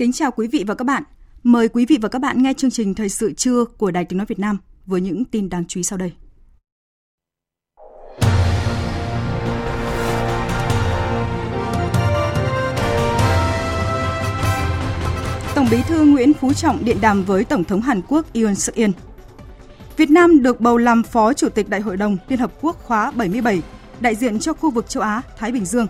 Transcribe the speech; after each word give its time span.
Kính 0.00 0.12
chào 0.12 0.30
quý 0.30 0.46
vị 0.46 0.64
và 0.66 0.74
các 0.74 0.84
bạn. 0.84 1.02
Mời 1.42 1.68
quý 1.68 1.86
vị 1.86 1.98
và 2.02 2.08
các 2.08 2.18
bạn 2.18 2.42
nghe 2.42 2.52
chương 2.56 2.70
trình 2.70 2.94
Thời 2.94 3.08
sự 3.08 3.32
trưa 3.32 3.64
của 3.64 3.90
Đài 3.90 4.04
Tiếng 4.04 4.16
Nói 4.16 4.26
Việt 4.26 4.38
Nam 4.38 4.58
với 4.86 5.00
những 5.00 5.24
tin 5.24 5.48
đáng 5.48 5.64
chú 5.68 5.80
ý 5.80 5.84
sau 5.84 5.98
đây. 5.98 6.12
Tổng 15.54 15.66
bí 15.70 15.82
thư 15.88 16.04
Nguyễn 16.04 16.32
Phú 16.32 16.52
Trọng 16.52 16.84
điện 16.84 16.96
đàm 17.00 17.24
với 17.24 17.44
Tổng 17.44 17.64
thống 17.64 17.80
Hàn 17.80 18.00
Quốc 18.08 18.26
Yoon 18.34 18.54
suk 18.54 18.74
yeol 18.74 18.90
Việt 19.96 20.10
Nam 20.10 20.42
được 20.42 20.60
bầu 20.60 20.76
làm 20.76 21.02
Phó 21.02 21.32
Chủ 21.32 21.48
tịch 21.48 21.68
Đại 21.68 21.80
hội 21.80 21.96
đồng 21.96 22.16
Liên 22.28 22.38
Hợp 22.38 22.52
Quốc 22.60 22.76
khóa 22.82 23.10
77, 23.10 23.62
đại 24.00 24.14
diện 24.14 24.38
cho 24.38 24.52
khu 24.52 24.70
vực 24.70 24.88
châu 24.88 25.02
Á, 25.02 25.22
Thái 25.38 25.52
Bình 25.52 25.64
Dương. 25.64 25.86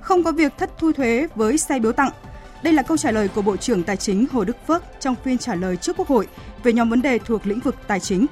Không 0.00 0.22
có 0.22 0.32
việc 0.32 0.52
thất 0.58 0.70
thu 0.78 0.92
thuế 0.92 1.28
với 1.34 1.58
xe 1.58 1.78
biếu 1.78 1.92
tặng, 1.92 2.10
đây 2.62 2.72
là 2.72 2.82
câu 2.82 2.96
trả 2.96 3.10
lời 3.10 3.28
của 3.28 3.42
Bộ 3.42 3.56
trưởng 3.56 3.82
Tài 3.82 3.96
chính 3.96 4.26
Hồ 4.32 4.44
Đức 4.44 4.56
Phước 4.66 4.82
trong 5.00 5.14
phiên 5.24 5.38
trả 5.38 5.54
lời 5.54 5.76
trước 5.76 5.96
Quốc 5.96 6.08
hội 6.08 6.28
về 6.62 6.72
nhóm 6.72 6.90
vấn 6.90 7.02
đề 7.02 7.18
thuộc 7.18 7.46
lĩnh 7.46 7.60
vực 7.60 7.76
tài 7.86 8.00
chính. 8.00 8.26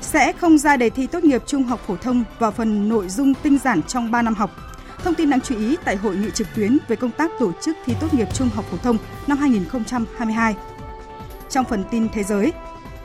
Sẽ 0.00 0.32
không 0.32 0.58
ra 0.58 0.76
đề 0.76 0.90
thi 0.90 1.06
tốt 1.06 1.24
nghiệp 1.24 1.42
trung 1.46 1.62
học 1.62 1.80
phổ 1.86 1.96
thông 1.96 2.24
vào 2.38 2.50
phần 2.50 2.88
nội 2.88 3.08
dung 3.08 3.34
tinh 3.34 3.58
giản 3.58 3.82
trong 3.82 4.10
3 4.10 4.22
năm 4.22 4.34
học. 4.34 4.50
Thông 4.98 5.14
tin 5.14 5.30
đáng 5.30 5.40
chú 5.40 5.58
ý 5.58 5.76
tại 5.84 5.96
hội 5.96 6.16
nghị 6.16 6.30
trực 6.30 6.46
tuyến 6.54 6.78
về 6.88 6.96
công 6.96 7.10
tác 7.10 7.30
tổ 7.38 7.52
chức 7.62 7.76
thi 7.84 7.94
tốt 8.00 8.14
nghiệp 8.14 8.28
trung 8.34 8.48
học 8.54 8.64
phổ 8.70 8.76
thông 8.76 8.98
năm 9.26 9.38
2022. 9.38 10.54
Trong 11.50 11.64
phần 11.64 11.84
tin 11.90 12.08
thế 12.08 12.22
giới, 12.22 12.52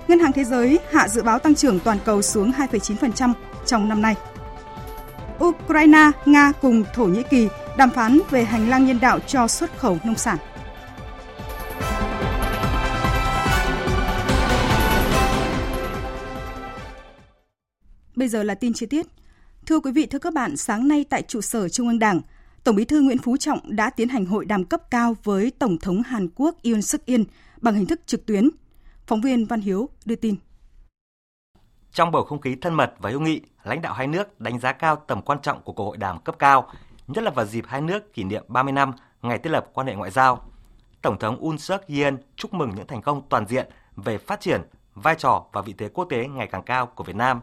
Ngân 0.07 0.19
hàng 0.19 0.31
Thế 0.31 0.43
giới 0.43 0.79
hạ 0.91 1.07
dự 1.07 1.23
báo 1.23 1.39
tăng 1.39 1.55
trưởng 1.55 1.79
toàn 1.79 1.97
cầu 2.05 2.21
xuống 2.21 2.51
2,9% 2.51 3.33
trong 3.65 3.89
năm 3.89 4.01
nay. 4.01 4.15
Ukraine, 5.41 6.11
Nga 6.25 6.51
cùng 6.61 6.83
Thổ 6.93 7.05
Nhĩ 7.05 7.23
Kỳ 7.29 7.47
đàm 7.77 7.89
phán 7.89 8.19
về 8.29 8.43
hành 8.43 8.69
lang 8.69 8.85
nhân 8.85 8.99
đạo 9.01 9.19
cho 9.19 9.47
xuất 9.47 9.77
khẩu 9.77 9.97
nông 10.03 10.15
sản. 10.15 10.37
Bây 18.15 18.27
giờ 18.27 18.43
là 18.43 18.55
tin 18.55 18.73
chi 18.73 18.85
tiết. 18.85 19.07
Thưa 19.65 19.79
quý 19.79 19.91
vị, 19.91 20.05
thưa 20.05 20.19
các 20.19 20.33
bạn, 20.33 20.57
sáng 20.57 20.87
nay 20.87 21.05
tại 21.09 21.21
trụ 21.21 21.41
sở 21.41 21.69
Trung 21.69 21.87
ương 21.87 21.99
Đảng, 21.99 22.21
Tổng 22.63 22.75
Bí 22.75 22.85
thư 22.85 23.01
Nguyễn 23.01 23.17
Phú 23.17 23.37
Trọng 23.37 23.75
đã 23.75 23.89
tiến 23.89 24.09
hành 24.09 24.25
hội 24.25 24.45
đàm 24.45 24.63
cấp 24.63 24.91
cao 24.91 25.15
với 25.23 25.51
Tổng 25.59 25.77
thống 25.77 26.01
Hàn 26.01 26.27
Quốc 26.35 26.55
Yoon 26.63 26.81
suk 26.81 27.05
yeol 27.05 27.21
bằng 27.61 27.75
hình 27.75 27.85
thức 27.85 28.01
trực 28.05 28.25
tuyến. 28.25 28.49
Phóng 29.07 29.21
viên 29.21 29.45
Văn 29.45 29.61
Hiếu 29.61 29.89
đưa 30.05 30.15
tin. 30.15 30.35
Trong 31.93 32.11
bầu 32.11 32.23
không 32.23 32.41
khí 32.41 32.55
thân 32.55 32.73
mật 32.73 32.93
và 32.99 33.09
hữu 33.09 33.19
nghị, 33.19 33.41
lãnh 33.63 33.81
đạo 33.81 33.93
hai 33.93 34.07
nước 34.07 34.39
đánh 34.39 34.59
giá 34.59 34.73
cao 34.73 34.95
tầm 34.95 35.21
quan 35.21 35.41
trọng 35.41 35.61
của 35.61 35.73
cuộc 35.73 35.85
hội 35.85 35.97
đàm 35.97 36.19
cấp 36.19 36.35
cao, 36.39 36.69
nhất 37.07 37.23
là 37.23 37.31
vào 37.31 37.45
dịp 37.45 37.65
hai 37.67 37.81
nước 37.81 38.13
kỷ 38.13 38.23
niệm 38.23 38.43
30 38.47 38.73
năm 38.73 38.91
ngày 39.21 39.37
thiết 39.37 39.49
lập 39.49 39.67
quan 39.73 39.87
hệ 39.87 39.95
ngoại 39.95 40.11
giao. 40.11 40.43
Tổng 41.01 41.19
thống 41.19 41.37
Un 41.37 41.57
suk 41.57 41.81
yeol 41.87 42.13
chúc 42.35 42.53
mừng 42.53 42.75
những 42.75 42.87
thành 42.87 43.01
công 43.01 43.21
toàn 43.29 43.47
diện 43.47 43.69
về 43.95 44.17
phát 44.17 44.41
triển, 44.41 44.61
vai 44.95 45.15
trò 45.15 45.45
và 45.51 45.61
vị 45.61 45.73
thế 45.77 45.89
quốc 45.89 46.05
tế 46.09 46.27
ngày 46.27 46.47
càng 46.47 46.63
cao 46.63 46.85
của 46.85 47.03
Việt 47.03 47.15
Nam. 47.15 47.41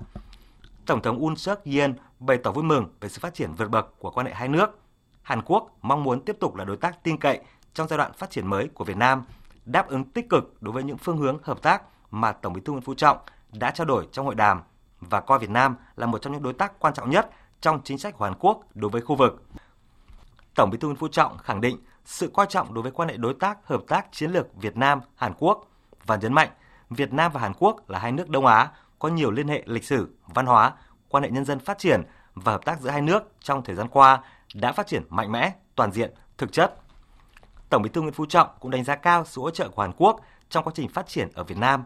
Tổng 0.87 1.03
thống 1.03 1.19
Un 1.19 1.37
suk 1.37 1.64
yeol 1.64 1.91
bày 2.19 2.38
tỏ 2.38 2.53
vui 2.53 2.64
mừng 2.64 2.87
về 3.00 3.08
sự 3.08 3.19
phát 3.20 3.34
triển 3.34 3.54
vượt 3.54 3.70
bậc 3.70 3.98
của 3.98 4.10
quan 4.10 4.26
hệ 4.26 4.34
hai 4.34 4.48
nước. 4.48 4.78
Hàn 5.22 5.42
Quốc 5.42 5.70
mong 5.82 6.04
muốn 6.04 6.25
tiếp 6.25 6.37
tục 6.41 6.56
là 6.56 6.64
đối 6.64 6.76
tác 6.76 7.03
tin 7.03 7.16
cậy 7.16 7.41
trong 7.75 7.88
giai 7.88 7.98
đoạn 7.98 8.12
phát 8.12 8.31
triển 8.31 8.47
mới 8.47 8.69
của 8.75 8.84
Việt 8.84 8.97
Nam, 8.97 9.25
đáp 9.64 9.88
ứng 9.88 10.04
tích 10.04 10.28
cực 10.28 10.62
đối 10.62 10.72
với 10.72 10.82
những 10.82 10.98
phương 10.98 11.19
hướng 11.19 11.38
hợp 11.42 11.62
tác 11.62 11.82
mà 12.10 12.32
Tổng 12.32 12.53
Bí 12.53 12.60
thư 12.60 12.72
Nguyễn 12.72 12.82
Phú 12.82 12.94
Trọng 12.94 13.19
đã 13.53 13.70
trao 13.70 13.84
đổi 13.84 14.09
trong 14.12 14.26
hội 14.26 14.34
đàm 14.34 14.62
và 15.00 15.20
coi 15.20 15.38
Việt 15.38 15.50
Nam 15.50 15.76
là 15.97 16.06
một 16.06 16.22
trong 16.22 16.32
những 16.32 16.42
đối 16.42 16.53
tác 16.53 16.78
quan 16.78 16.94
trọng 16.94 17.10
nhất 17.10 17.31
trong 17.60 17.81
chính 17.84 17.98
sách 17.98 18.14
của 18.19 18.25
Hàn 18.25 18.34
Quốc 18.38 18.62
đối 18.75 18.91
với 18.91 19.00
khu 19.00 19.16
vực. 19.16 19.42
Tổng 20.54 20.70
Bí 20.70 20.78
thư 20.78 20.88
Nguyễn 20.88 20.97
Phú 20.97 21.09
Trọng 21.09 21.38
khẳng 21.38 21.60
định 21.60 21.78
sự 22.04 22.31
coi 22.34 22.47
trọng 22.47 22.75
đối 22.75 22.82
với 22.82 22.92
quan 22.92 23.08
hệ 23.08 23.16
đối 23.16 23.34
tác 23.34 23.58
hợp 23.64 23.82
tác 23.88 24.06
chiến 24.12 24.31
lược 24.31 24.56
Việt 24.56 24.76
Nam 24.76 25.00
Hàn 25.16 25.32
Quốc 25.38 25.69
và 26.06 26.16
nhấn 26.16 26.32
mạnh 26.32 26.48
Việt 26.91 27.12
Nam 27.12 27.32
và 27.32 27.41
Hàn 27.41 27.53
Quốc 27.58 27.91
là 27.91 27.98
hai 27.98 28.12
nước 28.12 28.28
Đông 28.28 28.47
Á 28.47 28.70
có 28.98 29.08
nhiều 29.08 29.31
liên 29.31 29.48
hệ 29.48 29.62
lịch 29.66 29.84
sử, 29.84 30.14
văn 30.26 30.47
hóa, 30.47 30.72
quan 31.08 31.25
hệ 31.25 31.31
nhân 31.31 31.44
dân 31.44 31.58
phát 31.58 31.78
triển 31.78 32.03
và 32.34 32.53
hợp 32.53 32.64
tác 32.64 32.81
giữa 32.81 32.91
hai 32.91 33.03
nước 33.03 33.22
trong 33.41 33.64
thời 33.64 33.76
gian 33.76 33.88
qua 33.88 34.20
đã 34.54 34.72
phát 34.72 34.87
triển 34.87 35.03
mạnh 35.08 35.32
mẽ, 35.32 35.53
toàn 35.75 35.92
diện, 35.92 36.14
thực 36.38 36.53
chất. 36.53 36.75
Tổng 37.69 37.82
Bí 37.82 37.88
thư 37.88 38.00
Nguyễn 38.00 38.14
Phú 38.14 38.26
Trọng 38.26 38.48
cũng 38.60 38.70
đánh 38.70 38.84
giá 38.84 38.97
cao 38.97 39.25
sự 39.25 39.41
hỗ 39.42 39.50
trợ 39.50 39.69
của 39.69 39.82
Hàn 39.82 39.92
Quốc 39.97 40.20
trong 40.48 40.64
quá 40.64 40.72
trình 40.76 40.88
phát 40.88 41.06
triển 41.06 41.28
ở 41.34 41.44
Việt 41.44 41.58
Nam. 41.58 41.84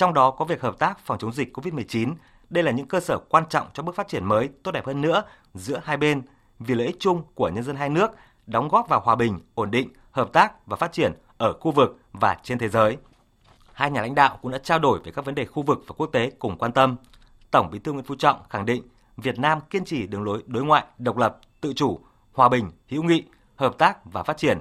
Trong 0.00 0.14
đó 0.14 0.30
có 0.30 0.44
việc 0.44 0.60
hợp 0.60 0.78
tác 0.78 0.98
phòng 0.98 1.18
chống 1.18 1.32
dịch 1.32 1.56
COVID-19. 1.56 2.14
Đây 2.50 2.64
là 2.64 2.70
những 2.72 2.88
cơ 2.88 3.00
sở 3.00 3.18
quan 3.28 3.44
trọng 3.48 3.66
cho 3.72 3.82
bước 3.82 3.94
phát 3.94 4.08
triển 4.08 4.24
mới 4.24 4.48
tốt 4.62 4.70
đẹp 4.70 4.86
hơn 4.86 5.00
nữa 5.00 5.22
giữa 5.54 5.80
hai 5.84 5.96
bên 5.96 6.22
vì 6.58 6.74
lợi 6.74 6.86
ích 6.86 6.96
chung 7.00 7.22
của 7.34 7.48
nhân 7.48 7.64
dân 7.64 7.76
hai 7.76 7.88
nước, 7.88 8.10
đóng 8.46 8.68
góp 8.68 8.88
vào 8.88 9.00
hòa 9.00 9.16
bình, 9.16 9.40
ổn 9.54 9.70
định, 9.70 9.88
hợp 10.10 10.32
tác 10.32 10.66
và 10.66 10.76
phát 10.76 10.92
triển 10.92 11.12
ở 11.38 11.52
khu 11.52 11.70
vực 11.70 11.98
và 12.12 12.36
trên 12.42 12.58
thế 12.58 12.68
giới. 12.68 12.96
Hai 13.72 13.90
nhà 13.90 14.00
lãnh 14.00 14.14
đạo 14.14 14.38
cũng 14.42 14.50
đã 14.50 14.58
trao 14.58 14.78
đổi 14.78 15.00
về 15.04 15.12
các 15.12 15.24
vấn 15.24 15.34
đề 15.34 15.44
khu 15.44 15.62
vực 15.62 15.78
và 15.86 15.94
quốc 15.98 16.06
tế 16.06 16.30
cùng 16.38 16.58
quan 16.58 16.72
tâm. 16.72 16.96
Tổng 17.50 17.70
Bí 17.70 17.78
thư 17.78 17.92
Nguyễn 17.92 18.04
Phú 18.04 18.14
Trọng 18.18 18.40
khẳng 18.50 18.66
định 18.66 18.82
Việt 19.16 19.38
Nam 19.38 19.58
kiên 19.70 19.84
trì 19.84 20.06
đường 20.06 20.22
lối 20.22 20.42
đối 20.46 20.64
ngoại 20.64 20.84
độc 20.98 21.16
lập, 21.16 21.38
tự 21.60 21.72
chủ, 21.76 22.00
hòa 22.32 22.48
bình, 22.48 22.70
hữu 22.88 23.02
nghị, 23.02 23.24
hợp 23.56 23.78
tác 23.78 24.04
và 24.04 24.22
phát 24.22 24.36
triển, 24.36 24.58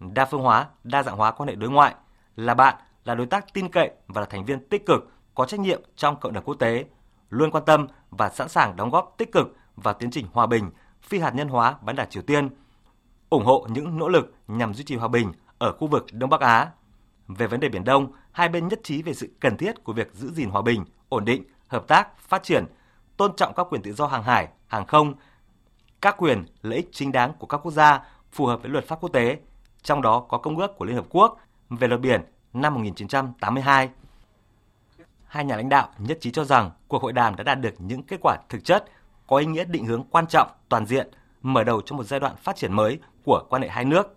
đa 0.00 0.24
phương 0.24 0.42
hóa, 0.42 0.66
đa 0.84 1.02
dạng 1.02 1.16
hóa 1.16 1.30
quan 1.30 1.48
hệ 1.48 1.54
đối 1.54 1.70
ngoại, 1.70 1.94
là 2.36 2.54
bạn, 2.54 2.74
là 3.04 3.14
đối 3.14 3.26
tác 3.26 3.54
tin 3.54 3.68
cậy 3.68 3.90
và 4.08 4.20
là 4.20 4.26
thành 4.26 4.44
viên 4.44 4.68
tích 4.68 4.86
cực, 4.86 5.10
có 5.34 5.44
trách 5.44 5.60
nhiệm 5.60 5.82
trong 5.96 6.20
cộng 6.20 6.32
đồng 6.32 6.44
quốc 6.44 6.54
tế, 6.54 6.84
luôn 7.30 7.50
quan 7.50 7.64
tâm 7.64 7.86
và 8.10 8.28
sẵn 8.28 8.48
sàng 8.48 8.76
đóng 8.76 8.90
góp 8.90 9.14
tích 9.18 9.32
cực 9.32 9.56
vào 9.76 9.94
tiến 9.94 10.10
trình 10.10 10.26
hòa 10.32 10.46
bình, 10.46 10.70
phi 11.02 11.18
hạt 11.18 11.34
nhân 11.34 11.48
hóa 11.48 11.76
bán 11.82 11.96
đảo 11.96 12.06
Triều 12.10 12.22
Tiên, 12.22 12.48
ủng 13.30 13.44
hộ 13.44 13.66
những 13.70 13.98
nỗ 13.98 14.08
lực 14.08 14.34
nhằm 14.48 14.74
duy 14.74 14.84
trì 14.84 14.96
hòa 14.96 15.08
bình 15.08 15.32
ở 15.58 15.72
khu 15.72 15.86
vực 15.86 16.06
Đông 16.12 16.30
Bắc 16.30 16.40
Á. 16.40 16.70
Về 17.28 17.46
vấn 17.46 17.60
đề 17.60 17.68
Biển 17.68 17.84
Đông, 17.84 18.12
hai 18.32 18.48
bên 18.48 18.68
nhất 18.68 18.80
trí 18.82 19.02
về 19.02 19.14
sự 19.14 19.28
cần 19.40 19.56
thiết 19.56 19.84
của 19.84 19.92
việc 19.92 20.12
giữ 20.12 20.30
gìn 20.32 20.50
hòa 20.50 20.62
bình, 20.62 20.84
ổn 21.08 21.24
định, 21.24 21.44
hợp 21.68 21.88
tác, 21.88 22.18
phát 22.18 22.42
triển, 22.42 22.64
tôn 23.16 23.36
trọng 23.36 23.54
các 23.54 23.66
quyền 23.70 23.82
tự 23.82 23.92
do 23.92 24.06
hàng 24.06 24.22
hải, 24.22 24.48
hàng 24.66 24.86
không, 24.86 25.14
các 26.00 26.16
quyền, 26.18 26.44
lợi 26.62 26.76
ích 26.76 26.88
chính 26.92 27.12
đáng 27.12 27.32
của 27.38 27.46
các 27.46 27.58
quốc 27.58 27.72
gia 27.72 28.00
phù 28.32 28.46
hợp 28.46 28.62
với 28.62 28.70
luật 28.70 28.88
pháp 28.88 29.00
quốc 29.00 29.12
tế, 29.12 29.38
trong 29.82 30.02
đó 30.02 30.26
có 30.28 30.38
Công 30.38 30.58
ước 30.58 30.76
của 30.76 30.84
Liên 30.84 30.96
Hợp 30.96 31.06
Quốc 31.10 31.38
về 31.70 31.88
luật 31.88 32.00
biển 32.00 32.22
năm 32.52 32.74
1982. 32.74 33.88
Hai 35.26 35.44
nhà 35.44 35.56
lãnh 35.56 35.68
đạo 35.68 35.88
nhất 35.98 36.18
trí 36.20 36.30
cho 36.30 36.44
rằng 36.44 36.70
cuộc 36.88 37.02
hội 37.02 37.12
đàm 37.12 37.36
đã 37.36 37.44
đạt 37.44 37.60
được 37.60 37.74
những 37.78 38.02
kết 38.02 38.20
quả 38.22 38.36
thực 38.48 38.64
chất, 38.64 38.84
có 39.26 39.36
ý 39.36 39.46
nghĩa 39.46 39.64
định 39.64 39.86
hướng 39.86 40.04
quan 40.10 40.26
trọng, 40.26 40.48
toàn 40.68 40.86
diện, 40.86 41.10
mở 41.42 41.64
đầu 41.64 41.80
cho 41.80 41.96
một 41.96 42.04
giai 42.04 42.20
đoạn 42.20 42.36
phát 42.36 42.56
triển 42.56 42.72
mới 42.72 42.98
của 43.24 43.44
quan 43.48 43.62
hệ 43.62 43.68
hai 43.68 43.84
nước. 43.84 44.16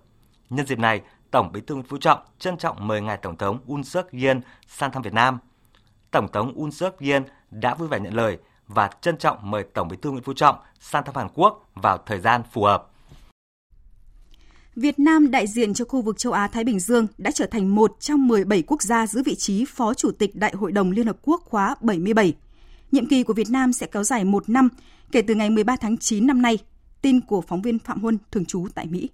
Nhân 0.50 0.66
dịp 0.66 0.80
này, 0.80 1.02
Tổng 1.32 1.52
Bí 1.52 1.62
thư 1.62 1.76
Nguyễn 1.76 1.88
Phú 1.88 1.98
Trọng 1.98 2.20
trân 2.40 2.58
trọng 2.58 2.88
mời 2.88 3.02
ngài 3.02 3.18
Tổng 3.18 3.38
thống 3.38 3.60
Un 3.68 3.84
suk 3.84 4.12
yeol 4.12 4.38
sang 4.68 4.92
thăm 4.92 5.02
Việt 5.02 5.14
Nam. 5.14 5.40
Tổng 6.12 6.32
thống 6.32 6.54
Un 6.56 6.72
suk 6.72 7.00
yeol 7.00 7.24
đã 7.52 7.74
vui 7.74 7.88
vẻ 7.88 8.00
nhận 8.00 8.14
lời 8.14 8.38
và 8.68 8.90
trân 9.02 9.18
trọng 9.18 9.52
mời 9.52 9.64
Tổng 9.64 9.88
Bí 9.88 9.98
thư 9.98 10.12
Nguyễn 10.12 10.24
Phú 10.24 10.34
Trọng 10.34 10.56
sang 10.80 11.04
thăm 11.04 11.16
Hàn 11.16 11.28
Quốc 11.34 11.70
vào 11.76 11.98
thời 11.98 12.20
gian 12.20 12.44
phù 12.52 12.64
hợp. 12.64 12.88
Việt 14.76 15.00
Nam 15.00 15.32
đại 15.32 15.48
diện 15.48 15.74
cho 15.74 15.86
khu 15.86 16.02
vực 16.02 16.18
châu 16.18 16.34
Á 16.34 16.48
Thái 16.48 16.64
Bình 16.64 16.80
Dương 16.80 17.08
đã 17.18 17.32
trở 17.32 17.46
thành 17.46 17.76
một 17.76 17.96
trong 18.00 18.28
17 18.28 18.64
quốc 18.68 18.82
gia 18.82 19.08
giữ 19.08 19.24
vị 19.26 19.36
trí 19.36 19.66
Phó 19.66 19.94
Chủ 19.94 20.12
tịch 20.12 20.36
Đại 20.36 20.54
hội 20.56 20.72
đồng 20.72 20.92
Liên 20.92 21.08
Hợp 21.08 21.18
Quốc 21.22 21.42
khóa 21.46 21.76
77. 21.82 22.34
Nhiệm 22.92 23.08
kỳ 23.08 23.24
của 23.24 23.34
Việt 23.34 23.50
Nam 23.50 23.74
sẽ 23.74 23.88
kéo 23.88 24.04
dài 24.04 24.24
một 24.24 24.50
năm 24.50 24.70
kể 25.12 25.22
từ 25.22 25.36
ngày 25.36 25.50
13 25.50 25.76
tháng 25.82 25.98
9 25.98 26.28
năm 26.28 26.42
nay. 26.42 26.58
Tin 27.02 27.22
của 27.22 27.42
phóng 27.42 27.62
viên 27.62 27.80
Phạm 27.80 28.02
Huân, 28.02 28.18
thường 28.32 28.46
trú 28.46 28.68
tại 28.76 28.86
Mỹ. 28.86 29.10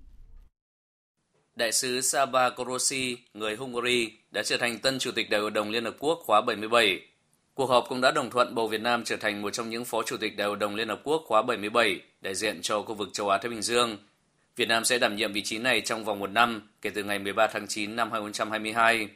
Đại 1.55 1.71
sứ 1.71 2.01
Saba 2.01 2.49
Korosi, 2.49 3.17
người 3.33 3.55
Hungary, 3.55 4.11
đã 4.31 4.43
trở 4.43 4.57
thành 4.57 4.79
tân 4.79 4.99
Chủ 4.99 5.11
tịch 5.11 5.29
Đại 5.29 5.41
hội 5.41 5.51
đồng 5.51 5.69
Liên 5.69 5.85
Hợp 5.85 5.95
Quốc 5.99 6.19
khóa 6.25 6.41
77. 6.41 7.01
Cuộc 7.53 7.69
họp 7.69 7.85
cũng 7.89 8.01
đã 8.01 8.11
đồng 8.11 8.29
thuận 8.29 8.55
bầu 8.55 8.67
Việt 8.67 8.81
Nam 8.81 9.03
trở 9.03 9.15
thành 9.15 9.41
một 9.41 9.49
trong 9.49 9.69
những 9.69 9.85
phó 9.85 10.03
chủ 10.03 10.17
tịch 10.17 10.37
Đại 10.37 10.47
hội 10.47 10.57
đồng 10.57 10.75
Liên 10.75 10.87
Hợp 10.87 11.01
Quốc 11.03 11.23
khóa 11.25 11.41
77, 11.41 12.01
đại 12.21 12.35
diện 12.35 12.61
cho 12.61 12.81
khu 12.81 12.95
vực 12.95 13.09
châu 13.13 13.29
Á 13.29 13.37
Thái 13.37 13.49
Bình 13.49 13.61
Dương. 13.61 13.97
Việt 14.61 14.67
Nam 14.67 14.85
sẽ 14.85 14.97
đảm 14.97 15.15
nhiệm 15.15 15.33
vị 15.33 15.41
trí 15.41 15.57
này 15.57 15.81
trong 15.81 16.05
vòng 16.05 16.19
một 16.19 16.31
năm 16.31 16.61
kể 16.81 16.89
từ 16.89 17.03
ngày 17.03 17.19
13 17.19 17.47
tháng 17.47 17.67
9 17.67 17.95
năm 17.95 18.11
2022. 18.11 19.07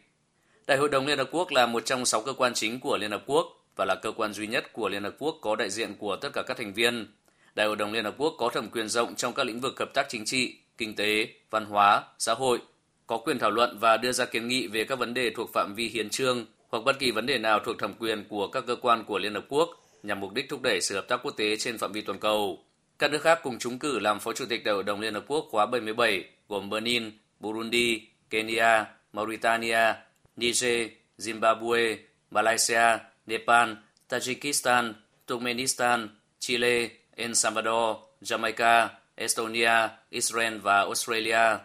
Đại 0.68 0.78
hội 0.78 0.90
đồng 0.90 1.08
Liên 1.08 1.18
Hợp 1.18 1.28
Quốc 1.32 1.52
là 1.52 1.66
một 1.66 1.86
trong 1.86 2.06
sáu 2.06 2.22
cơ 2.22 2.34
quan 2.34 2.54
chính 2.54 2.80
của 2.80 2.98
Liên 2.98 3.12
Hợp 3.12 3.24
Quốc 3.26 3.66
và 3.76 3.86
là 3.86 3.96
cơ 3.96 4.12
quan 4.12 4.34
duy 4.34 4.48
nhất 4.48 4.74
của 4.74 4.90
Liên 4.90 5.04
Hợp 5.04 5.16
Quốc 5.20 5.38
có 5.42 5.56
đại 5.56 5.70
diện 5.70 5.96
của 6.00 6.16
tất 6.16 6.30
cả 6.34 6.44
các 6.48 6.58
thành 6.58 6.74
viên. 6.74 7.08
Đại 7.56 7.68
hội 7.68 7.76
đồng 7.76 7.94
Liên 7.94 8.04
Hợp 8.04 8.16
Quốc 8.18 8.36
có 8.38 8.50
thẩm 8.50 8.70
quyền 8.70 8.90
rộng 8.90 9.16
trong 9.16 9.34
các 9.34 9.46
lĩnh 9.46 9.60
vực 9.60 9.80
hợp 9.80 9.94
tác 9.94 10.06
chính 10.10 10.26
trị, 10.26 10.56
kinh 10.78 10.96
tế, 10.96 11.28
văn 11.50 11.66
hóa, 11.66 12.04
xã 12.20 12.34
hội, 12.34 12.60
có 13.08 13.18
quyền 13.18 13.40
thảo 13.40 13.52
luận 13.52 13.78
và 13.80 13.98
đưa 13.98 14.12
ra 14.12 14.26
kiến 14.26 14.48
nghị 14.48 14.68
về 14.68 14.84
các 14.84 15.00
vấn 15.00 15.14
đề 15.14 15.30
thuộc 15.30 15.54
phạm 15.54 15.74
vi 15.76 15.88
hiến 15.88 16.10
trương 16.10 16.46
hoặc 16.70 16.84
bất 16.84 17.00
kỳ 17.00 17.12
vấn 17.12 17.26
đề 17.26 17.38
nào 17.38 17.60
thuộc 17.60 17.80
thẩm 17.80 17.94
quyền 17.94 18.24
của 18.30 18.48
các 18.48 18.64
cơ 18.68 18.76
quan 18.76 19.04
của 19.04 19.20
Liên 19.20 19.34
Hợp 19.34 19.46
Quốc 19.50 19.70
nhằm 20.04 20.20
mục 20.20 20.34
đích 20.34 20.50
thúc 20.50 20.62
đẩy 20.62 20.82
sự 20.82 20.96
hợp 20.96 21.08
tác 21.08 21.20
quốc 21.24 21.32
tế 21.38 21.58
trên 21.58 21.78
phạm 21.78 21.92
vi 21.92 22.02
toàn 22.02 22.20
cầu. 22.20 22.65
Các 23.00 23.12
nước 23.12 23.22
khác 23.22 23.40
cùng 23.44 23.60
trúng 23.60 23.80
cử 23.80 24.00
làm 24.00 24.20
Phó 24.20 24.34
Chủ 24.34 24.46
tịch 24.50 24.64
Đại 24.64 24.74
hội 24.74 24.84
đồng 24.84 25.00
Liên 25.00 25.14
Hợp 25.14 25.24
Quốc 25.28 25.48
khóa 25.52 25.66
77 25.66 26.30
gồm 26.50 26.70
Benin, 26.70 27.12
Burundi, 27.40 28.02
Kenya, 28.30 28.86
Mauritania, 29.14 29.94
Niger, 30.36 30.90
Zimbabwe, 31.18 31.98
Malaysia, 32.32 32.98
Nepal, 33.26 33.70
Tajikistan, 34.10 34.94
Turkmenistan, 35.28 36.10
Chile, 36.40 36.90
El 37.16 37.34
Salvador, 37.34 37.98
Jamaica, 38.22 38.88
Estonia, 39.16 39.90
Israel 40.10 40.58
và 40.58 40.78
Australia. 40.78 41.58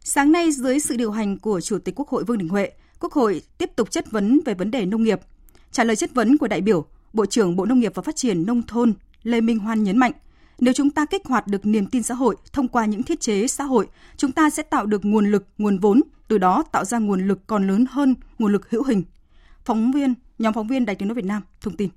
Sáng 0.00 0.32
nay, 0.32 0.52
dưới 0.52 0.80
sự 0.80 0.96
điều 0.96 1.10
hành 1.10 1.38
của 1.38 1.60
Chủ 1.60 1.78
tịch 1.78 1.94
Quốc 1.96 2.08
hội 2.08 2.24
Vương 2.24 2.38
Đình 2.38 2.48
Huệ, 2.48 2.72
Quốc 3.00 3.12
hội 3.12 3.42
tiếp 3.58 3.70
tục 3.76 3.90
chất 3.90 4.10
vấn 4.10 4.40
về 4.44 4.54
vấn 4.54 4.70
đề 4.70 4.86
nông 4.86 5.02
nghiệp. 5.02 5.20
Trả 5.72 5.84
lời 5.84 5.96
chất 5.96 6.10
vấn 6.14 6.38
của 6.38 6.48
đại 6.48 6.60
biểu, 6.60 6.86
Bộ 7.14 7.26
trưởng 7.26 7.56
Bộ 7.56 7.66
Nông 7.66 7.80
nghiệp 7.80 7.92
và 7.94 8.02
Phát 8.02 8.16
triển 8.16 8.46
Nông 8.46 8.62
thôn 8.62 8.92
Lê 9.22 9.40
Minh 9.40 9.58
Hoan 9.58 9.82
nhấn 9.82 9.98
mạnh, 9.98 10.12
nếu 10.58 10.74
chúng 10.74 10.90
ta 10.90 11.06
kích 11.06 11.26
hoạt 11.26 11.46
được 11.46 11.66
niềm 11.66 11.86
tin 11.86 12.02
xã 12.02 12.14
hội 12.14 12.36
thông 12.52 12.68
qua 12.68 12.86
những 12.86 13.02
thiết 13.02 13.20
chế 13.20 13.46
xã 13.46 13.64
hội, 13.64 13.88
chúng 14.16 14.32
ta 14.32 14.50
sẽ 14.50 14.62
tạo 14.62 14.86
được 14.86 15.04
nguồn 15.04 15.30
lực, 15.30 15.46
nguồn 15.58 15.78
vốn, 15.78 16.00
từ 16.28 16.38
đó 16.38 16.64
tạo 16.72 16.84
ra 16.84 16.98
nguồn 16.98 17.28
lực 17.28 17.38
còn 17.46 17.66
lớn 17.66 17.86
hơn 17.90 18.14
nguồn 18.38 18.52
lực 18.52 18.70
hữu 18.70 18.84
hình. 18.84 19.02
Phóng 19.64 19.92
viên, 19.92 20.14
nhóm 20.38 20.52
phóng 20.52 20.68
viên 20.68 20.86
Đài 20.86 20.96
tiếng 20.96 21.08
nói 21.08 21.14
Việt 21.14 21.24
Nam 21.24 21.42
thông 21.60 21.76
tin. 21.76 21.88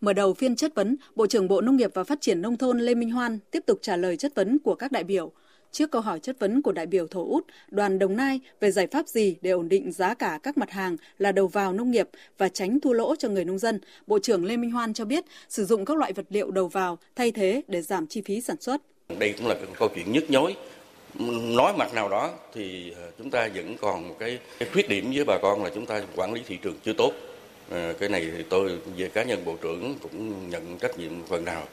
Mở 0.00 0.12
đầu 0.12 0.34
phiên 0.34 0.56
chất 0.56 0.74
vấn, 0.74 0.96
Bộ 1.14 1.26
trưởng 1.26 1.48
Bộ 1.48 1.60
Nông 1.60 1.76
nghiệp 1.76 1.90
và 1.94 2.04
Phát 2.04 2.20
triển 2.20 2.42
Nông 2.42 2.56
thôn 2.56 2.78
Lê 2.78 2.94
Minh 2.94 3.10
Hoan 3.10 3.38
tiếp 3.50 3.60
tục 3.66 3.78
trả 3.82 3.96
lời 3.96 4.16
chất 4.16 4.32
vấn 4.34 4.58
của 4.58 4.74
các 4.74 4.92
đại 4.92 5.04
biểu. 5.04 5.32
Trước 5.72 5.90
câu 5.90 6.02
hỏi 6.02 6.20
chất 6.20 6.38
vấn 6.38 6.62
của 6.62 6.72
đại 6.72 6.86
biểu 6.86 7.06
Thổ 7.06 7.28
Út, 7.28 7.46
đoàn 7.70 7.98
Đồng 7.98 8.16
Nai 8.16 8.40
về 8.60 8.70
giải 8.70 8.86
pháp 8.86 9.08
gì 9.08 9.36
để 9.40 9.50
ổn 9.50 9.68
định 9.68 9.92
giá 9.92 10.14
cả 10.14 10.38
các 10.42 10.58
mặt 10.58 10.70
hàng 10.70 10.96
là 11.18 11.32
đầu 11.32 11.46
vào 11.46 11.72
nông 11.72 11.90
nghiệp 11.90 12.08
và 12.38 12.48
tránh 12.48 12.80
thua 12.80 12.92
lỗ 12.92 13.16
cho 13.16 13.28
người 13.28 13.44
nông 13.44 13.58
dân, 13.58 13.80
Bộ 14.06 14.18
trưởng 14.18 14.44
Lê 14.44 14.56
Minh 14.56 14.70
Hoan 14.70 14.94
cho 14.94 15.04
biết 15.04 15.24
sử 15.48 15.64
dụng 15.64 15.84
các 15.84 15.96
loại 15.96 16.12
vật 16.12 16.24
liệu 16.30 16.50
đầu 16.50 16.68
vào 16.68 16.98
thay 17.16 17.32
thế 17.32 17.62
để 17.68 17.82
giảm 17.82 18.06
chi 18.06 18.22
phí 18.24 18.40
sản 18.40 18.56
xuất. 18.60 18.82
Đây 19.18 19.34
cũng 19.38 19.46
là 19.46 19.54
câu 19.78 19.88
chuyện 19.94 20.12
nhức 20.12 20.30
nhối. 20.30 20.56
Nói 21.42 21.72
mặt 21.76 21.94
nào 21.94 22.08
đó 22.08 22.30
thì 22.54 22.90
ờ, 22.90 23.10
chúng 23.18 23.30
ta 23.30 23.48
vẫn 23.54 23.76
còn 23.80 24.08
một 24.08 24.16
cái, 24.18 24.38
cái 24.58 24.68
khuyết 24.72 24.88
điểm 24.88 25.12
với 25.14 25.24
bà 25.24 25.38
con 25.42 25.64
là 25.64 25.70
chúng 25.74 25.86
ta 25.86 26.02
quản 26.16 26.32
lý 26.32 26.40
thị 26.46 26.58
trường 26.62 26.76
chưa 26.84 26.92
tốt. 26.92 27.12
À, 27.70 27.92
cái 27.98 28.08
này 28.08 28.26
thì 28.36 28.44
tôi 28.48 28.78
về 28.96 29.08
cá 29.08 29.22
nhân 29.22 29.44
bộ 29.44 29.56
trưởng 29.62 29.94
cũng 30.02 30.50
nhận 30.50 30.78
trách 30.78 30.98
nhiệm 30.98 31.24
phần 31.28 31.44
nào. 31.44 31.64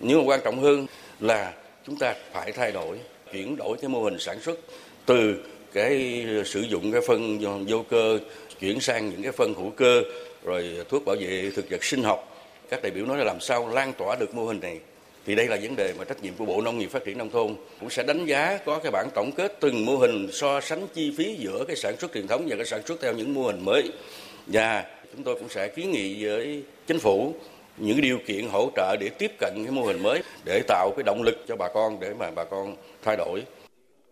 Nhưng 0.00 0.18
mà 0.18 0.24
quan 0.26 0.40
trọng 0.44 0.62
hơn 0.62 0.86
là 1.20 1.52
chúng 1.86 1.96
ta 1.96 2.14
phải 2.32 2.52
thay 2.52 2.72
đổi 2.72 3.00
chuyển 3.32 3.56
đổi 3.56 3.76
cái 3.80 3.88
mô 3.88 4.02
hình 4.02 4.18
sản 4.18 4.40
xuất 4.40 4.58
từ 5.06 5.34
cái 5.72 6.26
sử 6.44 6.60
dụng 6.60 6.92
cái 6.92 7.00
phân 7.06 7.38
vô 7.68 7.84
cơ, 7.90 8.18
chuyển 8.60 8.80
sang 8.80 9.10
những 9.10 9.22
cái 9.22 9.32
phân 9.32 9.54
hữu 9.54 9.70
cơ, 9.70 10.02
rồi 10.44 10.76
thuốc 10.88 11.04
bảo 11.04 11.16
vệ 11.16 11.50
thực 11.54 11.70
vật 11.70 11.84
sinh 11.84 12.02
học. 12.02 12.46
Các 12.70 12.82
đại 12.82 12.90
biểu 12.90 13.06
nói 13.06 13.18
là 13.18 13.24
làm 13.24 13.40
sao 13.40 13.68
lan 13.68 13.92
tỏa 13.98 14.16
được 14.20 14.34
mô 14.34 14.44
hình 14.44 14.60
này? 14.60 14.78
Thì 15.26 15.34
đây 15.34 15.46
là 15.46 15.58
vấn 15.62 15.76
đề 15.76 15.92
mà 15.98 16.04
trách 16.04 16.22
nhiệm 16.22 16.34
của 16.34 16.44
Bộ 16.44 16.60
Nông 16.60 16.78
nghiệp 16.78 16.90
Phát 16.90 17.04
triển 17.04 17.18
Nông 17.18 17.30
thôn 17.30 17.54
cũng 17.80 17.90
sẽ 17.90 18.02
đánh 18.02 18.26
giá 18.26 18.58
có 18.64 18.78
cái 18.78 18.92
bản 18.92 19.08
tổng 19.14 19.32
kết 19.32 19.56
từng 19.60 19.86
mô 19.86 19.96
hình 19.96 20.28
so 20.32 20.60
sánh 20.60 20.86
chi 20.94 21.14
phí 21.18 21.36
giữa 21.38 21.64
cái 21.66 21.76
sản 21.76 21.96
xuất 21.98 22.12
truyền 22.14 22.26
thống 22.26 22.46
và 22.48 22.56
cái 22.56 22.66
sản 22.66 22.80
xuất 22.86 23.00
theo 23.00 23.12
những 23.12 23.34
mô 23.34 23.42
hình 23.42 23.64
mới. 23.64 23.82
Và 24.46 24.84
chúng 25.12 25.24
tôi 25.24 25.34
cũng 25.34 25.48
sẽ 25.48 25.68
kiến 25.68 25.90
nghị 25.90 26.24
với 26.24 26.62
chính 26.86 26.98
phủ 26.98 27.34
những 27.80 28.00
điều 28.00 28.18
kiện 28.26 28.48
hỗ 28.48 28.70
trợ 28.76 28.96
để 29.00 29.08
tiếp 29.08 29.32
cận 29.38 29.54
cái 29.64 29.72
mô 29.72 29.82
hình 29.82 30.02
mới 30.02 30.22
để 30.44 30.62
tạo 30.68 30.90
cái 30.96 31.02
động 31.02 31.22
lực 31.22 31.36
cho 31.48 31.56
bà 31.56 31.68
con 31.74 32.00
để 32.00 32.14
mà 32.18 32.30
bà 32.30 32.44
con 32.44 32.76
thay 33.02 33.16
đổi. 33.16 33.42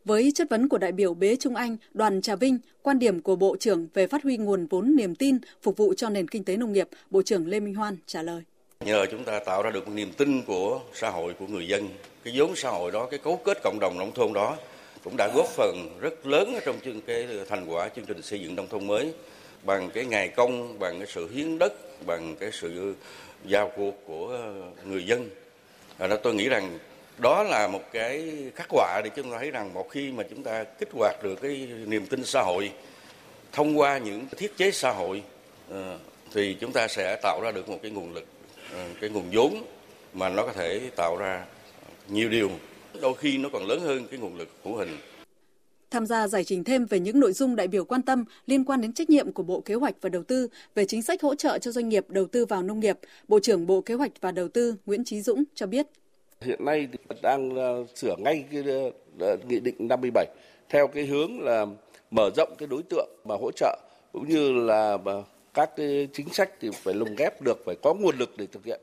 Với 0.04 0.32
chất 0.34 0.50
vấn 0.50 0.68
của 0.68 0.78
đại 0.78 0.92
biểu 0.92 1.14
Bế 1.14 1.36
Trung 1.36 1.56
Anh, 1.56 1.76
đoàn 1.94 2.22
Trà 2.22 2.36
Vinh, 2.36 2.58
quan 2.82 2.98
điểm 2.98 3.20
của 3.20 3.36
Bộ 3.36 3.56
trưởng 3.60 3.88
về 3.94 4.06
phát 4.06 4.22
huy 4.22 4.36
nguồn 4.36 4.66
vốn 4.66 4.96
niềm 4.96 5.14
tin 5.14 5.38
phục 5.62 5.76
vụ 5.76 5.94
cho 5.94 6.08
nền 6.08 6.28
kinh 6.28 6.44
tế 6.44 6.56
nông 6.56 6.72
nghiệp, 6.72 6.88
Bộ 7.10 7.22
trưởng 7.22 7.46
Lê 7.46 7.60
Minh 7.60 7.74
Hoan 7.74 7.96
trả 8.06 8.22
lời. 8.22 8.42
Nhờ 8.84 9.06
chúng 9.10 9.24
ta 9.24 9.38
tạo 9.38 9.62
ra 9.62 9.70
được 9.70 9.88
niềm 9.88 10.12
tin 10.12 10.42
của 10.42 10.80
xã 10.94 11.10
hội, 11.10 11.34
của 11.38 11.46
người 11.46 11.68
dân, 11.68 11.88
cái 12.24 12.34
vốn 12.36 12.56
xã 12.56 12.70
hội 12.70 12.90
đó, 12.90 13.08
cái 13.10 13.20
cấu 13.24 13.36
kết 13.36 13.58
cộng 13.64 13.78
đồng 13.80 13.98
nông 13.98 14.12
thôn 14.14 14.32
đó 14.32 14.56
cũng 15.04 15.14
đã 15.16 15.28
góp 15.34 15.46
phần 15.46 15.88
rất 16.00 16.26
lớn 16.26 16.54
trong 16.64 16.76
chương 16.84 17.00
cái 17.00 17.26
thành 17.48 17.66
quả 17.68 17.88
chương 17.96 18.04
trình 18.04 18.22
xây 18.22 18.40
dựng 18.40 18.54
nông 18.54 18.68
thôn 18.68 18.86
mới 18.86 19.12
bằng 19.62 19.90
cái 19.90 20.04
ngày 20.04 20.28
công, 20.28 20.78
bằng 20.78 20.98
cái 20.98 21.06
sự 21.12 21.28
hiến 21.30 21.58
đất, 21.58 21.72
bằng 22.06 22.36
cái 22.40 22.50
sự 22.52 22.94
vào 23.44 23.72
cuộc 23.76 23.94
của 24.06 24.28
ờ, 24.28 24.52
người 24.84 25.06
dân. 25.06 25.30
À, 25.98 26.06
đó, 26.06 26.16
tôi 26.16 26.34
nghĩ 26.34 26.48
rằng 26.48 26.78
đó 27.18 27.42
là 27.42 27.68
một 27.68 27.82
cái 27.92 28.34
khắc 28.54 28.66
họa 28.70 29.00
để 29.04 29.10
chúng 29.16 29.30
ta 29.30 29.38
thấy 29.38 29.50
rằng 29.50 29.74
một 29.74 29.90
khi 29.90 30.12
mà 30.12 30.24
chúng 30.30 30.42
ta 30.42 30.64
kích 30.64 30.88
hoạt 30.92 31.22
được 31.22 31.42
cái 31.42 31.68
niềm 31.86 32.06
tin 32.06 32.24
xã 32.24 32.42
hội 32.42 32.72
thông 33.52 33.78
qua 33.78 33.98
những 33.98 34.26
thiết 34.36 34.56
chế 34.56 34.70
xã 34.70 34.90
hội 34.90 35.22
ờ, 35.70 35.98
thì 36.34 36.56
chúng 36.60 36.72
ta 36.72 36.88
sẽ 36.88 37.16
tạo 37.22 37.40
ra 37.42 37.52
được 37.52 37.68
một 37.68 37.78
cái 37.82 37.90
nguồn 37.90 38.14
lực 38.14 38.24
ờ, 38.72 38.84
cái 39.00 39.10
nguồn 39.10 39.24
vốn 39.32 39.62
mà 40.12 40.28
nó 40.28 40.42
có 40.46 40.52
thể 40.52 40.80
tạo 40.96 41.16
ra 41.16 41.44
nhiều 42.08 42.28
điều 42.28 42.50
đôi 43.00 43.14
khi 43.14 43.38
nó 43.38 43.48
còn 43.52 43.66
lớn 43.66 43.80
hơn 43.80 44.06
cái 44.10 44.20
nguồn 44.20 44.38
lực 44.38 44.48
hữu 44.64 44.76
hình 44.76 44.98
Tham 45.90 46.06
gia 46.06 46.28
giải 46.28 46.44
trình 46.44 46.64
thêm 46.64 46.86
về 46.86 47.00
những 47.00 47.20
nội 47.20 47.32
dung 47.32 47.56
đại 47.56 47.68
biểu 47.68 47.84
quan 47.84 48.02
tâm 48.02 48.24
liên 48.46 48.64
quan 48.64 48.80
đến 48.80 48.92
trách 48.92 49.10
nhiệm 49.10 49.32
của 49.32 49.42
Bộ 49.42 49.60
Kế 49.60 49.74
hoạch 49.74 49.94
và 50.00 50.08
Đầu 50.08 50.22
tư 50.22 50.48
về 50.74 50.84
chính 50.84 51.02
sách 51.02 51.22
hỗ 51.22 51.34
trợ 51.34 51.58
cho 51.58 51.70
doanh 51.70 51.88
nghiệp 51.88 52.04
đầu 52.08 52.26
tư 52.26 52.44
vào 52.44 52.62
nông 52.62 52.80
nghiệp, 52.80 52.98
Bộ 53.28 53.40
trưởng 53.40 53.66
Bộ 53.66 53.80
Kế 53.80 53.94
hoạch 53.94 54.12
và 54.20 54.32
Đầu 54.32 54.48
tư 54.48 54.74
Nguyễn 54.86 55.04
Trí 55.04 55.22
Dũng 55.22 55.44
cho 55.54 55.66
biết. 55.66 55.86
Hiện 56.40 56.64
nay 56.64 56.88
đang 57.22 57.56
ờ, 57.56 57.84
sửa 57.94 58.16
ngay 58.18 58.44
cái 58.52 58.62
ờ, 58.66 58.90
ờ, 59.18 59.36
nghị 59.48 59.60
định 59.60 59.74
57 59.78 60.26
theo 60.68 60.86
cái 60.86 61.06
hướng 61.06 61.40
là 61.40 61.66
mở 62.10 62.30
rộng 62.36 62.54
cái 62.58 62.66
đối 62.66 62.82
tượng 62.82 63.08
mà 63.24 63.34
hỗ 63.40 63.50
trợ 63.52 63.78
cũng 64.12 64.28
như 64.28 64.52
là 64.52 64.98
các 65.54 65.70
cái 65.76 66.08
chính 66.12 66.28
sách 66.32 66.50
thì 66.60 66.70
phải 66.82 66.94
lồng 66.94 67.16
ghép 67.16 67.42
được 67.42 67.62
phải 67.66 67.74
có 67.82 67.94
nguồn 67.94 68.18
lực 68.18 68.30
để 68.36 68.46
thực 68.52 68.64
hiện. 68.64 68.80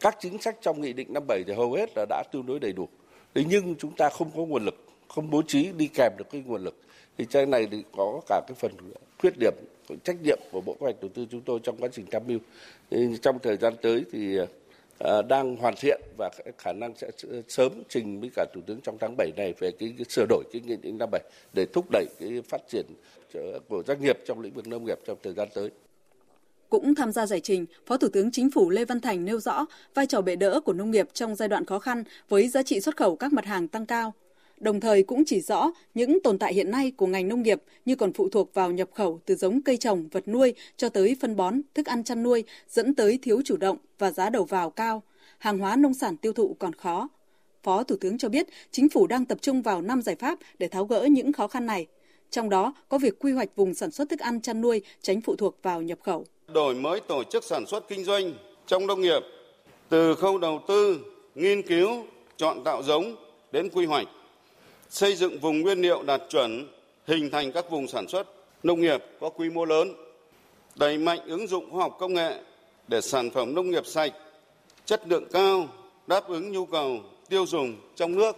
Các 0.00 0.16
chính 0.20 0.42
sách 0.42 0.56
trong 0.62 0.80
nghị 0.80 0.92
định 0.92 1.12
57 1.12 1.44
thì 1.46 1.52
hầu 1.52 1.72
hết 1.72 1.90
là 1.96 2.06
đã 2.08 2.22
tương 2.32 2.46
đối 2.46 2.60
đầy 2.60 2.72
đủ. 2.72 2.88
Thế 3.34 3.44
nhưng 3.48 3.74
chúng 3.78 3.96
ta 3.96 4.08
không 4.08 4.30
có 4.36 4.44
nguồn 4.44 4.64
lực 4.64 4.87
không 5.08 5.30
bố 5.30 5.42
trí 5.42 5.72
đi 5.72 5.88
kèm 5.94 6.12
được 6.18 6.30
cái 6.30 6.42
nguồn 6.46 6.64
lực. 6.64 6.76
Thì 7.18 7.24
cái 7.24 7.46
này 7.46 7.68
thì 7.70 7.84
có 7.96 8.20
cả 8.28 8.40
cái 8.48 8.54
phần 8.54 8.72
khuyết 9.18 9.34
điểm 9.40 9.54
trách 10.04 10.16
nhiệm 10.22 10.38
của 10.52 10.60
bộ 10.60 10.72
kế 10.72 10.78
hoạch 10.80 11.00
đầu 11.00 11.10
tư 11.14 11.26
chúng 11.30 11.40
tôi 11.40 11.60
trong 11.62 11.76
quá 11.76 11.88
trình 11.92 12.06
tham 12.10 12.22
mưu. 12.26 12.38
Trong 13.22 13.38
thời 13.38 13.56
gian 13.56 13.74
tới 13.82 14.04
thì 14.12 14.38
à, 14.98 15.22
đang 15.28 15.56
hoàn 15.56 15.74
thiện 15.76 16.00
và 16.18 16.30
khả 16.58 16.72
năng 16.72 16.92
sẽ 16.96 17.10
sớm 17.48 17.72
trình 17.88 18.20
với 18.20 18.30
cả 18.36 18.46
thủ 18.54 18.60
tướng 18.66 18.80
trong 18.80 18.96
tháng 19.00 19.14
7 19.16 19.32
này 19.36 19.54
về 19.58 19.70
cái, 19.70 19.94
cái 19.98 20.04
sửa 20.08 20.26
đổi 20.28 20.44
cái 20.52 20.62
nghị 20.66 20.76
định 20.76 20.98
57 20.98 21.20
để 21.52 21.66
thúc 21.72 21.86
đẩy 21.90 22.06
cái 22.20 22.42
phát 22.48 22.60
triển 22.68 22.86
của 23.68 23.82
doanh 23.86 24.02
nghiệp 24.02 24.18
trong 24.26 24.40
lĩnh 24.40 24.54
vực 24.54 24.66
nông 24.66 24.84
nghiệp 24.84 24.98
trong 25.06 25.18
thời 25.22 25.32
gian 25.32 25.48
tới. 25.54 25.70
Cũng 26.68 26.94
tham 26.94 27.12
gia 27.12 27.26
giải 27.26 27.40
trình, 27.40 27.66
Phó 27.86 27.96
Thủ 27.96 28.08
tướng 28.12 28.30
Chính 28.30 28.50
phủ 28.50 28.70
Lê 28.70 28.84
Văn 28.84 29.00
Thành 29.00 29.24
nêu 29.24 29.40
rõ 29.40 29.66
vai 29.94 30.06
trò 30.06 30.20
bệ 30.20 30.36
đỡ 30.36 30.60
của 30.60 30.72
nông 30.72 30.90
nghiệp 30.90 31.08
trong 31.12 31.36
giai 31.36 31.48
đoạn 31.48 31.64
khó 31.64 31.78
khăn 31.78 32.04
với 32.28 32.48
giá 32.48 32.62
trị 32.62 32.80
xuất 32.80 32.96
khẩu 32.96 33.16
các 33.16 33.32
mặt 33.32 33.44
hàng 33.44 33.68
tăng 33.68 33.86
cao, 33.86 34.12
đồng 34.60 34.80
thời 34.80 35.02
cũng 35.02 35.24
chỉ 35.24 35.40
rõ 35.40 35.70
những 35.94 36.18
tồn 36.20 36.38
tại 36.38 36.54
hiện 36.54 36.70
nay 36.70 36.90
của 36.90 37.06
ngành 37.06 37.28
nông 37.28 37.42
nghiệp 37.42 37.62
như 37.84 37.96
còn 37.96 38.12
phụ 38.12 38.28
thuộc 38.28 38.54
vào 38.54 38.70
nhập 38.70 38.88
khẩu 38.94 39.20
từ 39.26 39.34
giống 39.34 39.62
cây 39.62 39.76
trồng, 39.76 40.08
vật 40.08 40.28
nuôi 40.28 40.54
cho 40.76 40.88
tới 40.88 41.16
phân 41.20 41.36
bón, 41.36 41.60
thức 41.74 41.86
ăn 41.86 42.04
chăn 42.04 42.22
nuôi 42.22 42.44
dẫn 42.68 42.94
tới 42.94 43.18
thiếu 43.22 43.40
chủ 43.44 43.56
động 43.56 43.76
và 43.98 44.10
giá 44.10 44.30
đầu 44.30 44.44
vào 44.44 44.70
cao, 44.70 45.02
hàng 45.38 45.58
hóa 45.58 45.76
nông 45.76 45.94
sản 45.94 46.16
tiêu 46.16 46.32
thụ 46.32 46.56
còn 46.58 46.72
khó. 46.72 47.08
Phó 47.62 47.82
Thủ 47.82 47.96
tướng 48.00 48.18
cho 48.18 48.28
biết 48.28 48.46
chính 48.70 48.88
phủ 48.88 49.06
đang 49.06 49.24
tập 49.24 49.38
trung 49.40 49.62
vào 49.62 49.82
5 49.82 50.02
giải 50.02 50.16
pháp 50.16 50.38
để 50.58 50.68
tháo 50.68 50.84
gỡ 50.84 51.08
những 51.10 51.32
khó 51.32 51.48
khăn 51.48 51.66
này. 51.66 51.86
Trong 52.30 52.50
đó 52.50 52.74
có 52.88 52.98
việc 52.98 53.18
quy 53.18 53.32
hoạch 53.32 53.48
vùng 53.56 53.74
sản 53.74 53.90
xuất 53.90 54.08
thức 54.08 54.20
ăn 54.20 54.40
chăn 54.40 54.60
nuôi 54.60 54.82
tránh 55.02 55.20
phụ 55.20 55.36
thuộc 55.36 55.58
vào 55.62 55.82
nhập 55.82 55.98
khẩu. 56.02 56.26
Đổi 56.48 56.74
mới 56.74 57.00
tổ 57.00 57.24
chức 57.24 57.44
sản 57.44 57.66
xuất 57.66 57.88
kinh 57.88 58.04
doanh 58.04 58.32
trong 58.66 58.86
nông 58.86 59.00
nghiệp 59.00 59.22
từ 59.88 60.14
khâu 60.14 60.38
đầu 60.38 60.60
tư, 60.68 61.00
nghiên 61.34 61.62
cứu, 61.62 61.88
chọn 62.36 62.64
tạo 62.64 62.82
giống 62.82 63.16
đến 63.52 63.68
quy 63.70 63.86
hoạch 63.86 64.06
xây 64.90 65.14
dựng 65.14 65.38
vùng 65.38 65.60
nguyên 65.60 65.80
liệu 65.80 66.02
đạt 66.02 66.22
chuẩn, 66.30 66.68
hình 67.06 67.30
thành 67.30 67.52
các 67.52 67.70
vùng 67.70 67.88
sản 67.88 68.08
xuất 68.08 68.26
nông 68.62 68.80
nghiệp 68.80 69.04
có 69.20 69.28
quy 69.28 69.50
mô 69.50 69.64
lớn, 69.64 69.94
đẩy 70.76 70.98
mạnh 70.98 71.20
ứng 71.26 71.46
dụng 71.46 71.70
khoa 71.70 71.80
học 71.80 71.96
công 72.00 72.14
nghệ 72.14 72.40
để 72.88 73.00
sản 73.00 73.30
phẩm 73.30 73.54
nông 73.54 73.70
nghiệp 73.70 73.86
sạch, 73.86 74.12
chất 74.84 75.08
lượng 75.08 75.24
cao, 75.32 75.68
đáp 76.06 76.28
ứng 76.28 76.52
nhu 76.52 76.66
cầu 76.66 77.00
tiêu 77.28 77.46
dùng 77.46 77.76
trong 77.96 78.14
nước 78.14 78.36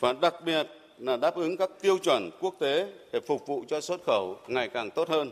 và 0.00 0.12
đặc 0.12 0.34
biệt 0.44 0.66
là 0.98 1.16
đáp 1.16 1.34
ứng 1.34 1.56
các 1.56 1.70
tiêu 1.80 1.98
chuẩn 1.98 2.30
quốc 2.40 2.54
tế 2.58 2.86
để 3.12 3.20
phục 3.26 3.46
vụ 3.46 3.64
cho 3.68 3.80
xuất 3.80 4.00
khẩu 4.06 4.36
ngày 4.46 4.68
càng 4.68 4.90
tốt 4.90 5.08
hơn. 5.08 5.30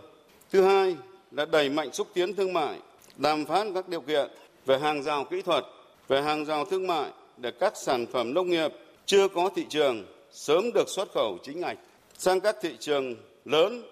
Thứ 0.51 0.63
hai 0.63 0.97
là 1.31 1.45
đẩy 1.45 1.69
mạnh 1.69 1.93
xúc 1.93 2.09
tiến 2.15 2.35
thương 2.35 2.53
mại, 2.53 2.79
đàm 3.17 3.45
phán 3.45 3.75
các 3.75 3.89
điều 3.89 4.01
kiện 4.01 4.29
về 4.67 4.79
hàng 4.79 5.03
rào 5.03 5.25
kỹ 5.25 5.43
thuật, 5.43 5.65
về 6.09 6.23
hàng 6.23 6.45
rào 6.45 6.65
thương 6.65 6.87
mại 6.87 7.11
để 7.37 7.51
các 7.51 7.77
sản 7.77 8.07
phẩm 8.07 8.35
nông 8.35 8.51
nghiệp 8.51 8.73
chưa 9.07 9.29
có 9.29 9.51
thị 9.57 9.65
trường 9.69 10.05
sớm 10.39 10.73
được 10.73 10.89
xuất 10.89 11.13
khẩu 11.15 11.39
chính 11.43 11.61
ngạch 11.61 11.79
sang 12.19 12.41
các 12.41 12.57
thị 12.63 12.71
trường 12.81 13.17
lớn. 13.45 13.83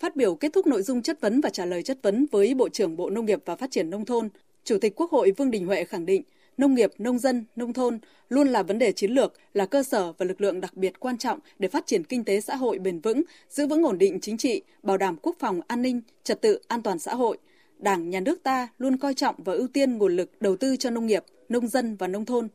Phát 0.00 0.16
biểu 0.16 0.34
kết 0.34 0.52
thúc 0.52 0.66
nội 0.66 0.82
dung 0.82 1.02
chất 1.02 1.20
vấn 1.20 1.40
và 1.40 1.50
trả 1.50 1.64
lời 1.64 1.82
chất 1.82 1.98
vấn 2.02 2.26
với 2.30 2.54
Bộ 2.54 2.68
trưởng 2.68 2.96
Bộ 2.96 3.10
Nông 3.10 3.26
nghiệp 3.26 3.42
và 3.44 3.56
Phát 3.56 3.70
triển 3.70 3.90
Nông 3.90 4.04
thôn, 4.04 4.28
Chủ 4.64 4.78
tịch 4.80 4.92
Quốc 4.96 5.10
hội 5.10 5.32
Vương 5.36 5.50
Đình 5.50 5.66
Huệ 5.66 5.84
khẳng 5.84 6.06
định 6.06 6.22
nông 6.56 6.74
nghiệp, 6.74 6.90
nông 6.98 7.18
dân, 7.18 7.44
nông 7.56 7.72
thôn 7.72 7.98
luôn 8.28 8.48
là 8.48 8.62
vấn 8.62 8.78
đề 8.78 8.92
chiến 8.92 9.10
lược, 9.10 9.32
là 9.54 9.66
cơ 9.66 9.82
sở 9.82 10.12
và 10.12 10.26
lực 10.26 10.40
lượng 10.40 10.60
đặc 10.60 10.76
biệt 10.76 11.00
quan 11.00 11.18
trọng 11.18 11.38
để 11.58 11.68
phát 11.68 11.86
triển 11.86 12.04
kinh 12.04 12.24
tế 12.24 12.40
xã 12.40 12.56
hội 12.56 12.78
bền 12.78 13.00
vững, 13.00 13.22
giữ 13.50 13.66
vững 13.66 13.82
ổn 13.82 13.98
định 13.98 14.20
chính 14.20 14.36
trị, 14.36 14.62
bảo 14.82 14.96
đảm 14.96 15.16
quốc 15.22 15.36
phòng 15.38 15.60
an 15.66 15.82
ninh, 15.82 16.00
trật 16.24 16.40
tự 16.40 16.60
an 16.68 16.82
toàn 16.82 16.98
xã 16.98 17.14
hội. 17.14 17.38
Đảng, 17.78 18.10
Nhà 18.10 18.20
nước 18.20 18.42
ta 18.42 18.68
luôn 18.78 18.96
coi 18.96 19.14
trọng 19.14 19.34
và 19.38 19.52
ưu 19.52 19.68
tiên 19.68 19.98
nguồn 19.98 20.16
lực 20.16 20.30
đầu 20.40 20.56
tư 20.56 20.76
cho 20.76 20.90
nông 20.90 21.06
nghiệp, 21.06 21.24
nông 21.48 21.68
dân 21.68 21.96
và 21.96 22.06
nông 22.06 22.24
thôn. 22.24 22.48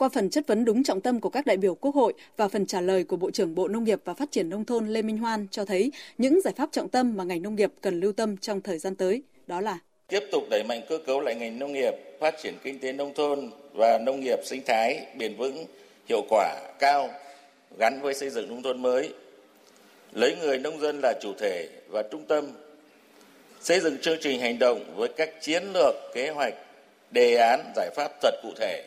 Qua 0.00 0.08
phần 0.08 0.30
chất 0.30 0.46
vấn 0.46 0.64
đúng 0.64 0.84
trọng 0.84 1.00
tâm 1.00 1.20
của 1.20 1.28
các 1.28 1.46
đại 1.46 1.56
biểu 1.56 1.74
Quốc 1.74 1.94
hội 1.94 2.12
và 2.36 2.48
phần 2.48 2.66
trả 2.66 2.80
lời 2.80 3.04
của 3.04 3.16
Bộ 3.16 3.30
trưởng 3.30 3.54
Bộ 3.54 3.68
Nông 3.68 3.84
nghiệp 3.84 4.00
và 4.04 4.14
Phát 4.14 4.30
triển 4.30 4.48
Nông 4.50 4.64
thôn 4.64 4.88
Lê 4.88 5.02
Minh 5.02 5.18
Hoan 5.18 5.46
cho 5.50 5.64
thấy 5.64 5.92
những 6.18 6.40
giải 6.44 6.54
pháp 6.56 6.68
trọng 6.72 6.88
tâm 6.88 7.16
mà 7.16 7.24
ngành 7.24 7.42
nông 7.42 7.54
nghiệp 7.54 7.70
cần 7.80 8.00
lưu 8.00 8.12
tâm 8.12 8.36
trong 8.36 8.60
thời 8.60 8.78
gian 8.78 8.96
tới. 8.96 9.22
Đó 9.46 9.60
là 9.60 9.78
tiếp 10.08 10.20
tục 10.32 10.44
đẩy 10.50 10.64
mạnh 10.64 10.80
cơ 10.88 10.98
cấu 11.06 11.20
lại 11.20 11.34
ngành 11.34 11.58
nông 11.58 11.72
nghiệp, 11.72 11.90
phát 12.20 12.34
triển 12.42 12.54
kinh 12.62 12.78
tế 12.78 12.92
nông 12.92 13.14
thôn 13.14 13.50
và 13.74 13.98
nông 13.98 14.20
nghiệp 14.20 14.38
sinh 14.44 14.62
thái 14.66 15.06
bền 15.18 15.36
vững, 15.36 15.66
hiệu 16.08 16.22
quả 16.28 16.56
cao 16.78 17.10
gắn 17.78 18.00
với 18.02 18.14
xây 18.14 18.30
dựng 18.30 18.48
nông 18.48 18.62
thôn 18.62 18.82
mới. 18.82 19.14
Lấy 20.12 20.36
người 20.40 20.58
nông 20.58 20.80
dân 20.80 21.00
là 21.02 21.14
chủ 21.22 21.32
thể 21.38 21.68
và 21.88 22.02
trung 22.10 22.24
tâm, 22.26 22.44
xây 23.60 23.80
dựng 23.80 23.96
chương 23.98 24.18
trình 24.20 24.40
hành 24.40 24.58
động 24.58 24.94
với 24.96 25.08
các 25.16 25.30
chiến 25.40 25.62
lược, 25.72 25.94
kế 26.14 26.30
hoạch, 26.30 26.54
đề 27.10 27.36
án, 27.36 27.72
giải 27.76 27.90
pháp 27.96 28.12
thật 28.22 28.34
cụ 28.42 28.48
thể 28.56 28.84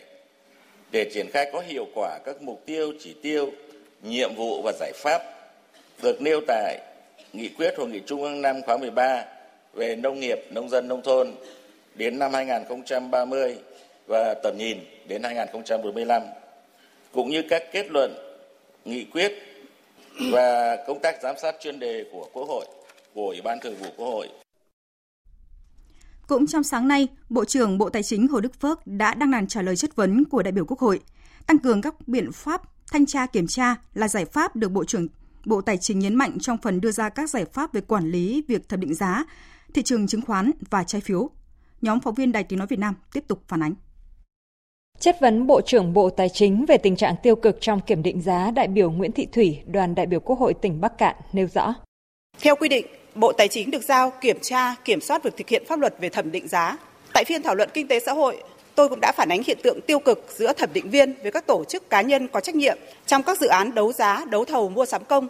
để 0.93 1.09
triển 1.13 1.29
khai 1.33 1.49
có 1.53 1.63
hiệu 1.67 1.87
quả 1.95 2.19
các 2.25 2.41
mục 2.41 2.63
tiêu, 2.65 2.93
chỉ 2.99 3.15
tiêu, 3.21 3.51
nhiệm 4.03 4.35
vụ 4.35 4.61
và 4.61 4.71
giải 4.79 4.91
pháp 4.95 5.21
được 6.03 6.21
nêu 6.21 6.41
tại 6.47 6.79
Nghị 7.33 7.49
quyết 7.49 7.73
Hội 7.77 7.87
nghị 7.89 7.99
Trung 8.05 8.23
ương 8.23 8.41
năm 8.41 8.61
khóa 8.61 8.77
13 8.77 9.25
về 9.73 9.95
nông 9.95 10.19
nghiệp, 10.19 10.39
nông 10.49 10.69
dân, 10.69 10.87
nông 10.87 11.01
thôn 11.01 11.31
đến 11.95 12.19
năm 12.19 12.33
2030 12.33 13.57
và 14.07 14.33
tầm 14.43 14.57
nhìn 14.57 14.77
đến 15.07 15.23
2045, 15.23 16.23
cũng 17.11 17.29
như 17.29 17.43
các 17.49 17.63
kết 17.71 17.85
luận, 17.89 18.13
nghị 18.85 19.03
quyết 19.03 19.31
và 20.31 20.75
công 20.87 20.99
tác 20.99 21.21
giám 21.21 21.35
sát 21.37 21.55
chuyên 21.59 21.79
đề 21.79 22.05
của 22.11 22.29
Quốc 22.33 22.45
hội, 22.49 22.65
của 23.13 23.27
Ủy 23.27 23.41
ban 23.41 23.59
Thường 23.59 23.75
vụ 23.75 23.87
Quốc 23.97 24.07
hội. 24.07 24.27
Cũng 26.27 26.47
trong 26.47 26.63
sáng 26.63 26.87
nay, 26.87 27.07
Bộ 27.29 27.45
trưởng 27.45 27.77
Bộ 27.77 27.89
Tài 27.89 28.03
chính 28.03 28.27
Hồ 28.27 28.39
Đức 28.39 28.61
Phước 28.61 28.87
đã 28.87 29.13
đăng 29.13 29.31
đàn 29.31 29.47
trả 29.47 29.61
lời 29.61 29.75
chất 29.75 29.95
vấn 29.95 30.25
của 30.25 30.43
đại 30.43 30.51
biểu 30.51 30.65
Quốc 30.65 30.79
hội. 30.79 30.99
Tăng 31.47 31.59
cường 31.59 31.81
các 31.81 32.07
biện 32.07 32.31
pháp 32.31 32.61
thanh 32.91 33.05
tra 33.05 33.25
kiểm 33.25 33.47
tra 33.47 33.75
là 33.93 34.07
giải 34.07 34.25
pháp 34.25 34.55
được 34.55 34.69
Bộ 34.69 34.83
trưởng 34.85 35.07
Bộ 35.45 35.61
Tài 35.61 35.77
chính 35.77 35.99
nhấn 35.99 36.15
mạnh 36.15 36.37
trong 36.39 36.57
phần 36.57 36.81
đưa 36.81 36.91
ra 36.91 37.09
các 37.09 37.29
giải 37.29 37.45
pháp 37.45 37.73
về 37.73 37.81
quản 37.81 38.11
lý 38.11 38.43
việc 38.47 38.69
thẩm 38.69 38.79
định 38.79 38.93
giá, 38.93 39.25
thị 39.73 39.81
trường 39.81 40.07
chứng 40.07 40.21
khoán 40.21 40.51
và 40.69 40.83
trái 40.83 41.01
phiếu. 41.01 41.29
Nhóm 41.81 41.99
phóng 41.99 42.15
viên 42.15 42.31
Đài 42.31 42.43
Tiếng 42.43 42.59
Nói 42.59 42.67
Việt 42.67 42.79
Nam 42.79 42.95
tiếp 43.13 43.23
tục 43.27 43.43
phản 43.47 43.63
ánh. 43.63 43.73
Chất 44.99 45.17
vấn 45.21 45.47
Bộ 45.47 45.61
trưởng 45.61 45.93
Bộ 45.93 46.09
Tài 46.09 46.29
chính 46.29 46.65
về 46.65 46.77
tình 46.77 46.95
trạng 46.95 47.15
tiêu 47.23 47.35
cực 47.35 47.57
trong 47.61 47.79
kiểm 47.81 48.03
định 48.03 48.21
giá, 48.21 48.51
đại 48.51 48.67
biểu 48.67 48.91
Nguyễn 48.91 49.11
Thị 49.11 49.27
Thủy, 49.31 49.59
đoàn 49.67 49.95
đại 49.95 50.05
biểu 50.05 50.19
Quốc 50.19 50.39
hội 50.39 50.53
tỉnh 50.53 50.81
Bắc 50.81 50.97
Cạn 50.97 51.15
nêu 51.33 51.47
rõ. 51.53 51.73
Theo 52.41 52.55
quy 52.55 52.69
định, 52.69 52.85
Bộ 53.15 53.31
Tài 53.31 53.47
chính 53.47 53.71
được 53.71 53.83
giao 53.83 54.13
kiểm 54.21 54.39
tra, 54.41 54.75
kiểm 54.85 55.01
soát 55.01 55.23
việc 55.23 55.37
thực 55.37 55.49
hiện 55.49 55.63
pháp 55.65 55.79
luật 55.79 55.95
về 55.99 56.09
thẩm 56.09 56.31
định 56.31 56.47
giá. 56.47 56.77
Tại 57.13 57.23
phiên 57.25 57.43
thảo 57.43 57.55
luận 57.55 57.69
kinh 57.73 57.87
tế 57.87 57.99
xã 57.99 58.11
hội, 58.11 58.43
tôi 58.75 58.89
cũng 58.89 58.99
đã 59.01 59.11
phản 59.11 59.29
ánh 59.29 59.41
hiện 59.43 59.57
tượng 59.63 59.81
tiêu 59.81 59.99
cực 59.99 60.25
giữa 60.37 60.53
thẩm 60.53 60.69
định 60.73 60.89
viên 60.89 61.13
với 61.21 61.31
các 61.31 61.47
tổ 61.47 61.63
chức 61.63 61.89
cá 61.89 62.01
nhân 62.01 62.27
có 62.27 62.39
trách 62.39 62.55
nhiệm 62.55 62.77
trong 63.05 63.23
các 63.23 63.39
dự 63.39 63.47
án 63.47 63.75
đấu 63.75 63.93
giá, 63.93 64.25
đấu 64.29 64.45
thầu 64.45 64.69
mua 64.69 64.85
sắm 64.85 65.03
công 65.03 65.27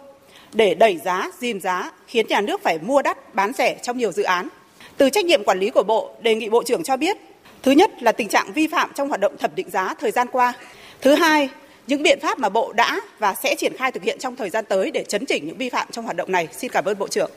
để 0.52 0.74
đẩy 0.74 0.98
giá, 1.04 1.30
dìm 1.40 1.60
giá, 1.60 1.92
khiến 2.06 2.26
nhà 2.28 2.40
nước 2.40 2.62
phải 2.62 2.78
mua 2.78 3.02
đắt, 3.02 3.34
bán 3.34 3.52
rẻ 3.52 3.76
trong 3.82 3.98
nhiều 3.98 4.12
dự 4.12 4.22
án. 4.22 4.48
Từ 4.96 5.10
trách 5.10 5.24
nhiệm 5.24 5.44
quản 5.44 5.58
lý 5.58 5.70
của 5.70 5.82
Bộ, 5.82 6.10
đề 6.20 6.34
nghị 6.34 6.48
Bộ 6.48 6.62
trưởng 6.62 6.82
cho 6.82 6.96
biết, 6.96 7.16
thứ 7.62 7.70
nhất 7.70 8.02
là 8.02 8.12
tình 8.12 8.28
trạng 8.28 8.52
vi 8.52 8.66
phạm 8.66 8.90
trong 8.94 9.08
hoạt 9.08 9.20
động 9.20 9.36
thẩm 9.36 9.50
định 9.54 9.70
giá 9.70 9.94
thời 10.00 10.10
gian 10.10 10.28
qua. 10.32 10.52
Thứ 11.00 11.14
hai, 11.14 11.48
những 11.86 12.02
biện 12.02 12.18
pháp 12.22 12.38
mà 12.38 12.48
Bộ 12.48 12.72
đã 12.72 13.00
và 13.18 13.34
sẽ 13.34 13.54
triển 13.54 13.76
khai 13.76 13.92
thực 13.92 14.02
hiện 14.02 14.18
trong 14.18 14.36
thời 14.36 14.50
gian 14.50 14.64
tới 14.64 14.90
để 14.90 15.04
chấn 15.08 15.26
chỉnh 15.26 15.46
những 15.46 15.56
vi 15.56 15.70
phạm 15.70 15.88
trong 15.90 16.04
hoạt 16.04 16.16
động 16.16 16.32
này. 16.32 16.48
Xin 16.52 16.70
cảm 16.70 16.84
ơn 16.84 16.98
Bộ 16.98 17.08
trưởng. 17.08 17.30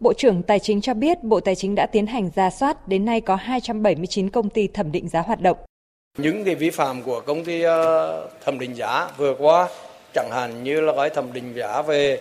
Bộ 0.00 0.12
trưởng 0.12 0.42
Tài 0.42 0.58
chính 0.58 0.80
cho 0.80 0.94
biết 0.94 1.22
Bộ 1.22 1.40
Tài 1.40 1.54
chính 1.54 1.74
đã 1.74 1.86
tiến 1.86 2.06
hành 2.06 2.30
ra 2.34 2.50
soát, 2.50 2.88
đến 2.88 3.04
nay 3.04 3.20
có 3.20 3.36
279 3.36 4.30
công 4.30 4.50
ty 4.50 4.68
thẩm 4.68 4.92
định 4.92 5.08
giá 5.08 5.20
hoạt 5.20 5.40
động. 5.40 5.56
Những 6.18 6.44
cái 6.44 6.54
vi 6.54 6.70
phạm 6.70 7.02
của 7.02 7.20
công 7.20 7.44
ty 7.44 7.62
ờ, 7.62 8.28
thẩm 8.44 8.58
định 8.58 8.76
giá 8.76 9.10
vừa 9.16 9.34
qua 9.38 9.68
chẳng 10.14 10.30
hạn 10.32 10.64
như 10.64 10.80
là 10.80 10.92
gói 10.92 11.10
thẩm 11.10 11.32
định 11.32 11.54
giá 11.56 11.82
về 11.82 12.20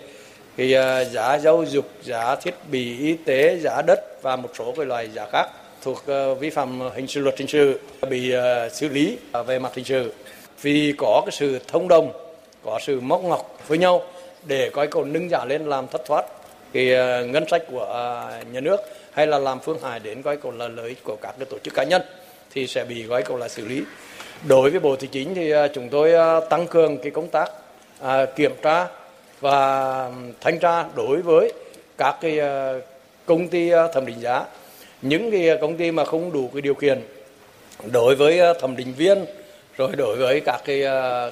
cái 0.57 0.73
ờ, 0.73 1.03
giá 1.03 1.39
giáo 1.39 1.63
dục, 1.65 1.85
giá 2.03 2.35
thiết 2.35 2.53
bị 2.71 2.99
y 2.99 3.13
tế, 3.13 3.57
giá 3.57 3.81
đất 3.87 3.99
và 4.21 4.35
một 4.35 4.49
số 4.57 4.73
cái 4.77 4.85
loại 4.85 5.09
giá 5.09 5.25
khác 5.31 5.49
thuộc 5.81 6.03
ờ, 6.05 6.35
vi 6.35 6.49
phạm 6.49 6.79
hình 6.95 7.07
sự 7.07 7.21
luật 7.21 7.39
hình 7.39 7.47
sự 7.47 7.79
bị 8.09 8.31
xử 8.71 8.89
lý 8.89 9.17
về 9.47 9.59
mặt 9.59 9.75
hình 9.75 9.85
sự 9.85 10.13
vì 10.61 10.93
có 10.97 11.21
cái 11.25 11.31
sự 11.31 11.59
thông 11.67 11.87
đồng, 11.87 12.11
có 12.63 12.79
sự 12.81 12.99
móc 12.99 13.23
ngọc 13.23 13.57
với 13.67 13.77
nhau 13.77 14.01
để 14.45 14.69
coi 14.69 14.87
cầu 14.87 15.03
nâng 15.05 15.29
giá 15.29 15.45
lên 15.45 15.65
làm 15.65 15.87
thất 15.87 16.01
thoát 16.05 16.25
cái 16.73 16.93
ờ, 16.93 17.25
ngân 17.25 17.47
sách 17.47 17.63
của 17.71 17.83
ờ, 17.83 18.31
nhà 18.51 18.59
nước 18.59 18.77
hay 19.11 19.27
là 19.27 19.39
làm 19.39 19.59
phương 19.59 19.79
hại 19.83 19.99
đến 19.99 20.21
gói 20.21 20.37
cầu 20.37 20.51
là 20.51 20.67
lợi 20.67 20.95
của 21.03 21.15
các 21.21 21.35
cái 21.39 21.45
tổ 21.49 21.57
chức 21.63 21.73
cá 21.73 21.83
nhân 21.83 22.01
thì 22.53 22.67
sẽ 22.67 22.85
bị 22.85 23.03
gói 23.03 23.23
cầu 23.23 23.37
là 23.37 23.47
xử 23.47 23.65
lý. 23.65 23.81
Đối 24.47 24.69
với 24.69 24.79
Bộ 24.79 24.95
Tài 24.95 25.07
chính 25.11 25.35
thì 25.35 25.49
ờ, 25.49 25.67
chúng 25.67 25.89
tôi 25.89 26.11
tăng 26.49 26.67
cường 26.67 26.97
cái 26.97 27.11
công 27.11 27.27
tác 27.27 27.51
kiểm 28.35 28.51
tra 28.61 28.87
và 29.39 30.11
thanh 30.41 30.59
tra 30.59 30.85
đối 30.95 31.21
với 31.21 31.53
các 31.97 32.15
cái 32.21 32.39
công 33.25 33.47
ty 33.47 33.71
thẩm 33.93 34.05
định 34.05 34.21
giá 34.21 34.45
những 35.01 35.31
cái 35.31 35.57
công 35.61 35.77
ty 35.77 35.91
mà 35.91 36.05
không 36.05 36.31
đủ 36.31 36.49
cái 36.53 36.61
điều 36.61 36.73
kiện 36.73 37.01
đối 37.91 38.15
với 38.15 38.39
thẩm 38.61 38.75
định 38.75 38.93
viên, 38.97 39.25
rồi 39.77 39.89
đối 39.97 40.17
với 40.17 40.41
các 40.45 40.61
cái 40.65 40.81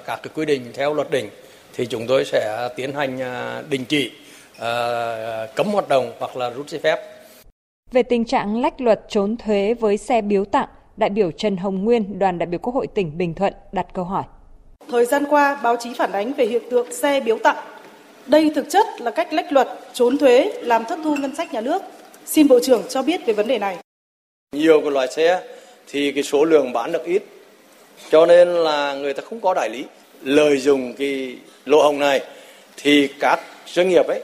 các 0.06 0.20
cái 0.24 0.32
quy 0.36 0.46
định 0.46 0.72
theo 0.74 0.94
luật 0.94 1.12
định 1.12 1.30
thì 1.74 1.86
chúng 1.86 2.08
tôi 2.08 2.26
sẽ 2.26 2.70
tiến 2.76 2.94
hành 2.94 3.20
đình 3.70 3.86
chỉ 3.86 4.12
Ờ, 4.62 5.48
cấm 5.56 5.68
hoạt 5.68 5.90
động 5.90 6.12
hoặc 6.20 6.38
là 6.38 6.50
rút 6.50 6.70
giấy 6.70 6.80
phép. 6.84 7.00
Về 7.92 8.04
tình 8.04 8.26
trạng 8.26 8.62
lách 8.62 8.82
luật 8.82 9.02
trốn 9.10 9.38
thuế 9.38 9.74
với 9.74 9.98
xe 9.98 10.22
biếu 10.22 10.46
tặng, 10.46 10.68
đại 10.98 11.10
biểu 11.10 11.32
Trần 11.32 11.58
Hồng 11.58 11.84
Nguyên, 11.84 12.20
đoàn 12.20 12.38
đại 12.40 12.48
biểu 12.48 12.60
Quốc 12.60 12.76
hội 12.76 12.88
tỉnh 12.88 13.18
Bình 13.18 13.34
Thuận 13.34 13.54
đặt 13.72 13.86
câu 13.94 14.06
hỏi. 14.06 14.24
Thời 14.92 15.06
gian 15.06 15.24
qua, 15.30 15.60
báo 15.64 15.76
chí 15.80 15.94
phản 15.94 16.12
ánh 16.12 16.34
về 16.34 16.46
hiện 16.46 16.62
tượng 16.70 16.94
xe 16.94 17.20
biếu 17.20 17.38
tặng. 17.44 17.56
Đây 18.28 18.52
thực 18.56 18.70
chất 18.70 18.88
là 19.00 19.12
cách 19.12 19.34
lách 19.34 19.52
luật, 19.52 19.68
trốn 19.94 20.18
thuế, 20.18 20.52
làm 20.62 20.86
thất 20.86 21.00
thu 21.04 21.16
ngân 21.16 21.36
sách 21.36 21.54
nhà 21.54 21.62
nước. 21.62 21.82
Xin 22.26 22.48
Bộ 22.48 22.60
trưởng 22.64 22.84
cho 22.90 23.02
biết 23.04 23.26
về 23.26 23.34
vấn 23.34 23.48
đề 23.48 23.60
này. 23.60 23.78
Nhiều 24.56 24.82
cái 24.82 24.92
loại 24.92 25.08
xe 25.08 25.44
thì 25.88 26.12
cái 26.12 26.24
số 26.24 26.46
lượng 26.46 26.74
bán 26.74 26.92
được 26.92 27.06
ít, 27.06 27.24
cho 28.10 28.26
nên 28.26 28.48
là 28.48 28.94
người 28.94 29.14
ta 29.14 29.24
không 29.30 29.40
có 29.40 29.54
đại 29.54 29.70
lý. 29.70 29.86
Lợi 30.22 30.58
dụng 30.58 30.94
cái 30.94 31.36
lỗ 31.66 31.84
hồng 31.84 32.00
này 32.00 32.22
thì 32.78 33.10
các 33.20 33.40
doanh 33.66 33.90
nghiệp 33.90 34.08
ấy 34.08 34.22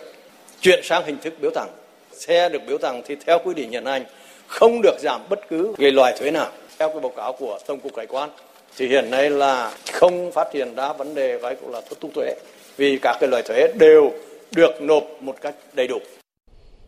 chuyển 0.62 0.80
sang 0.84 1.06
hình 1.06 1.18
thức 1.22 1.34
biếu 1.42 1.52
tặng 1.52 1.70
xe 2.12 2.50
được 2.50 2.62
biếu 2.68 2.78
tặng 2.78 3.02
thì 3.06 3.16
theo 3.26 3.40
quy 3.46 3.54
định 3.54 3.72
hiện 3.72 3.86
hành 3.86 4.04
không 4.48 4.82
được 4.82 5.00
giảm 5.00 5.22
bất 5.30 5.40
cứ 5.50 5.74
cái 5.78 5.92
loại 5.92 6.16
thuế 6.20 6.32
nào 6.32 6.52
theo 6.80 6.90
cái 6.90 7.00
báo 7.00 7.12
cáo 7.16 7.34
của 7.34 7.60
tổng 7.68 7.80
cục 7.80 7.98
hải 7.98 8.08
quan 8.08 8.30
thì 8.78 8.88
hiện 8.88 9.12
nay 9.12 9.30
là 9.30 9.74
không 9.94 10.32
phát 10.32 10.48
hiện 10.54 10.76
ra 10.76 10.94
vấn 10.94 11.16
đề 11.16 11.38
gọi 11.38 11.56
là 11.70 11.82
thất 11.82 11.98
thu 12.02 12.10
thuế 12.16 12.36
vì 12.78 13.00
các 13.02 13.18
cái 13.20 13.30
loại 13.30 13.44
thuế 13.44 13.68
đều 13.80 14.12
được 14.56 14.82
nộp 14.82 15.04
một 15.20 15.36
cách 15.42 15.56
đầy 15.74 15.88
đủ. 15.88 15.98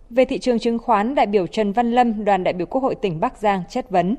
Về 0.09 0.25
thị 0.25 0.39
trường 0.39 0.59
chứng 0.59 0.79
khoán, 0.79 1.15
đại 1.15 1.25
biểu 1.25 1.47
Trần 1.47 1.73
Văn 1.73 1.91
Lâm, 1.91 2.25
đoàn 2.25 2.43
đại 2.43 2.53
biểu 2.53 2.67
Quốc 2.67 2.83
hội 2.83 2.95
tỉnh 3.01 3.19
Bắc 3.19 3.37
Giang 3.37 3.63
chất 3.69 3.89
vấn. 3.89 4.15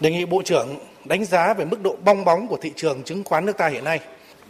Đề 0.00 0.10
nghị 0.10 0.24
Bộ 0.24 0.42
trưởng 0.42 0.68
đánh 1.04 1.24
giá 1.24 1.54
về 1.54 1.64
mức 1.64 1.82
độ 1.82 1.96
bong 2.04 2.24
bóng 2.24 2.48
của 2.48 2.56
thị 2.56 2.72
trường 2.76 3.02
chứng 3.02 3.24
khoán 3.24 3.46
nước 3.46 3.56
ta 3.56 3.68
hiện 3.68 3.84
nay. 3.84 4.00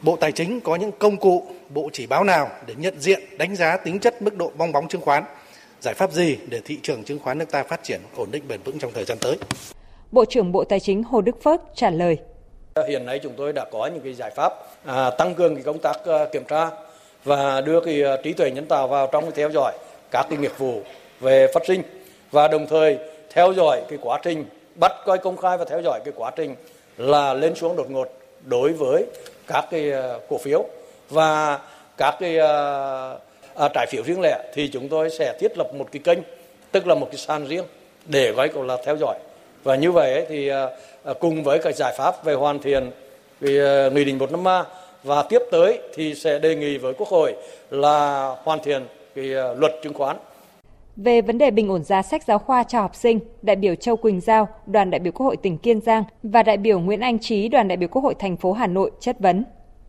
Bộ 0.02 0.16
Tài 0.16 0.32
chính 0.32 0.61
có 0.61 0.76
những 0.76 0.92
công 0.99 1.16
cụ, 1.16 1.46
bộ 1.75 1.91
chỉ 1.93 2.07
báo 2.07 2.25
nào 2.25 2.50
để 2.67 2.75
nhận 2.79 3.00
diện, 3.00 3.21
đánh 3.38 3.57
giá 3.57 3.76
tính 3.76 4.00
chất 4.00 4.23
mức 4.23 4.37
độ 4.37 4.52
bong 4.57 4.73
bóng 4.73 4.88
chứng 4.88 5.00
khoán? 5.00 5.25
Giải 5.81 5.95
pháp 5.95 6.12
gì 6.12 6.38
để 6.49 6.61
thị 6.64 6.79
trường 6.83 7.05
chứng 7.05 7.19
khoán 7.19 7.38
nước 7.38 7.50
ta 7.50 7.62
phát 7.62 7.83
triển 7.83 8.00
ổn 8.17 8.29
định 8.31 8.43
bền 8.49 8.61
vững 8.64 8.79
trong 8.79 8.93
thời 8.95 9.05
gian 9.05 9.19
tới? 9.19 9.37
Bộ 10.11 10.25
trưởng 10.25 10.52
Bộ 10.52 10.64
Tài 10.64 10.81
chính 10.81 11.02
Hồ 11.02 11.21
Đức 11.21 11.43
Phước 11.43 11.61
trả 11.75 11.91
lời. 11.91 12.19
Hiện 12.88 13.07
nay 13.07 13.21
chúng 13.23 13.33
tôi 13.37 13.52
đã 13.52 13.64
có 13.73 13.87
những 13.87 14.00
cái 14.05 14.14
giải 14.14 14.31
pháp 14.37 14.52
à, 14.85 15.11
tăng 15.11 15.35
cường 15.35 15.55
cái 15.55 15.64
công 15.64 15.79
tác 15.79 15.97
à, 16.07 16.25
kiểm 16.33 16.45
tra 16.45 16.71
và 17.25 17.61
đưa 17.61 17.81
cái 17.81 18.02
à, 18.02 18.17
trí 18.25 18.33
tuệ 18.33 18.50
nhân 18.50 18.67
tạo 18.67 18.88
vào 18.88 19.09
trong 19.12 19.23
cái 19.25 19.33
theo 19.37 19.50
dõi 19.50 19.73
các 20.11 20.26
cái 20.31 20.38
nghiệp 20.38 20.52
vụ 20.59 20.83
về 21.21 21.47
phát 21.55 21.62
sinh 21.67 21.83
và 22.31 22.49
đồng 22.49 22.67
thời 22.67 22.99
theo 23.35 23.52
dõi 23.52 23.83
cái 23.88 23.99
quá 24.02 24.21
trình 24.23 24.45
bắt 24.75 24.93
coi 25.07 25.19
công 25.19 25.37
khai 25.37 25.59
và 25.59 25.64
theo 25.64 25.81
dõi 25.83 26.00
cái 26.05 26.12
quá 26.17 26.31
trình 26.37 26.55
là 26.97 27.35
lên 27.35 27.55
xuống 27.55 27.76
đột 27.76 27.91
ngột 27.91 28.09
đối 28.45 28.73
với 28.73 29.05
các 29.47 29.64
cái 29.71 29.91
ờ, 29.91 30.21
cổ 30.29 30.38
phiếu 30.38 30.64
và 31.11 31.59
các 31.97 32.16
cái 32.21 32.38
à, 33.54 33.68
trái 33.75 33.87
phiếu 33.90 34.02
riêng 34.02 34.21
lẻ 34.21 34.50
thì 34.54 34.68
chúng 34.68 34.88
tôi 34.88 35.11
sẽ 35.11 35.37
thiết 35.40 35.59
lập 35.59 35.75
một 35.75 35.88
cái 35.92 36.02
kênh 36.04 36.18
tức 36.73 36.87
là 36.87 36.94
một 36.94 37.06
cái 37.11 37.18
sàn 37.18 37.47
riêng 37.47 37.64
để 38.06 38.32
gói 38.32 38.49
gọi 38.49 38.66
là 38.66 38.76
theo 38.85 38.97
dõi 38.97 39.18
và 39.64 39.76
như 39.76 39.92
vậy 39.92 40.12
ấy, 40.12 40.26
thì 40.28 40.49
à, 40.49 40.68
cùng 41.21 41.42
với 41.42 41.59
các 41.59 41.75
giải 41.76 41.94
pháp 41.99 42.25
về 42.25 42.35
hoàn 42.35 42.59
thiện 42.59 42.90
về 43.40 43.87
à, 43.87 43.94
nghị 43.94 44.04
định 44.04 44.18
153 44.18 44.64
và 45.02 45.23
tiếp 45.23 45.42
tới 45.50 45.78
thì 45.94 46.14
sẽ 46.14 46.38
đề 46.38 46.56
nghị 46.56 46.78
với 46.78 46.94
Quốc 46.94 47.09
hội 47.09 47.35
là 47.71 48.28
hoàn 48.44 48.62
thiện 48.62 48.82
cái 49.14 49.35
à, 49.35 49.54
luật 49.54 49.73
chứng 49.82 49.94
khoán 49.94 50.16
về 50.97 51.21
vấn 51.21 51.38
đề 51.38 51.50
bình 51.50 51.68
ổn 51.68 51.85
giá 51.85 52.02
sách 52.02 52.23
giáo 52.25 52.38
khoa 52.38 52.64
cho 52.64 52.80
học 52.80 52.94
sinh, 52.94 53.21
đại 53.42 53.56
biểu 53.56 53.75
Châu 53.75 53.97
Quỳnh 53.97 54.21
Giao, 54.21 54.49
đoàn 54.66 54.90
đại 54.90 54.99
biểu 54.99 55.12
Quốc 55.12 55.26
hội 55.26 55.37
tỉnh 55.37 55.59
Kiên 55.59 55.80
Giang 55.80 56.04
và 56.23 56.42
đại 56.42 56.56
biểu 56.56 56.80
Nguyễn 56.80 57.00
Anh 57.00 57.18
Trí, 57.18 57.49
đoàn 57.49 57.68
đại 57.68 57.76
biểu 57.76 57.88
Quốc 57.88 58.02
hội 58.02 58.14
thành 58.18 58.37
phố 58.37 58.52
Hà 58.52 58.66
Nội 58.66 58.90
chất 59.00 59.16
vấn. 59.21 59.44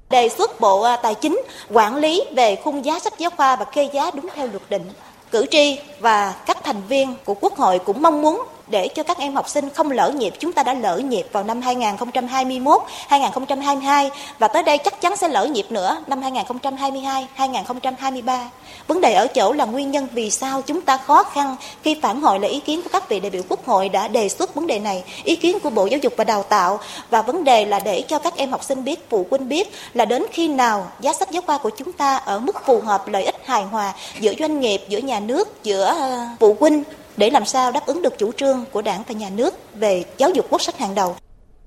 Đề 0.09 0.29
xuất 0.29 0.59
Bộ 0.59 0.81
à, 0.81 0.97
Tài 0.97 1.15
chính 1.15 1.41
quản 1.69 1.95
lý 1.95 2.23
về 2.35 2.55
khung 2.55 2.85
giá 2.85 2.99
sách 2.99 3.13
giáo 3.17 3.29
khoa 3.37 3.55
và 3.55 3.65
kê 3.65 3.89
giá 3.93 4.11
đúng 4.11 4.27
theo 4.35 4.47
luật 4.47 4.63
định. 4.69 4.89
Cử 5.31 5.45
tri 5.51 5.79
và 5.99 6.31
các 6.45 6.63
thành 6.63 6.81
viên 6.87 7.15
của 7.25 7.33
Quốc 7.33 7.57
hội 7.57 7.79
cũng 7.79 8.01
mong 8.01 8.21
muốn 8.21 8.43
để 8.73 8.87
cho 8.87 9.03
các 9.03 9.17
em 9.17 9.35
học 9.35 9.49
sinh 9.49 9.69
không 9.69 9.91
lỡ 9.91 10.11
nhịp. 10.11 10.33
Chúng 10.39 10.53
ta 10.53 10.63
đã 10.63 10.73
lỡ 10.73 10.97
nhịp 10.97 11.25
vào 11.31 11.43
năm 11.43 11.61
2021, 11.61 12.81
2022 13.07 14.11
và 14.39 14.47
tới 14.47 14.63
đây 14.63 14.77
chắc 14.77 15.01
chắn 15.01 15.15
sẽ 15.15 15.27
lỡ 15.27 15.45
nhịp 15.45 15.65
nữa 15.69 16.03
năm 16.07 16.21
2022, 16.21 17.27
2023. 17.33 18.49
Vấn 18.87 19.01
đề 19.01 19.13
ở 19.13 19.27
chỗ 19.27 19.53
là 19.53 19.65
nguyên 19.65 19.91
nhân 19.91 20.07
vì 20.13 20.29
sao 20.29 20.61
chúng 20.61 20.81
ta 20.81 20.97
khó 20.97 21.23
khăn 21.23 21.55
khi 21.83 21.99
phản 22.01 22.21
hồi 22.21 22.39
lại 22.39 22.51
ý 22.51 22.59
kiến 22.59 22.81
của 22.81 22.89
các 22.93 23.09
vị 23.09 23.19
đại 23.19 23.29
biểu 23.29 23.41
Quốc 23.49 23.65
hội 23.65 23.89
đã 23.89 24.07
đề 24.07 24.29
xuất 24.29 24.55
vấn 24.55 24.67
đề 24.67 24.79
này, 24.79 25.03
ý 25.23 25.35
kiến 25.35 25.59
của 25.59 25.69
Bộ 25.69 25.85
Giáo 25.85 25.99
dục 26.03 26.13
và 26.17 26.23
Đào 26.23 26.43
tạo 26.43 26.79
và 27.09 27.21
vấn 27.21 27.43
đề 27.43 27.65
là 27.65 27.79
để 27.79 28.01
cho 28.01 28.19
các 28.19 28.35
em 28.35 28.51
học 28.51 28.63
sinh 28.63 28.83
biết, 28.83 29.09
phụ 29.09 29.25
huynh 29.29 29.49
biết 29.49 29.71
là 29.93 30.05
đến 30.05 30.25
khi 30.31 30.47
nào 30.47 30.87
giá 30.99 31.13
sách 31.13 31.31
giáo 31.31 31.41
khoa 31.45 31.57
của 31.57 31.69
chúng 31.69 31.91
ta 31.91 32.15
ở 32.15 32.39
mức 32.39 32.65
phù 32.65 32.81
hợp 32.81 33.07
lợi 33.07 33.23
ích 33.23 33.35
hài 33.45 33.63
hòa 33.63 33.93
giữa 34.19 34.33
doanh 34.39 34.59
nghiệp, 34.59 34.81
giữa 34.87 34.99
nhà 34.99 35.19
nước, 35.19 35.63
giữa 35.63 35.85
ờ, 35.85 36.19
phụ 36.39 36.55
huynh 36.59 36.83
để 37.17 37.29
làm 37.29 37.45
sao 37.45 37.71
đáp 37.71 37.85
ứng 37.85 38.01
được 38.01 38.17
chủ 38.17 38.31
trương 38.31 38.65
của 38.71 38.81
đảng 38.81 39.03
và 39.07 39.13
nhà 39.13 39.29
nước 39.35 39.53
về 39.73 40.03
giáo 40.17 40.29
dục 40.29 40.45
quốc 40.49 40.61
sách 40.61 40.77
hàng 40.77 40.95
đầu. 40.95 41.15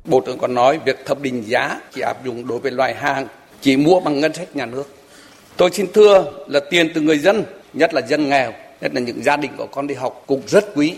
Bộ 0.04 0.20
trưởng 0.20 0.38
còn 0.38 0.54
nói 0.54 0.78
việc 0.84 1.06
thẩm 1.06 1.22
định 1.22 1.42
giá 1.46 1.80
chỉ 1.94 2.00
áp 2.00 2.24
dụng 2.24 2.48
đối 2.48 2.58
với 2.58 2.70
loại 2.70 2.94
hàng 2.94 3.26
chỉ 3.60 3.76
mua 3.76 4.00
bằng 4.00 4.20
ngân 4.20 4.34
sách 4.34 4.56
nhà 4.56 4.66
nước. 4.66 4.94
Tôi 5.56 5.70
xin 5.70 5.92
thưa 5.92 6.24
là 6.46 6.60
tiền 6.70 6.90
từ 6.94 7.00
người 7.00 7.18
dân, 7.18 7.44
nhất 7.72 7.94
là 7.94 8.00
dân 8.08 8.28
nghèo, 8.28 8.52
nhất 8.80 8.94
là 8.94 9.00
những 9.00 9.24
gia 9.24 9.36
đình 9.36 9.50
có 9.58 9.66
con 9.72 9.86
đi 9.86 9.94
học 9.94 10.24
cũng 10.26 10.42
rất 10.46 10.64
quý. 10.74 10.94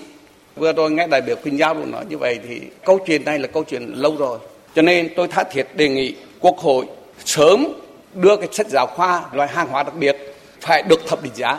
Vừa 0.56 0.72
tôi 0.72 0.90
nghe 0.90 1.06
đại 1.06 1.20
biểu 1.20 1.36
Quỳnh 1.36 1.58
Giao 1.58 1.74
cũng 1.74 1.90
nói 1.90 2.04
như 2.08 2.18
vậy 2.18 2.38
thì 2.48 2.60
câu 2.84 2.98
chuyện 3.06 3.24
này 3.24 3.38
là 3.38 3.46
câu 3.46 3.64
chuyện 3.64 3.92
lâu 3.94 4.16
rồi. 4.16 4.38
Cho 4.74 4.82
nên 4.82 5.08
tôi 5.16 5.28
tha 5.28 5.44
thiết 5.44 5.76
đề 5.76 5.88
nghị 5.88 6.14
Quốc 6.40 6.58
hội 6.58 6.86
sớm 7.24 7.68
đưa 8.14 8.36
cái 8.36 8.48
sách 8.52 8.66
giáo 8.68 8.86
khoa 8.86 9.22
loại 9.32 9.48
hàng 9.48 9.68
hóa 9.68 9.82
đặc 9.82 9.94
biệt 9.94 10.16
phải 10.60 10.82
được 10.82 11.06
thẩm 11.06 11.18
định 11.22 11.32
giá 11.34 11.58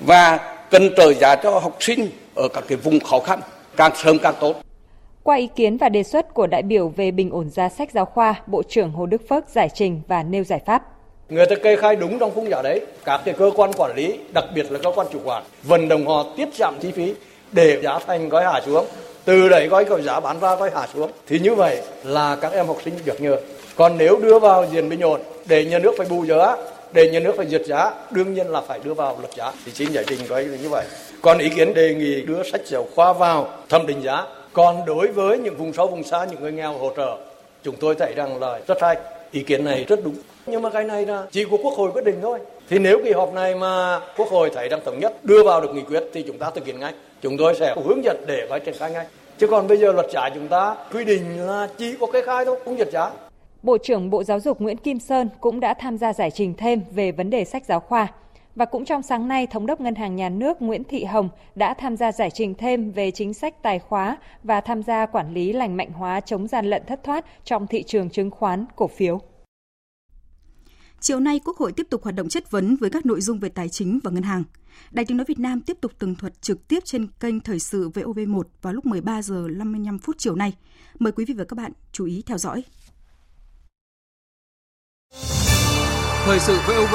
và 0.00 0.38
cần 0.70 0.94
trợ 0.96 1.12
giá 1.12 1.36
cho 1.36 1.58
học 1.58 1.76
sinh 1.80 2.10
ở 2.34 2.48
các 2.48 2.64
cái 2.68 2.78
vùng 2.78 3.00
khó 3.00 3.20
khăn 3.20 3.40
càng 3.76 3.92
sớm 3.96 4.18
càng 4.22 4.34
tốt. 4.40 4.56
Qua 5.22 5.36
ý 5.36 5.48
kiến 5.56 5.76
và 5.76 5.88
đề 5.88 6.02
xuất 6.02 6.34
của 6.34 6.46
đại 6.46 6.62
biểu 6.62 6.88
về 6.88 7.10
bình 7.10 7.30
ổn 7.30 7.50
giá 7.50 7.68
sách 7.68 7.90
giáo 7.92 8.04
khoa, 8.04 8.34
Bộ 8.46 8.62
trưởng 8.62 8.90
Hồ 8.90 9.06
Đức 9.06 9.22
Phước 9.28 9.48
giải 9.48 9.68
trình 9.74 10.00
và 10.08 10.22
nêu 10.22 10.44
giải 10.44 10.60
pháp. 10.66 10.82
Người 11.28 11.46
ta 11.46 11.56
kê 11.62 11.76
khai 11.76 11.96
đúng 11.96 12.18
trong 12.18 12.34
khung 12.34 12.50
giá 12.50 12.62
đấy, 12.62 12.80
các 13.04 13.20
cái 13.24 13.34
cơ 13.38 13.50
quan 13.56 13.72
quản 13.72 13.96
lý, 13.96 14.18
đặc 14.32 14.44
biệt 14.54 14.72
là 14.72 14.78
cơ 14.82 14.92
quan 14.94 15.06
chủ 15.12 15.18
quản, 15.24 15.42
vận 15.62 15.88
động 15.88 16.06
họ 16.06 16.26
tiết 16.36 16.54
giảm 16.54 16.74
chi 16.80 16.92
phí 16.92 17.14
để 17.52 17.80
giá 17.82 17.98
thành 18.06 18.28
gói 18.28 18.44
hạ 18.44 18.60
xuống. 18.66 18.86
Từ 19.24 19.48
đấy 19.48 19.66
gói 19.66 19.84
cầu 19.84 20.00
giá 20.00 20.20
bán 20.20 20.40
ra 20.40 20.56
gói 20.56 20.70
hạ 20.74 20.86
xuống. 20.94 21.10
Thì 21.26 21.38
như 21.38 21.54
vậy 21.54 21.82
là 22.04 22.36
các 22.36 22.52
em 22.52 22.66
học 22.66 22.76
sinh 22.84 22.94
được 23.04 23.20
nhờ. 23.20 23.36
Còn 23.76 23.98
nếu 23.98 24.16
đưa 24.16 24.38
vào 24.38 24.66
diện 24.72 24.88
bình 24.88 25.00
ổn 25.00 25.20
để 25.46 25.64
nhà 25.64 25.78
nước 25.78 25.94
phải 25.98 26.06
bù 26.10 26.26
giá 26.26 26.56
để 26.92 27.10
nhà 27.10 27.20
nước 27.20 27.32
phải 27.36 27.46
duyệt 27.46 27.66
giá, 27.66 27.92
đương 28.10 28.34
nhiên 28.34 28.46
là 28.46 28.60
phải 28.60 28.80
đưa 28.84 28.94
vào 28.94 29.16
luật 29.20 29.34
giá. 29.34 29.52
Thì 29.66 29.72
xin 29.72 29.92
giải 29.92 30.04
trình 30.06 30.18
coi 30.28 30.44
như 30.44 30.68
vậy. 30.68 30.84
Còn 31.22 31.38
ý 31.38 31.48
kiến 31.48 31.74
đề 31.74 31.94
nghị 31.94 32.22
đưa 32.22 32.42
sách 32.42 32.60
giáo 32.66 32.86
khoa 32.94 33.12
vào, 33.12 33.48
thẩm 33.68 33.86
định 33.86 34.02
giá. 34.02 34.26
Còn 34.52 34.84
đối 34.86 35.08
với 35.08 35.38
những 35.38 35.56
vùng 35.56 35.72
sâu, 35.72 35.86
vùng 35.86 36.04
xa, 36.04 36.26
những 36.30 36.40
người 36.40 36.52
nghèo 36.52 36.72
hỗ 36.72 36.92
trợ, 36.96 37.16
chúng 37.62 37.76
tôi 37.76 37.94
thấy 37.94 38.12
rằng 38.14 38.40
là 38.40 38.58
rất 38.66 38.82
hay. 38.82 38.96
Ý 39.32 39.42
kiến 39.42 39.64
này 39.64 39.84
rất 39.88 40.04
đúng. 40.04 40.14
Nhưng 40.46 40.62
mà 40.62 40.70
cái 40.70 40.84
này 40.84 41.06
là 41.06 41.26
chỉ 41.30 41.44
của 41.44 41.56
quốc 41.56 41.74
hội 41.76 41.90
quyết 41.92 42.04
định 42.04 42.18
thôi. 42.22 42.38
Thì 42.70 42.78
nếu 42.78 43.00
kỳ 43.04 43.12
họp 43.12 43.34
này 43.34 43.54
mà 43.54 44.00
quốc 44.16 44.28
hội 44.28 44.50
thấy 44.54 44.68
rằng 44.68 44.80
thống 44.84 45.00
nhất, 45.00 45.24
đưa 45.24 45.42
vào 45.42 45.60
được 45.60 45.74
nghị 45.74 45.82
quyết 45.82 46.02
thì 46.12 46.22
chúng 46.26 46.38
ta 46.38 46.50
thực 46.50 46.66
hiện 46.66 46.80
ngay. 46.80 46.92
Chúng 47.22 47.36
tôi 47.38 47.54
sẽ 47.54 47.74
hướng 47.84 48.04
dẫn 48.04 48.24
để 48.26 48.46
phải 48.50 48.60
triển 48.60 48.74
khai 48.78 48.90
ngay. 48.90 49.06
Chứ 49.38 49.46
còn 49.46 49.68
bây 49.68 49.78
giờ 49.78 49.92
luật 49.92 50.10
giá 50.10 50.28
chúng 50.34 50.48
ta 50.48 50.76
quy 50.92 51.04
định 51.04 51.46
là 51.46 51.68
chỉ 51.78 51.94
có 52.00 52.06
kê 52.06 52.22
khai 52.22 52.44
thôi, 52.44 52.58
không 52.64 52.76
duyệt 52.76 52.90
giá. 52.92 53.10
Bộ 53.62 53.78
trưởng 53.78 54.10
Bộ 54.10 54.24
Giáo 54.24 54.40
dục 54.40 54.60
Nguyễn 54.60 54.76
Kim 54.76 54.98
Sơn 54.98 55.28
cũng 55.40 55.60
đã 55.60 55.74
tham 55.74 55.98
gia 55.98 56.12
giải 56.12 56.30
trình 56.30 56.54
thêm 56.58 56.82
về 56.94 57.12
vấn 57.12 57.30
đề 57.30 57.44
sách 57.44 57.64
giáo 57.66 57.80
khoa. 57.80 58.08
Và 58.54 58.64
cũng 58.64 58.84
trong 58.84 59.02
sáng 59.02 59.28
nay, 59.28 59.46
Thống 59.46 59.66
đốc 59.66 59.80
Ngân 59.80 59.94
hàng 59.94 60.16
Nhà 60.16 60.28
nước 60.28 60.62
Nguyễn 60.62 60.84
Thị 60.84 61.04
Hồng 61.04 61.28
đã 61.54 61.74
tham 61.74 61.96
gia 61.96 62.12
giải 62.12 62.30
trình 62.34 62.54
thêm 62.54 62.92
về 62.92 63.10
chính 63.10 63.34
sách 63.34 63.62
tài 63.62 63.78
khóa 63.78 64.16
và 64.42 64.60
tham 64.60 64.82
gia 64.82 65.06
quản 65.06 65.34
lý 65.34 65.52
lành 65.52 65.76
mạnh 65.76 65.92
hóa 65.92 66.20
chống 66.20 66.46
gian 66.46 66.66
lận 66.66 66.82
thất 66.86 67.04
thoát 67.04 67.24
trong 67.44 67.66
thị 67.66 67.82
trường 67.82 68.10
chứng 68.10 68.30
khoán, 68.30 68.64
cổ 68.76 68.88
phiếu. 68.88 69.20
Chiều 71.00 71.20
nay, 71.20 71.40
Quốc 71.44 71.56
hội 71.56 71.72
tiếp 71.72 71.86
tục 71.90 72.02
hoạt 72.02 72.14
động 72.14 72.28
chất 72.28 72.50
vấn 72.50 72.76
với 72.76 72.90
các 72.90 73.06
nội 73.06 73.20
dung 73.20 73.38
về 73.38 73.48
tài 73.48 73.68
chính 73.68 73.98
và 74.04 74.10
ngân 74.10 74.22
hàng. 74.22 74.44
Đài 74.90 75.04
tiếng 75.04 75.16
nói 75.16 75.24
Việt 75.28 75.38
Nam 75.38 75.60
tiếp 75.60 75.76
tục 75.80 75.92
tường 75.98 76.14
thuật 76.14 76.42
trực 76.42 76.68
tiếp 76.68 76.78
trên 76.84 77.06
kênh 77.20 77.40
Thời 77.40 77.58
sự 77.58 77.90
VOV1 77.94 78.42
vào 78.62 78.72
lúc 78.72 78.86
13 78.86 79.22
giờ 79.22 79.46
55 79.50 79.98
phút 79.98 80.16
chiều 80.18 80.34
nay. 80.34 80.52
Mời 80.98 81.12
quý 81.12 81.24
vị 81.24 81.34
và 81.34 81.44
các 81.44 81.54
bạn 81.56 81.72
chú 81.92 82.04
ý 82.04 82.22
theo 82.26 82.38
dõi. 82.38 82.64
Thời 86.30 86.40
sự 86.40 86.58
VOV 86.68 86.94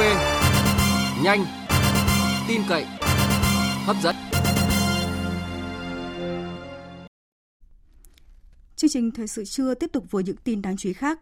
nhanh, 1.23 1.45
tin 2.47 2.61
cậy, 2.69 2.85
hấp 3.85 3.95
dẫn. 4.03 4.15
Chương 8.75 8.89
trình 8.89 9.11
thời 9.11 9.27
sự 9.27 9.45
trưa 9.45 9.73
tiếp 9.73 9.91
tục 9.93 10.11
với 10.11 10.23
những 10.23 10.35
tin 10.35 10.61
đáng 10.61 10.77
chú 10.77 10.89
ý 10.89 10.93
khác. 10.93 11.19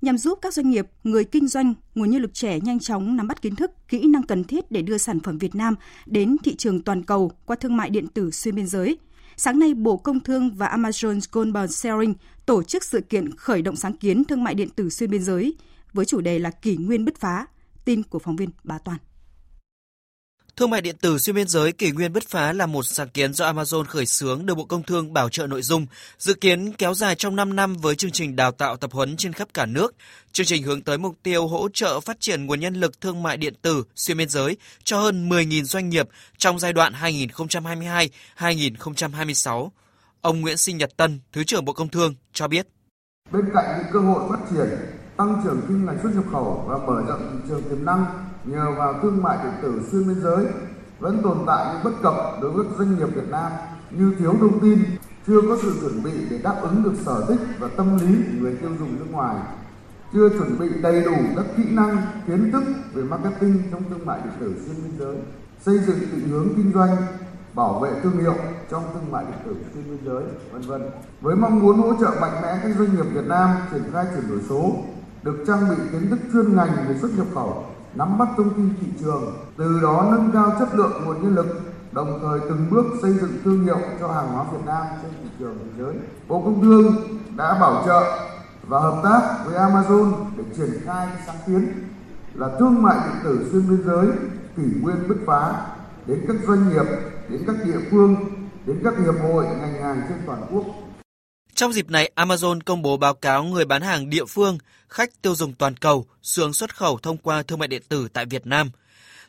Nhằm 0.00 0.18
giúp 0.18 0.38
các 0.42 0.54
doanh 0.54 0.70
nghiệp, 0.70 0.86
người 1.04 1.24
kinh 1.24 1.48
doanh, 1.48 1.74
nguồn 1.94 2.10
nhân 2.10 2.22
lực 2.22 2.34
trẻ 2.34 2.60
nhanh 2.60 2.80
chóng 2.80 3.16
nắm 3.16 3.28
bắt 3.28 3.42
kiến 3.42 3.56
thức, 3.56 3.70
kỹ 3.88 4.06
năng 4.06 4.22
cần 4.22 4.44
thiết 4.44 4.70
để 4.70 4.82
đưa 4.82 4.98
sản 4.98 5.20
phẩm 5.20 5.38
Việt 5.38 5.54
Nam 5.54 5.74
đến 6.06 6.36
thị 6.44 6.56
trường 6.56 6.82
toàn 6.82 7.02
cầu 7.02 7.32
qua 7.46 7.56
thương 7.56 7.76
mại 7.76 7.90
điện 7.90 8.06
tử 8.08 8.30
xuyên 8.30 8.54
biên 8.54 8.66
giới. 8.66 8.98
Sáng 9.36 9.58
nay, 9.58 9.74
Bộ 9.74 9.96
Công 9.96 10.20
Thương 10.20 10.50
và 10.50 10.68
Amazon 10.76 11.20
Global 11.32 11.66
Sharing 11.66 12.14
tổ 12.46 12.62
chức 12.62 12.84
sự 12.84 13.00
kiện 13.00 13.36
khởi 13.36 13.62
động 13.62 13.76
sáng 13.76 13.96
kiến 13.96 14.24
thương 14.24 14.44
mại 14.44 14.54
điện 14.54 14.68
tử 14.76 14.90
xuyên 14.90 15.10
biên 15.10 15.22
giới– 15.22 15.56
với 15.92 16.04
chủ 16.04 16.20
đề 16.20 16.38
là 16.38 16.50
kỷ 16.50 16.76
nguyên 16.76 17.04
bứt 17.04 17.20
phá. 17.20 17.46
Tin 17.84 18.02
của 18.02 18.18
phóng 18.18 18.36
viên 18.36 18.50
Bá 18.64 18.78
Toàn. 18.78 18.98
Thương 20.56 20.70
mại 20.70 20.80
điện 20.80 20.96
tử 21.00 21.18
xuyên 21.18 21.36
biên 21.36 21.48
giới 21.48 21.72
kỷ 21.72 21.90
nguyên 21.90 22.12
bứt 22.12 22.28
phá 22.28 22.52
là 22.52 22.66
một 22.66 22.82
sáng 22.82 23.08
kiến 23.08 23.34
do 23.34 23.52
Amazon 23.52 23.84
khởi 23.84 24.06
xướng 24.06 24.46
được 24.46 24.54
Bộ 24.54 24.64
Công 24.64 24.82
Thương 24.82 25.12
bảo 25.12 25.28
trợ 25.28 25.46
nội 25.46 25.62
dung, 25.62 25.86
dự 26.18 26.34
kiến 26.34 26.72
kéo 26.72 26.94
dài 26.94 27.14
trong 27.14 27.36
5 27.36 27.56
năm 27.56 27.76
với 27.76 27.94
chương 27.94 28.10
trình 28.10 28.36
đào 28.36 28.52
tạo 28.52 28.76
tập 28.76 28.92
huấn 28.92 29.16
trên 29.16 29.32
khắp 29.32 29.48
cả 29.54 29.66
nước. 29.66 29.94
Chương 30.32 30.46
trình 30.46 30.62
hướng 30.62 30.82
tới 30.82 30.98
mục 30.98 31.14
tiêu 31.22 31.48
hỗ 31.48 31.68
trợ 31.68 32.00
phát 32.00 32.20
triển 32.20 32.46
nguồn 32.46 32.60
nhân 32.60 32.74
lực 32.74 33.00
thương 33.00 33.22
mại 33.22 33.36
điện 33.36 33.54
tử 33.62 33.84
xuyên 33.96 34.16
biên 34.16 34.28
giới 34.28 34.56
cho 34.84 35.00
hơn 35.00 35.28
10.000 35.28 35.64
doanh 35.64 35.88
nghiệp 35.88 36.08
trong 36.36 36.58
giai 36.58 36.72
đoạn 36.72 36.92
2022-2026. 38.38 39.68
Ông 40.20 40.40
Nguyễn 40.40 40.56
Sinh 40.56 40.76
Nhật 40.76 40.96
Tân, 40.96 41.20
Thứ 41.32 41.44
trưởng 41.44 41.64
Bộ 41.64 41.72
Công 41.72 41.88
Thương 41.88 42.14
cho 42.32 42.48
biết. 42.48 42.66
Bên 43.30 43.44
cạnh 43.54 43.78
những 43.78 43.92
cơ 43.92 44.00
hội 44.00 44.22
phát 44.30 44.38
triển 44.50 44.68
tăng 45.22 45.40
trưởng 45.44 45.60
kim 45.68 45.86
ngạch 45.86 45.96
xuất 46.02 46.14
nhập 46.14 46.24
khẩu 46.32 46.64
và 46.66 46.78
mở 46.86 47.02
rộng 47.08 47.20
thị 47.32 47.38
trường 47.48 47.62
tiềm 47.62 47.84
năng 47.84 48.04
nhờ 48.44 48.66
vào 48.78 48.94
thương 49.02 49.22
mại 49.22 49.38
điện 49.44 49.52
tử 49.62 49.80
xuyên 49.90 50.06
biên 50.06 50.20
giới 50.20 50.46
vẫn 51.00 51.22
tồn 51.22 51.38
tại 51.46 51.74
những 51.74 51.84
bất 51.84 52.02
cập 52.02 52.14
đối 52.42 52.50
với 52.50 52.66
doanh 52.78 52.96
nghiệp 52.96 53.14
Việt 53.14 53.28
Nam 53.30 53.52
như 53.90 54.14
thiếu 54.18 54.34
thông 54.40 54.60
tin, 54.60 54.78
chưa 55.26 55.40
có 55.40 55.56
sự 55.62 55.72
chuẩn 55.80 56.02
bị 56.02 56.12
để 56.30 56.38
đáp 56.42 56.56
ứng 56.62 56.82
được 56.82 56.92
sở 57.04 57.24
thích 57.28 57.40
và 57.58 57.68
tâm 57.76 57.98
lý 57.98 58.16
của 58.16 58.32
người 58.40 58.56
tiêu 58.56 58.70
dùng 58.78 58.98
nước 58.98 59.06
ngoài, 59.10 59.36
chưa 60.12 60.28
chuẩn 60.28 60.58
bị 60.58 60.68
đầy 60.82 61.04
đủ 61.04 61.16
các 61.36 61.46
kỹ 61.56 61.64
năng, 61.70 61.96
kiến 62.26 62.52
thức 62.52 62.62
về 62.94 63.02
marketing 63.02 63.62
trong 63.72 63.82
thương 63.90 64.06
mại 64.06 64.20
điện 64.24 64.32
tử 64.40 64.54
xuyên 64.66 64.76
biên 64.84 64.98
giới, 64.98 65.16
xây 65.60 65.78
dựng 65.78 65.98
định 66.00 66.28
hướng 66.28 66.48
kinh 66.56 66.72
doanh, 66.74 66.96
bảo 67.54 67.78
vệ 67.78 67.90
thương 68.02 68.18
hiệu 68.18 68.34
trong 68.70 68.84
thương 68.94 69.12
mại 69.12 69.24
điện 69.24 69.38
tử 69.44 69.56
xuyên 69.74 69.84
biên 69.84 69.98
giới, 70.04 70.24
vân 70.52 70.62
vân. 70.62 70.82
Với 71.20 71.36
mong 71.36 71.60
muốn 71.60 71.78
hỗ 71.78 71.92
trợ 72.00 72.10
mạnh 72.20 72.42
mẽ 72.42 72.58
các 72.62 72.72
doanh 72.78 72.96
nghiệp 72.96 73.06
Việt 73.14 73.26
Nam 73.26 73.50
triển 73.72 73.82
khai 73.92 74.06
chuyển 74.14 74.28
đổi 74.28 74.40
số, 74.48 74.74
được 75.22 75.44
trang 75.46 75.68
bị 75.70 75.76
kiến 75.92 76.10
thức 76.10 76.18
chuyên 76.32 76.56
ngành 76.56 76.72
về 76.88 76.94
xuất 77.00 77.10
nhập 77.16 77.26
khẩu, 77.34 77.64
nắm 77.94 78.18
bắt 78.18 78.28
thông 78.36 78.54
tin 78.54 78.70
thị 78.80 78.86
trường, 79.00 79.34
từ 79.56 79.80
đó 79.82 80.08
nâng 80.10 80.30
cao 80.32 80.52
chất 80.58 80.74
lượng 80.74 80.92
nguồn 81.04 81.22
nhân 81.22 81.34
lực, 81.34 81.60
đồng 81.92 82.18
thời 82.22 82.40
từng 82.40 82.66
bước 82.70 82.84
xây 83.02 83.12
dựng 83.12 83.30
thương 83.44 83.64
hiệu 83.64 83.78
cho 84.00 84.08
hàng 84.08 84.28
hóa 84.28 84.44
Việt 84.52 84.66
Nam 84.66 84.86
trên 85.02 85.10
thị 85.22 85.28
trường 85.38 85.58
thế 85.58 85.82
giới. 85.82 85.94
Bộ 86.28 86.42
Công 86.44 86.62
Thương 86.62 86.94
đã 87.36 87.58
bảo 87.60 87.82
trợ 87.86 88.28
và 88.68 88.78
hợp 88.78 89.00
tác 89.04 89.20
với 89.46 89.54
Amazon 89.54 90.12
để 90.36 90.44
triển 90.56 90.70
khai 90.84 91.08
sáng 91.26 91.36
kiến 91.46 91.72
là 92.34 92.48
thương 92.58 92.82
mại 92.82 92.96
điện 92.96 93.16
tử 93.24 93.48
xuyên 93.52 93.68
biên 93.68 93.82
giới 93.86 94.06
kỷ 94.56 94.62
nguyên 94.82 95.08
bứt 95.08 95.16
phá 95.26 95.52
đến 96.06 96.24
các 96.28 96.36
doanh 96.46 96.68
nghiệp, 96.68 96.84
đến 97.28 97.42
các 97.46 97.56
địa 97.64 97.78
phương, 97.90 98.16
đến 98.66 98.80
các 98.84 98.94
hiệp 98.98 99.14
hội 99.22 99.44
ngành 99.44 99.82
hàng 99.82 100.00
trên 100.08 100.18
toàn 100.26 100.42
quốc 100.50 100.64
trong 101.54 101.72
dịp 101.72 101.90
này, 101.90 102.10
Amazon 102.16 102.60
công 102.64 102.82
bố 102.82 102.96
báo 102.96 103.14
cáo 103.14 103.44
người 103.44 103.64
bán 103.64 103.82
hàng 103.82 104.10
địa 104.10 104.24
phương, 104.24 104.58
khách 104.88 105.22
tiêu 105.22 105.34
dùng 105.34 105.54
toàn 105.54 105.76
cầu, 105.76 106.06
xuống 106.22 106.52
xuất 106.52 106.76
khẩu 106.76 106.98
thông 106.98 107.16
qua 107.16 107.42
thương 107.42 107.58
mại 107.58 107.68
điện 107.68 107.82
tử 107.88 108.08
tại 108.12 108.26
Việt 108.26 108.46
Nam. 108.46 108.70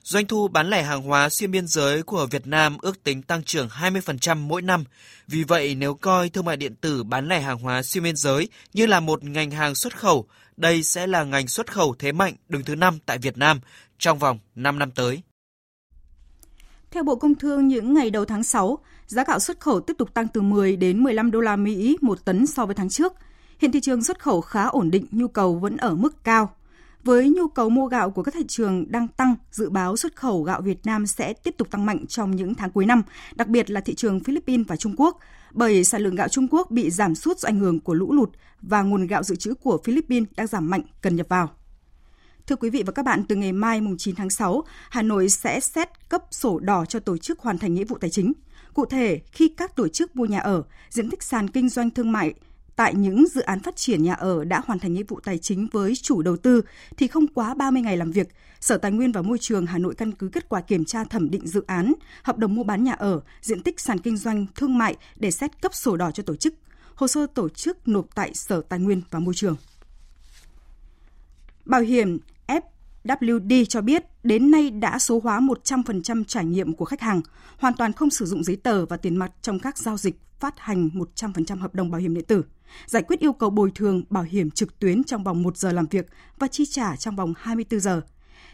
Doanh 0.03 0.27
thu 0.27 0.47
bán 0.47 0.69
lẻ 0.69 0.83
hàng 0.83 1.01
hóa 1.01 1.29
xuyên 1.29 1.51
biên 1.51 1.67
giới 1.67 2.03
của 2.03 2.25
Việt 2.31 2.47
Nam 2.47 2.77
ước 2.81 3.03
tính 3.03 3.21
tăng 3.21 3.43
trưởng 3.43 3.67
20% 3.67 4.37
mỗi 4.37 4.61
năm. 4.61 4.83
Vì 5.27 5.43
vậy, 5.43 5.75
nếu 5.75 5.93
coi 5.93 6.29
thương 6.29 6.45
mại 6.45 6.57
điện 6.57 6.75
tử 6.75 7.03
bán 7.03 7.27
lẻ 7.27 7.41
hàng 7.41 7.57
hóa 7.57 7.83
xuyên 7.83 8.03
biên 8.03 8.15
giới 8.15 8.47
như 8.73 8.85
là 8.85 8.99
một 8.99 9.23
ngành 9.23 9.51
hàng 9.51 9.75
xuất 9.75 9.97
khẩu, 9.97 10.25
đây 10.57 10.83
sẽ 10.83 11.07
là 11.07 11.23
ngành 11.23 11.47
xuất 11.47 11.71
khẩu 11.71 11.95
thế 11.99 12.11
mạnh 12.11 12.33
đứng 12.49 12.63
thứ 12.63 12.75
5 12.75 12.99
tại 13.05 13.17
Việt 13.17 13.37
Nam 13.37 13.59
trong 13.97 14.19
vòng 14.19 14.39
5 14.55 14.79
năm 14.79 14.91
tới. 14.91 15.21
Theo 16.91 17.03
Bộ 17.03 17.15
Công 17.15 17.35
Thương, 17.35 17.67
những 17.67 17.93
ngày 17.93 18.09
đầu 18.09 18.25
tháng 18.25 18.43
6, 18.43 18.79
giá 19.13 19.23
gạo 19.27 19.39
xuất 19.39 19.59
khẩu 19.59 19.79
tiếp 19.81 19.93
tục 19.97 20.13
tăng 20.13 20.27
từ 20.27 20.41
10 20.41 20.75
đến 20.75 21.03
15 21.03 21.31
đô 21.31 21.39
la 21.39 21.55
Mỹ 21.55 21.97
một 22.01 22.25
tấn 22.25 22.47
so 22.47 22.65
với 22.65 22.75
tháng 22.75 22.89
trước. 22.89 23.13
Hiện 23.59 23.71
thị 23.71 23.79
trường 23.79 24.03
xuất 24.03 24.19
khẩu 24.19 24.41
khá 24.41 24.63
ổn 24.65 24.91
định, 24.91 25.05
nhu 25.11 25.27
cầu 25.27 25.55
vẫn 25.55 25.77
ở 25.77 25.95
mức 25.95 26.23
cao. 26.23 26.49
Với 27.03 27.29
nhu 27.29 27.47
cầu 27.47 27.69
mua 27.69 27.87
gạo 27.87 28.11
của 28.11 28.23
các 28.23 28.33
thị 28.33 28.43
trường 28.47 28.91
đang 28.91 29.07
tăng, 29.07 29.35
dự 29.51 29.69
báo 29.69 29.97
xuất 29.97 30.15
khẩu 30.15 30.43
gạo 30.43 30.61
Việt 30.61 30.85
Nam 30.85 31.07
sẽ 31.07 31.33
tiếp 31.33 31.55
tục 31.57 31.71
tăng 31.71 31.85
mạnh 31.85 32.07
trong 32.07 32.35
những 32.35 32.55
tháng 32.55 32.71
cuối 32.71 32.85
năm, 32.85 33.03
đặc 33.35 33.47
biệt 33.47 33.69
là 33.69 33.81
thị 33.81 33.95
trường 33.95 34.19
Philippines 34.19 34.67
và 34.67 34.75
Trung 34.75 34.95
Quốc, 34.97 35.19
bởi 35.51 35.83
sản 35.83 36.01
lượng 36.01 36.15
gạo 36.15 36.27
Trung 36.27 36.47
Quốc 36.51 36.71
bị 36.71 36.89
giảm 36.89 37.15
sút 37.15 37.39
do 37.39 37.47
ảnh 37.47 37.59
hưởng 37.59 37.79
của 37.79 37.93
lũ 37.93 38.13
lụt 38.13 38.29
và 38.61 38.81
nguồn 38.81 39.07
gạo 39.07 39.23
dự 39.23 39.35
trữ 39.35 39.53
của 39.53 39.77
Philippines 39.83 40.29
đang 40.35 40.47
giảm 40.47 40.69
mạnh 40.69 40.81
cần 41.01 41.15
nhập 41.15 41.27
vào. 41.29 41.49
Thưa 42.47 42.55
quý 42.55 42.69
vị 42.69 42.83
và 42.85 42.91
các 42.91 43.05
bạn, 43.05 43.23
từ 43.29 43.35
ngày 43.35 43.51
mai 43.51 43.81
mùng 43.81 43.97
9 43.97 44.15
tháng 44.15 44.29
6, 44.29 44.63
Hà 44.89 45.01
Nội 45.01 45.29
sẽ 45.29 45.59
xét 45.59 46.09
cấp 46.09 46.23
sổ 46.31 46.59
đỏ 46.59 46.85
cho 46.85 46.99
tổ 46.99 47.17
chức 47.17 47.39
hoàn 47.39 47.57
thành 47.57 47.73
nghĩa 47.73 47.83
vụ 47.83 47.97
tài 47.97 48.09
chính. 48.09 48.33
Cụ 48.73 48.85
thể, 48.85 49.21
khi 49.31 49.47
các 49.57 49.75
tổ 49.75 49.87
chức 49.87 50.15
mua 50.15 50.25
nhà 50.25 50.39
ở, 50.39 50.63
diện 50.89 51.09
tích 51.09 51.23
sàn 51.23 51.47
kinh 51.47 51.69
doanh 51.69 51.89
thương 51.89 52.11
mại 52.11 52.33
tại 52.75 52.95
những 52.95 53.27
dự 53.27 53.41
án 53.41 53.59
phát 53.59 53.75
triển 53.75 54.03
nhà 54.03 54.13
ở 54.13 54.43
đã 54.43 54.61
hoàn 54.65 54.79
thành 54.79 54.93
nghĩa 54.93 55.03
vụ 55.07 55.19
tài 55.19 55.37
chính 55.37 55.67
với 55.71 55.95
chủ 55.95 56.21
đầu 56.21 56.37
tư 56.37 56.61
thì 56.97 57.07
không 57.07 57.27
quá 57.27 57.53
30 57.53 57.81
ngày 57.81 57.97
làm 57.97 58.11
việc, 58.11 58.27
Sở 58.59 58.77
Tài 58.77 58.91
nguyên 58.91 59.11
và 59.11 59.21
Môi 59.21 59.37
trường 59.37 59.65
Hà 59.65 59.77
Nội 59.77 59.95
căn 59.95 60.11
cứ 60.11 60.29
kết 60.29 60.49
quả 60.49 60.61
kiểm 60.61 60.85
tra 60.85 61.03
thẩm 61.03 61.31
định 61.31 61.47
dự 61.47 61.63
án, 61.67 61.93
hợp 62.23 62.37
đồng 62.37 62.55
mua 62.55 62.63
bán 62.63 62.83
nhà 62.83 62.93
ở, 62.93 63.21
diện 63.41 63.63
tích 63.63 63.79
sàn 63.79 63.99
kinh 63.99 64.17
doanh 64.17 64.45
thương 64.55 64.77
mại 64.77 64.95
để 65.15 65.31
xét 65.31 65.61
cấp 65.61 65.73
sổ 65.75 65.97
đỏ 65.97 66.11
cho 66.11 66.23
tổ 66.23 66.35
chức. 66.35 66.53
Hồ 66.95 67.07
sơ 67.07 67.27
tổ 67.27 67.49
chức 67.49 67.87
nộp 67.87 68.15
tại 68.15 68.33
Sở 68.33 68.61
Tài 68.69 68.79
nguyên 68.79 69.01
và 69.11 69.19
Môi 69.19 69.33
trường. 69.33 69.55
Bảo 71.65 71.81
hiểm 71.81 72.19
WD 73.03 73.65
cho 73.65 73.81
biết 73.81 74.03
đến 74.23 74.51
nay 74.51 74.69
đã 74.69 74.99
số 74.99 75.19
hóa 75.23 75.39
100% 75.39 76.23
trải 76.23 76.45
nghiệm 76.45 76.73
của 76.73 76.85
khách 76.85 77.01
hàng, 77.01 77.21
hoàn 77.57 77.73
toàn 77.73 77.93
không 77.93 78.09
sử 78.09 78.25
dụng 78.25 78.43
giấy 78.43 78.55
tờ 78.55 78.85
và 78.85 78.97
tiền 78.97 79.15
mặt 79.15 79.31
trong 79.41 79.59
các 79.59 79.77
giao 79.77 79.97
dịch 79.97 80.15
phát 80.39 80.59
hành 80.59 80.89
100% 81.15 81.57
hợp 81.57 81.75
đồng 81.75 81.91
bảo 81.91 82.01
hiểm 82.01 82.13
điện 82.13 82.25
tử, 82.27 82.45
giải 82.85 83.03
quyết 83.03 83.19
yêu 83.19 83.33
cầu 83.33 83.49
bồi 83.49 83.71
thường 83.75 84.03
bảo 84.09 84.23
hiểm 84.23 84.51
trực 84.51 84.79
tuyến 84.79 85.03
trong 85.03 85.23
vòng 85.23 85.43
1 85.43 85.57
giờ 85.57 85.71
làm 85.71 85.85
việc 85.85 86.07
và 86.39 86.47
chi 86.47 86.65
trả 86.65 86.95
trong 86.95 87.15
vòng 87.15 87.33
24 87.37 87.79
giờ. 87.79 88.01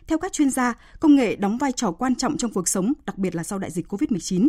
Theo 0.08 0.18
các 0.18 0.34
chuyên 0.34 0.50
gia, 0.50 0.74
công 1.00 1.16
nghệ 1.16 1.36
đóng 1.36 1.58
vai 1.58 1.72
trò 1.72 1.92
quan 1.92 2.16
trọng 2.16 2.38
trong 2.38 2.54
cuộc 2.54 2.68
sống, 2.68 2.94
đặc 3.06 3.18
biệt 3.18 3.36
là 3.36 3.44
sau 3.44 3.60
đại 3.60 3.72
dịch 3.72 3.94
COVID-19. 3.94 4.48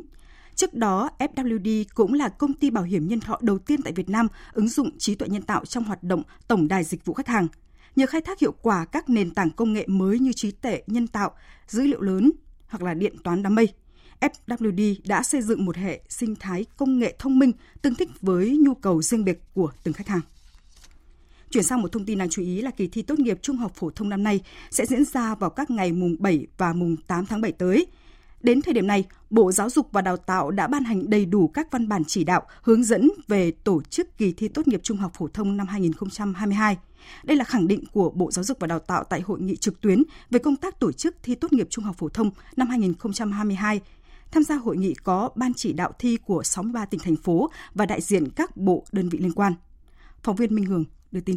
Trước 0.54 0.74
đó, 0.74 1.10
FWD 1.18 1.84
cũng 1.94 2.14
là 2.14 2.28
công 2.28 2.52
ty 2.52 2.70
bảo 2.70 2.84
hiểm 2.84 3.08
nhân 3.08 3.20
thọ 3.20 3.38
đầu 3.40 3.58
tiên 3.58 3.82
tại 3.82 3.92
Việt 3.92 4.08
Nam 4.08 4.28
ứng 4.52 4.68
dụng 4.68 4.98
trí 4.98 5.14
tuệ 5.14 5.28
nhân 5.28 5.42
tạo 5.42 5.64
trong 5.64 5.84
hoạt 5.84 6.02
động 6.02 6.22
tổng 6.48 6.68
đài 6.68 6.84
dịch 6.84 7.04
vụ 7.04 7.14
khách 7.14 7.28
hàng. 7.28 7.48
Nhờ 7.96 8.06
khai 8.06 8.20
thác 8.20 8.38
hiệu 8.38 8.52
quả 8.62 8.84
các 8.84 9.08
nền 9.08 9.30
tảng 9.30 9.50
công 9.50 9.72
nghệ 9.72 9.84
mới 9.86 10.18
như 10.18 10.32
trí 10.36 10.50
tuệ 10.50 10.82
nhân 10.86 11.06
tạo, 11.06 11.34
dữ 11.66 11.82
liệu 11.82 12.00
lớn 12.00 12.30
hoặc 12.68 12.82
là 12.82 12.94
điện 12.94 13.16
toán 13.24 13.42
đám 13.42 13.54
mây, 13.54 13.68
FWD 14.20 14.96
đã 15.04 15.22
xây 15.22 15.42
dựng 15.42 15.64
một 15.64 15.76
hệ 15.76 16.00
sinh 16.08 16.34
thái 16.36 16.64
công 16.76 16.98
nghệ 16.98 17.14
thông 17.18 17.38
minh 17.38 17.52
tương 17.82 17.94
thích 17.94 18.08
với 18.20 18.58
nhu 18.60 18.74
cầu 18.74 19.02
riêng 19.02 19.24
biệt 19.24 19.38
của 19.54 19.72
từng 19.82 19.94
khách 19.94 20.08
hàng. 20.08 20.20
Chuyển 21.50 21.64
sang 21.64 21.82
một 21.82 21.92
thông 21.92 22.04
tin 22.04 22.18
đáng 22.18 22.30
chú 22.30 22.42
ý 22.42 22.62
là 22.62 22.70
kỳ 22.70 22.88
thi 22.88 23.02
tốt 23.02 23.18
nghiệp 23.18 23.38
trung 23.42 23.56
học 23.56 23.72
phổ 23.74 23.90
thông 23.90 24.08
năm 24.08 24.22
nay 24.22 24.40
sẽ 24.70 24.86
diễn 24.86 25.04
ra 25.04 25.34
vào 25.34 25.50
các 25.50 25.70
ngày 25.70 25.92
mùng 25.92 26.16
7 26.18 26.46
và 26.58 26.72
mùng 26.72 26.96
8 26.96 27.26
tháng 27.26 27.40
7 27.40 27.52
tới. 27.52 27.86
Đến 28.40 28.62
thời 28.62 28.74
điểm 28.74 28.86
này, 28.86 29.04
Bộ 29.30 29.52
Giáo 29.52 29.70
dục 29.70 29.88
và 29.92 30.02
Đào 30.02 30.16
tạo 30.16 30.50
đã 30.50 30.66
ban 30.66 30.84
hành 30.84 31.10
đầy 31.10 31.26
đủ 31.26 31.48
các 31.48 31.70
văn 31.70 31.88
bản 31.88 32.02
chỉ 32.06 32.24
đạo 32.24 32.42
hướng 32.62 32.84
dẫn 32.84 33.10
về 33.28 33.50
tổ 33.50 33.82
chức 33.82 34.18
kỳ 34.18 34.32
thi 34.32 34.48
tốt 34.48 34.68
nghiệp 34.68 34.80
trung 34.82 34.96
học 34.96 35.12
phổ 35.14 35.28
thông 35.28 35.56
năm 35.56 35.66
2022. 35.66 36.76
Đây 37.24 37.36
là 37.36 37.44
khẳng 37.44 37.68
định 37.68 37.84
của 37.92 38.10
Bộ 38.10 38.30
Giáo 38.30 38.44
dục 38.44 38.56
và 38.60 38.66
Đào 38.66 38.78
tạo 38.78 39.04
tại 39.04 39.20
hội 39.20 39.40
nghị 39.40 39.56
trực 39.56 39.80
tuyến 39.80 40.02
về 40.30 40.38
công 40.38 40.56
tác 40.56 40.80
tổ 40.80 40.92
chức 40.92 41.16
thi 41.22 41.34
tốt 41.34 41.52
nghiệp 41.52 41.66
trung 41.70 41.84
học 41.84 41.96
phổ 41.98 42.08
thông 42.08 42.30
năm 42.56 42.68
2022 42.68 43.80
Tham 44.30 44.42
gia 44.42 44.54
hội 44.56 44.76
nghị 44.76 44.94
có 44.94 45.30
ban 45.34 45.54
chỉ 45.54 45.72
đạo 45.72 45.92
thi 45.98 46.16
của 46.16 46.42
63 46.42 46.84
tỉnh 46.84 47.00
thành 47.00 47.16
phố 47.16 47.50
và 47.74 47.86
đại 47.86 48.00
diện 48.00 48.30
các 48.30 48.56
bộ 48.56 48.84
đơn 48.92 49.08
vị 49.08 49.18
liên 49.18 49.32
quan. 49.32 49.54
Phóng 50.22 50.36
viên 50.36 50.54
Minh 50.54 50.64
Hường 50.64 50.84
đưa 51.12 51.20
tin. 51.20 51.36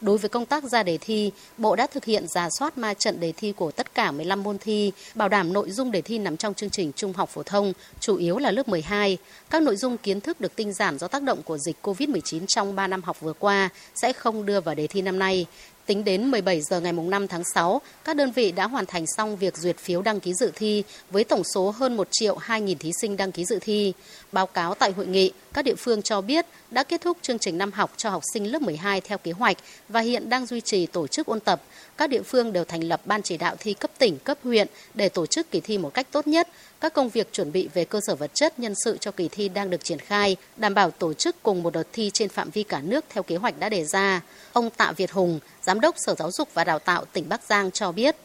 Đối 0.00 0.18
với 0.18 0.28
công 0.28 0.46
tác 0.46 0.64
ra 0.64 0.82
đề 0.82 0.98
thi, 0.98 1.30
Bộ 1.58 1.76
đã 1.76 1.86
thực 1.86 2.04
hiện 2.04 2.28
giả 2.28 2.48
soát 2.58 2.78
ma 2.78 2.94
trận 2.94 3.20
đề 3.20 3.32
thi 3.32 3.52
của 3.52 3.70
tất 3.70 3.94
cả 3.94 4.10
15 4.10 4.42
môn 4.42 4.58
thi, 4.58 4.92
bảo 5.14 5.28
đảm 5.28 5.52
nội 5.52 5.70
dung 5.70 5.90
đề 5.90 6.02
thi 6.02 6.18
nằm 6.18 6.36
trong 6.36 6.54
chương 6.54 6.70
trình 6.70 6.92
trung 6.96 7.12
học 7.12 7.30
phổ 7.32 7.42
thông, 7.42 7.72
chủ 8.00 8.16
yếu 8.16 8.38
là 8.38 8.50
lớp 8.50 8.68
12. 8.68 9.18
Các 9.50 9.62
nội 9.62 9.76
dung 9.76 9.98
kiến 9.98 10.20
thức 10.20 10.40
được 10.40 10.56
tinh 10.56 10.72
giản 10.72 10.98
do 10.98 11.08
tác 11.08 11.22
động 11.22 11.42
của 11.42 11.58
dịch 11.58 11.76
COVID-19 11.82 12.46
trong 12.46 12.76
3 12.76 12.86
năm 12.86 13.02
học 13.02 13.20
vừa 13.20 13.32
qua 13.32 13.68
sẽ 13.94 14.12
không 14.12 14.46
đưa 14.46 14.60
vào 14.60 14.74
đề 14.74 14.86
thi 14.86 15.02
năm 15.02 15.18
nay. 15.18 15.46
Tính 15.86 16.04
đến 16.04 16.30
17 16.30 16.60
giờ 16.60 16.80
ngày 16.80 16.92
5 16.92 17.28
tháng 17.28 17.42
6, 17.54 17.80
các 18.04 18.16
đơn 18.16 18.32
vị 18.32 18.52
đã 18.52 18.66
hoàn 18.66 18.86
thành 18.86 19.04
xong 19.06 19.36
việc 19.36 19.56
duyệt 19.56 19.78
phiếu 19.78 20.02
đăng 20.02 20.20
ký 20.20 20.34
dự 20.34 20.50
thi 20.54 20.82
với 21.10 21.24
tổng 21.24 21.44
số 21.44 21.70
hơn 21.70 21.96
1 21.96 22.08
triệu 22.10 22.36
2.000 22.36 22.76
thí 22.78 22.92
sinh 23.00 23.16
đăng 23.16 23.32
ký 23.32 23.44
dự 23.44 23.58
thi. 23.60 23.92
Báo 24.32 24.46
cáo 24.46 24.74
tại 24.74 24.92
hội 24.92 25.06
nghị, 25.06 25.32
các 25.52 25.64
địa 25.64 25.74
phương 25.74 26.02
cho 26.02 26.20
biết 26.20 26.46
đã 26.70 26.82
kết 26.82 27.00
thúc 27.00 27.18
chương 27.22 27.38
trình 27.38 27.58
năm 27.58 27.72
học 27.72 27.92
cho 27.96 28.10
học 28.10 28.22
sinh 28.32 28.52
lớp 28.52 28.62
12 28.62 29.00
theo 29.00 29.18
kế 29.18 29.32
hoạch 29.32 29.56
và 29.88 30.00
hiện 30.00 30.28
đang 30.28 30.46
duy 30.46 30.60
trì 30.60 30.86
tổ 30.86 31.06
chức 31.06 31.26
ôn 31.26 31.40
tập. 31.40 31.62
Các 31.96 32.10
địa 32.10 32.22
phương 32.22 32.52
đều 32.52 32.64
thành 32.64 32.84
lập 32.84 33.00
ban 33.04 33.22
chỉ 33.22 33.36
đạo 33.36 33.56
thi 33.58 33.74
cấp 33.74 33.90
tỉnh, 33.98 34.18
cấp 34.18 34.38
huyện 34.44 34.68
để 34.94 35.08
tổ 35.08 35.26
chức 35.26 35.50
kỳ 35.50 35.60
thi 35.60 35.78
một 35.78 35.94
cách 35.94 36.06
tốt 36.10 36.26
nhất. 36.26 36.48
Các 36.82 36.94
công 36.94 37.08
việc 37.08 37.32
chuẩn 37.32 37.52
bị 37.52 37.68
về 37.74 37.84
cơ 37.84 38.00
sở 38.06 38.14
vật 38.14 38.30
chất, 38.34 38.58
nhân 38.58 38.74
sự 38.84 38.98
cho 39.00 39.10
kỳ 39.10 39.28
thi 39.28 39.48
đang 39.48 39.70
được 39.70 39.84
triển 39.84 39.98
khai, 39.98 40.36
đảm 40.56 40.74
bảo 40.74 40.90
tổ 40.90 41.14
chức 41.14 41.36
cùng 41.42 41.62
một 41.62 41.72
đợt 41.72 41.86
thi 41.92 42.10
trên 42.14 42.28
phạm 42.28 42.50
vi 42.50 42.62
cả 42.62 42.80
nước 42.84 43.04
theo 43.08 43.22
kế 43.22 43.36
hoạch 43.36 43.58
đã 43.58 43.68
đề 43.68 43.84
ra. 43.84 44.20
Ông 44.52 44.70
Tạ 44.70 44.92
Việt 44.96 45.10
Hùng, 45.10 45.40
Giám 45.62 45.80
đốc 45.80 45.94
Sở 45.98 46.14
Giáo 46.14 46.30
dục 46.30 46.48
và 46.54 46.64
Đào 46.64 46.78
tạo 46.78 47.04
tỉnh 47.12 47.28
Bắc 47.28 47.40
Giang 47.48 47.70
cho 47.70 47.92
biết. 47.92 48.16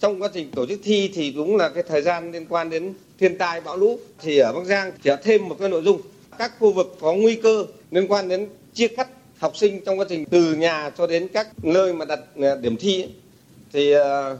Trong 0.00 0.22
quá 0.22 0.28
trình 0.34 0.50
tổ 0.50 0.66
chức 0.66 0.80
thi 0.84 1.10
thì 1.14 1.32
cũng 1.36 1.56
là 1.56 1.68
cái 1.68 1.82
thời 1.88 2.02
gian 2.02 2.32
liên 2.32 2.46
quan 2.48 2.70
đến 2.70 2.94
thiên 3.18 3.38
tai 3.38 3.60
bão 3.60 3.76
lũ 3.76 3.98
thì 4.22 4.38
ở 4.38 4.52
Bắc 4.52 4.64
Giang 4.64 4.92
chỉ 5.02 5.10
thêm 5.22 5.48
một 5.48 5.56
cái 5.60 5.68
nội 5.68 5.82
dung 5.82 6.00
các 6.38 6.52
khu 6.58 6.72
vực 6.72 6.96
có 7.00 7.12
nguy 7.12 7.36
cơ 7.36 7.66
liên 7.90 8.06
quan 8.08 8.28
đến 8.28 8.48
chia 8.74 8.88
cắt 8.88 9.08
học 9.38 9.56
sinh 9.56 9.84
trong 9.84 9.98
quá 9.98 10.06
trình 10.08 10.24
từ 10.24 10.54
nhà 10.54 10.90
cho 10.98 11.06
đến 11.06 11.28
các 11.28 11.64
nơi 11.64 11.92
mà 11.92 12.04
đặt 12.04 12.20
à, 12.42 12.54
điểm 12.54 12.76
thi 12.76 13.06
thì 13.72 13.92
à, 13.92 14.30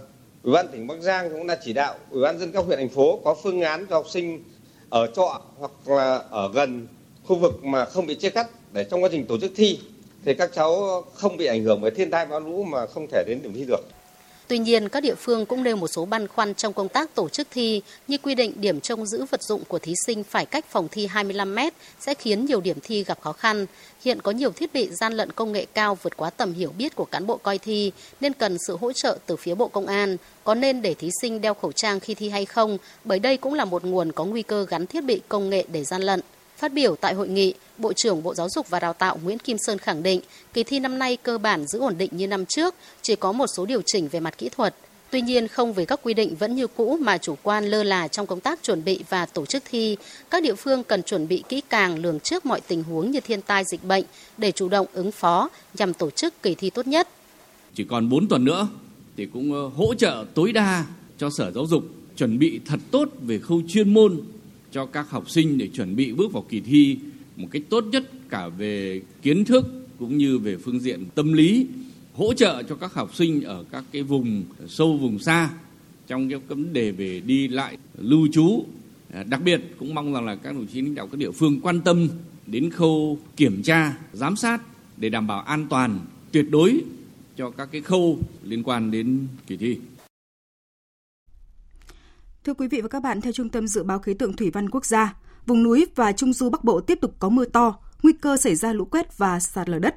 Ủy 0.44 0.52
ban 0.52 0.68
tỉnh 0.68 0.86
Bắc 0.86 1.00
Giang 1.00 1.30
cũng 1.30 1.46
đã 1.46 1.58
chỉ 1.64 1.72
đạo 1.72 1.94
Ủy 2.10 2.22
ban 2.22 2.38
dân 2.38 2.52
các 2.52 2.64
huyện, 2.64 2.78
thành 2.78 2.88
phố 2.88 3.20
có 3.24 3.34
phương 3.42 3.60
án 3.60 3.86
cho 3.90 3.96
học 3.96 4.08
sinh 4.08 4.44
ở 4.90 5.06
trọ 5.16 5.40
hoặc 5.58 5.70
là 5.86 6.16
ở 6.30 6.50
gần 6.54 6.86
khu 7.24 7.36
vực 7.36 7.64
mà 7.64 7.84
không 7.84 8.06
bị 8.06 8.14
chia 8.14 8.30
cắt 8.30 8.46
để 8.72 8.84
trong 8.84 9.02
quá 9.02 9.08
trình 9.12 9.26
tổ 9.26 9.38
chức 9.38 9.52
thi 9.56 9.78
thì 10.24 10.34
các 10.34 10.50
cháu 10.54 11.02
không 11.14 11.36
bị 11.36 11.46
ảnh 11.46 11.62
hưởng 11.62 11.80
bởi 11.80 11.90
thiên 11.90 12.10
tai 12.10 12.26
bão 12.26 12.40
lũ 12.40 12.64
mà 12.64 12.86
không 12.86 13.06
thể 13.12 13.24
đến 13.26 13.40
điểm 13.42 13.52
thi 13.54 13.64
được. 13.68 13.80
Tuy 14.48 14.58
nhiên, 14.58 14.88
các 14.88 15.02
địa 15.02 15.14
phương 15.14 15.46
cũng 15.46 15.62
nêu 15.62 15.76
một 15.76 15.88
số 15.88 16.04
băn 16.04 16.28
khoăn 16.28 16.54
trong 16.54 16.72
công 16.72 16.88
tác 16.88 17.14
tổ 17.14 17.28
chức 17.28 17.48
thi 17.50 17.82
như 18.08 18.18
quy 18.18 18.34
định 18.34 18.52
điểm 18.56 18.80
trông 18.80 19.06
giữ 19.06 19.24
vật 19.30 19.42
dụng 19.42 19.62
của 19.68 19.78
thí 19.78 19.94
sinh 20.06 20.24
phải 20.24 20.46
cách 20.46 20.64
phòng 20.70 20.88
thi 20.90 21.06
25 21.06 21.54
mét 21.54 21.74
sẽ 22.00 22.14
khiến 22.14 22.44
nhiều 22.44 22.60
điểm 22.60 22.78
thi 22.82 23.04
gặp 23.04 23.20
khó 23.20 23.32
khăn. 23.32 23.66
Hiện 24.04 24.22
có 24.22 24.30
nhiều 24.30 24.50
thiết 24.50 24.74
bị 24.74 24.88
gian 24.90 25.12
lận 25.12 25.32
công 25.32 25.52
nghệ 25.52 25.66
cao 25.74 25.98
vượt 26.02 26.16
quá 26.16 26.30
tầm 26.30 26.52
hiểu 26.52 26.72
biết 26.78 26.94
của 26.94 27.04
cán 27.04 27.26
bộ 27.26 27.36
coi 27.36 27.58
thi 27.58 27.92
nên 28.20 28.32
cần 28.32 28.56
sự 28.66 28.76
hỗ 28.80 28.92
trợ 28.92 29.18
từ 29.26 29.36
phía 29.36 29.54
Bộ 29.54 29.68
Công 29.68 29.86
an. 29.86 30.16
Có 30.44 30.54
nên 30.54 30.82
để 30.82 30.94
thí 30.94 31.10
sinh 31.20 31.40
đeo 31.40 31.54
khẩu 31.54 31.72
trang 31.72 32.00
khi 32.00 32.14
thi 32.14 32.28
hay 32.28 32.44
không? 32.44 32.78
Bởi 33.04 33.18
đây 33.18 33.36
cũng 33.36 33.54
là 33.54 33.64
một 33.64 33.84
nguồn 33.84 34.12
có 34.12 34.24
nguy 34.24 34.42
cơ 34.42 34.66
gắn 34.68 34.86
thiết 34.86 35.04
bị 35.04 35.20
công 35.28 35.50
nghệ 35.50 35.64
để 35.72 35.84
gian 35.84 36.02
lận. 36.02 36.20
Phát 36.56 36.72
biểu 36.72 36.96
tại 36.96 37.14
hội 37.14 37.28
nghị, 37.28 37.54
Bộ 37.78 37.92
trưởng 37.92 38.22
Bộ 38.22 38.34
Giáo 38.34 38.48
dục 38.48 38.70
và 38.70 38.80
Đào 38.80 38.92
tạo 38.92 39.18
Nguyễn 39.24 39.38
Kim 39.38 39.56
Sơn 39.58 39.78
khẳng 39.78 40.02
định 40.02 40.20
kỳ 40.52 40.62
thi 40.62 40.80
năm 40.80 40.98
nay 40.98 41.16
cơ 41.16 41.38
bản 41.38 41.66
giữ 41.66 41.78
ổn 41.78 41.98
định 41.98 42.10
như 42.12 42.26
năm 42.26 42.46
trước, 42.46 42.74
chỉ 43.02 43.16
có 43.16 43.32
một 43.32 43.46
số 43.46 43.66
điều 43.66 43.82
chỉnh 43.86 44.08
về 44.08 44.20
mặt 44.20 44.38
kỹ 44.38 44.48
thuật. 44.48 44.74
Tuy 45.10 45.20
nhiên, 45.20 45.48
không 45.48 45.72
vì 45.72 45.84
các 45.84 46.00
quy 46.02 46.14
định 46.14 46.34
vẫn 46.34 46.54
như 46.54 46.66
cũ 46.66 46.98
mà 47.00 47.18
chủ 47.18 47.34
quan 47.42 47.64
lơ 47.64 47.82
là 47.82 48.08
trong 48.08 48.26
công 48.26 48.40
tác 48.40 48.62
chuẩn 48.62 48.84
bị 48.84 49.04
và 49.08 49.26
tổ 49.26 49.46
chức 49.46 49.62
thi, 49.70 49.96
các 50.30 50.42
địa 50.42 50.54
phương 50.54 50.84
cần 50.84 51.02
chuẩn 51.02 51.28
bị 51.28 51.42
kỹ 51.48 51.62
càng 51.68 51.98
lường 51.98 52.20
trước 52.20 52.46
mọi 52.46 52.60
tình 52.60 52.82
huống 52.82 53.10
như 53.10 53.20
thiên 53.20 53.42
tai 53.42 53.64
dịch 53.64 53.84
bệnh 53.84 54.04
để 54.38 54.52
chủ 54.52 54.68
động 54.68 54.86
ứng 54.92 55.12
phó 55.12 55.48
nhằm 55.78 55.94
tổ 55.94 56.10
chức 56.10 56.42
kỳ 56.42 56.54
thi 56.54 56.70
tốt 56.70 56.86
nhất. 56.86 57.08
Chỉ 57.74 57.84
còn 57.84 58.08
4 58.08 58.28
tuần 58.28 58.44
nữa 58.44 58.68
thì 59.16 59.26
cũng 59.26 59.52
ờ, 59.52 59.68
hỗ 59.76 59.94
trợ 59.94 60.24
tối 60.34 60.52
đa 60.52 60.84
cho 61.18 61.30
Sở 61.30 61.50
Giáo 61.50 61.66
dục 61.66 61.84
chuẩn 62.16 62.38
bị 62.38 62.60
thật 62.66 62.78
tốt 62.90 63.08
về 63.20 63.38
khâu 63.38 63.62
chuyên 63.68 63.94
môn 63.94 64.20
cho 64.74 64.86
các 64.86 65.10
học 65.10 65.30
sinh 65.30 65.58
để 65.58 65.68
chuẩn 65.68 65.96
bị 65.96 66.12
bước 66.12 66.32
vào 66.32 66.44
kỳ 66.48 66.60
thi 66.60 66.98
một 67.36 67.48
cách 67.50 67.62
tốt 67.68 67.84
nhất 67.92 68.10
cả 68.28 68.48
về 68.48 69.00
kiến 69.22 69.44
thức 69.44 69.66
cũng 69.98 70.18
như 70.18 70.38
về 70.38 70.56
phương 70.56 70.80
diện 70.80 71.04
tâm 71.14 71.32
lý, 71.32 71.66
hỗ 72.14 72.34
trợ 72.34 72.62
cho 72.62 72.74
các 72.74 72.94
học 72.94 73.14
sinh 73.14 73.42
ở 73.42 73.64
các 73.70 73.84
cái 73.92 74.02
vùng 74.02 74.44
sâu, 74.68 74.96
vùng 74.96 75.18
xa 75.18 75.50
trong 76.06 76.28
cái 76.28 76.38
vấn 76.48 76.72
đề 76.72 76.90
về 76.90 77.20
đi 77.20 77.48
lại, 77.48 77.76
lưu 77.98 78.28
trú. 78.32 78.64
À, 79.12 79.22
đặc 79.22 79.40
biệt 79.44 79.60
cũng 79.78 79.94
mong 79.94 80.12
rằng 80.12 80.24
là 80.24 80.34
các 80.34 80.54
đồng 80.54 80.66
chí 80.66 80.80
lãnh 80.80 80.94
đạo 80.94 81.06
các 81.06 81.18
địa 81.18 81.30
phương 81.30 81.60
quan 81.60 81.80
tâm 81.80 82.08
đến 82.46 82.70
khâu 82.70 83.18
kiểm 83.36 83.62
tra, 83.62 83.98
giám 84.12 84.36
sát 84.36 84.62
để 84.96 85.08
đảm 85.08 85.26
bảo 85.26 85.40
an 85.40 85.66
toàn, 85.70 86.00
tuyệt 86.32 86.46
đối 86.50 86.80
cho 87.36 87.50
các 87.50 87.68
cái 87.72 87.80
khâu 87.80 88.18
liên 88.44 88.62
quan 88.62 88.90
đến 88.90 89.26
kỳ 89.46 89.56
thi. 89.56 89.76
Thưa 92.44 92.54
quý 92.54 92.68
vị 92.68 92.80
và 92.80 92.88
các 92.88 93.02
bạn, 93.02 93.20
theo 93.20 93.32
Trung 93.32 93.48
tâm 93.48 93.66
Dự 93.66 93.82
báo 93.82 93.98
Khí 93.98 94.14
tượng 94.14 94.36
Thủy 94.36 94.50
văn 94.50 94.70
Quốc 94.70 94.84
gia, 94.84 95.14
vùng 95.46 95.62
núi 95.62 95.86
và 95.94 96.12
Trung 96.12 96.32
Du 96.32 96.50
Bắc 96.50 96.64
Bộ 96.64 96.80
tiếp 96.80 96.98
tục 97.00 97.14
có 97.18 97.28
mưa 97.28 97.44
to, 97.44 97.78
nguy 98.02 98.12
cơ 98.12 98.36
xảy 98.36 98.54
ra 98.54 98.72
lũ 98.72 98.84
quét 98.84 99.18
và 99.18 99.40
sạt 99.40 99.68
lở 99.68 99.78
đất. 99.78 99.94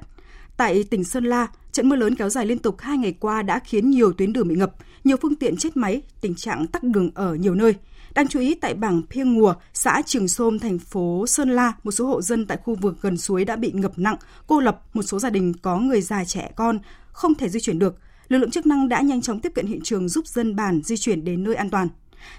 Tại 0.56 0.84
tỉnh 0.84 1.04
Sơn 1.04 1.24
La, 1.24 1.46
trận 1.72 1.88
mưa 1.88 1.96
lớn 1.96 2.14
kéo 2.14 2.28
dài 2.28 2.46
liên 2.46 2.58
tục 2.58 2.80
hai 2.80 2.98
ngày 2.98 3.12
qua 3.20 3.42
đã 3.42 3.58
khiến 3.58 3.90
nhiều 3.90 4.12
tuyến 4.12 4.32
đường 4.32 4.48
bị 4.48 4.54
ngập, 4.54 4.74
nhiều 5.04 5.16
phương 5.22 5.34
tiện 5.34 5.56
chết 5.56 5.76
máy, 5.76 6.02
tình 6.20 6.34
trạng 6.34 6.66
tắc 6.66 6.82
đường 6.82 7.10
ở 7.14 7.34
nhiều 7.34 7.54
nơi. 7.54 7.74
Đáng 8.14 8.28
chú 8.28 8.40
ý 8.40 8.54
tại 8.54 8.74
bảng 8.74 9.02
Phiêng 9.10 9.34
Ngùa, 9.34 9.54
xã 9.74 10.02
Trường 10.06 10.28
Sôm, 10.28 10.58
thành 10.58 10.78
phố 10.78 11.26
Sơn 11.26 11.50
La, 11.50 11.72
một 11.84 11.90
số 11.90 12.06
hộ 12.06 12.22
dân 12.22 12.46
tại 12.46 12.58
khu 12.64 12.74
vực 12.74 12.96
gần 13.02 13.16
suối 13.16 13.44
đã 13.44 13.56
bị 13.56 13.72
ngập 13.72 13.98
nặng, 13.98 14.16
cô 14.46 14.60
lập, 14.60 14.82
một 14.94 15.02
số 15.02 15.18
gia 15.18 15.30
đình 15.30 15.52
có 15.62 15.78
người 15.78 16.00
già 16.00 16.24
trẻ 16.24 16.50
con 16.56 16.78
không 17.12 17.34
thể 17.34 17.48
di 17.48 17.60
chuyển 17.60 17.78
được. 17.78 17.96
Lực 18.28 18.38
lượng 18.38 18.50
chức 18.50 18.66
năng 18.66 18.88
đã 18.88 19.00
nhanh 19.00 19.20
chóng 19.20 19.40
tiếp 19.40 19.52
cận 19.54 19.66
hiện 19.66 19.80
trường 19.84 20.08
giúp 20.08 20.26
dân 20.26 20.56
bản 20.56 20.82
di 20.84 20.96
chuyển 20.96 21.24
đến 21.24 21.44
nơi 21.44 21.54
an 21.54 21.70
toàn. 21.70 21.88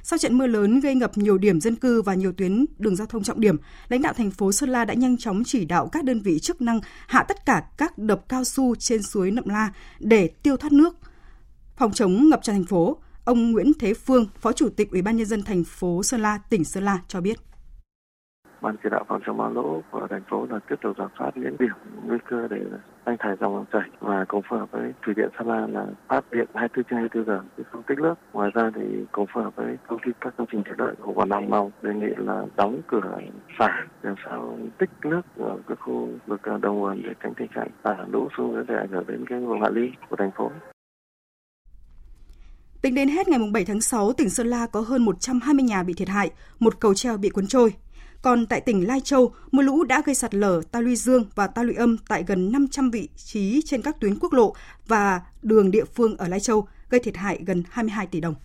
Sau 0.04 0.20
trận 0.20 0.38
mưa 0.38 0.48
lớn 0.48 0.80
gây 0.80 0.96
ngập 0.96 1.18
nhiều 1.18 1.38
điểm 1.38 1.62
dân 1.62 1.76
cư 1.76 2.02
và 2.02 2.14
nhiều 2.14 2.32
tuyến 2.32 2.66
đường 2.78 2.96
giao 2.96 3.08
thông 3.08 3.24
trọng 3.24 3.42
điểm, 3.42 3.58
lãnh 3.90 4.02
đạo 4.02 4.14
thành 4.14 4.32
phố 4.32 4.52
Sơn 4.52 4.70
La 4.70 4.86
đã 4.86 4.94
nhanh 4.94 5.18
chóng 5.18 5.44
chỉ 5.46 5.66
đạo 5.66 5.90
các 5.92 6.04
đơn 6.04 6.22
vị 6.22 6.40
chức 6.40 6.62
năng 6.62 6.80
hạ 7.08 7.24
tất 7.24 7.46
cả 7.46 7.64
các 7.78 7.98
đập 7.98 8.22
cao 8.30 8.44
su 8.44 8.76
trên 8.76 9.04
suối 9.04 9.32
Nậm 9.32 9.48
La 9.48 9.74
để 10.00 10.28
tiêu 10.28 10.58
thoát 10.58 10.74
nước, 10.74 10.96
phòng 11.78 11.94
chống 11.94 12.30
ngập 12.30 12.40
cho 12.44 12.54
thành 12.54 12.66
phố. 12.66 12.98
Ông 13.24 13.52
Nguyễn 13.52 13.72
Thế 13.80 13.94
Phương, 13.94 14.28
Phó 14.42 14.52
Chủ 14.52 14.70
tịch 14.70 14.92
Ủy 14.92 15.02
ban 15.02 15.18
nhân 15.18 15.26
dân 15.26 15.44
thành 15.44 15.64
phố 15.64 16.04
Sơn 16.04 16.22
La, 16.22 16.38
tỉnh 16.50 16.64
Sơn 16.64 16.84
La 16.84 17.00
cho 17.08 17.22
biết. 17.22 17.40
Ban 18.62 18.76
chỉ 18.84 18.90
đạo 18.92 19.06
phòng 19.08 19.22
chống 19.26 19.38
bão 19.38 19.54
lũ 19.54 19.84
của 19.92 20.08
thành 20.10 20.24
phố 20.30 20.48
là 20.50 20.60
tiếp 20.70 20.76
tục 20.82 20.98
giả 20.98 21.06
soát 21.20 21.32
những 21.36 21.56
điểm 21.60 21.70
nguy 22.06 22.18
cơ 22.30 22.48
để 22.48 22.58
thanh 23.06 23.18
thải 23.20 23.36
dòng 23.40 23.66
chảy 23.74 23.90
và 24.00 24.26
cùng 24.28 24.42
phối 24.50 24.60
hợp 24.60 24.72
với 24.72 24.94
thủy 25.06 25.14
điện 25.18 25.30
Sơn 25.38 25.48
La 25.48 25.68
là 25.68 25.86
phát 26.08 26.26
điện 26.32 26.48
24 26.54 26.84
trên 26.90 27.00
24 27.00 27.26
giờ 27.26 27.42
để 27.58 27.64
không 27.72 27.84
tích 27.84 28.00
nước. 28.00 28.16
Ngoài 28.34 28.52
ra 28.54 28.72
thì 28.76 28.82
cùng 29.12 29.26
phối 29.34 29.44
hợp 29.44 29.56
với 29.56 29.78
công 29.88 30.00
ty 30.06 30.12
các 30.22 30.34
công 30.38 30.48
trình 30.52 30.64
thủy 30.64 30.76
lợi 30.78 30.96
của 31.02 31.14
Quảng 31.14 31.30
Nam 31.30 31.50
mau 31.50 31.72
đề 31.82 31.94
nghị 31.94 32.14
là 32.18 32.46
đóng 32.56 32.82
cửa 32.88 33.20
xả 33.60 33.86
làm 34.02 34.16
sao 34.26 34.58
tích 34.78 34.90
nước 35.04 35.22
ở 35.38 35.58
các 35.68 35.78
khu 35.82 36.10
vực 36.28 36.42
đầu 36.62 36.74
nguồn 36.74 37.02
để 37.04 37.10
tránh 37.24 37.34
tình 37.38 37.48
trạng 37.56 37.68
xả 37.84 37.96
lũ 38.08 38.28
xuống 38.38 38.66
để 38.68 38.76
ảnh 38.76 38.92
hưởng 38.92 39.08
đến 39.08 39.26
cái 39.30 39.40
vùng 39.40 39.62
hạ 39.62 39.70
lưu 39.70 39.88
của 40.10 40.16
thành 40.16 40.32
phố. 40.38 40.52
Tính 42.82 42.96
đến 42.96 43.08
hết 43.10 43.28
ngày 43.28 43.40
7 43.54 43.66
tháng 43.66 43.82
6, 43.82 44.14
tỉnh 44.14 44.30
Sơn 44.30 44.48
La 44.48 44.68
có 44.68 44.82
hơn 44.82 45.06
120 45.06 45.64
nhà 45.64 45.84
bị 45.84 45.94
thiệt 45.94 46.10
hại, 46.10 46.32
một 46.60 46.80
cầu 46.80 46.94
treo 46.94 47.18
bị 47.18 47.30
cuốn 47.30 47.48
trôi. 47.48 47.74
Còn 48.22 48.46
tại 48.46 48.62
tỉnh 48.62 48.88
Lai 48.88 49.02
Châu, 49.04 49.34
mưa 49.52 49.64
lũ 49.64 49.84
đã 49.84 50.02
gây 50.06 50.16
sạt 50.16 50.36
lở 50.36 50.62
ta 50.72 50.82
luy 50.82 50.96
dương 50.96 51.26
và 51.36 51.48
ta 51.48 51.64
luy 51.64 51.76
âm 51.76 51.98
tại 51.98 52.24
gần 52.28 52.52
500 52.52 52.92
vị 52.92 53.10
trí 53.16 53.62
trên 53.66 53.82
các 53.82 54.00
tuyến 54.00 54.20
quốc 54.20 54.34
lộ 54.34 54.56
và 54.88 55.22
đường 55.42 55.72
địa 55.72 55.86
phương 55.96 56.18
ở 56.18 56.28
Lai 56.28 56.40
Châu, 56.40 56.68
gây 56.90 57.00
thiệt 57.00 57.18
hại 57.18 57.40
gần 57.46 57.64
22 57.70 58.08
tỷ 58.08 58.20
đồng. 58.22 58.36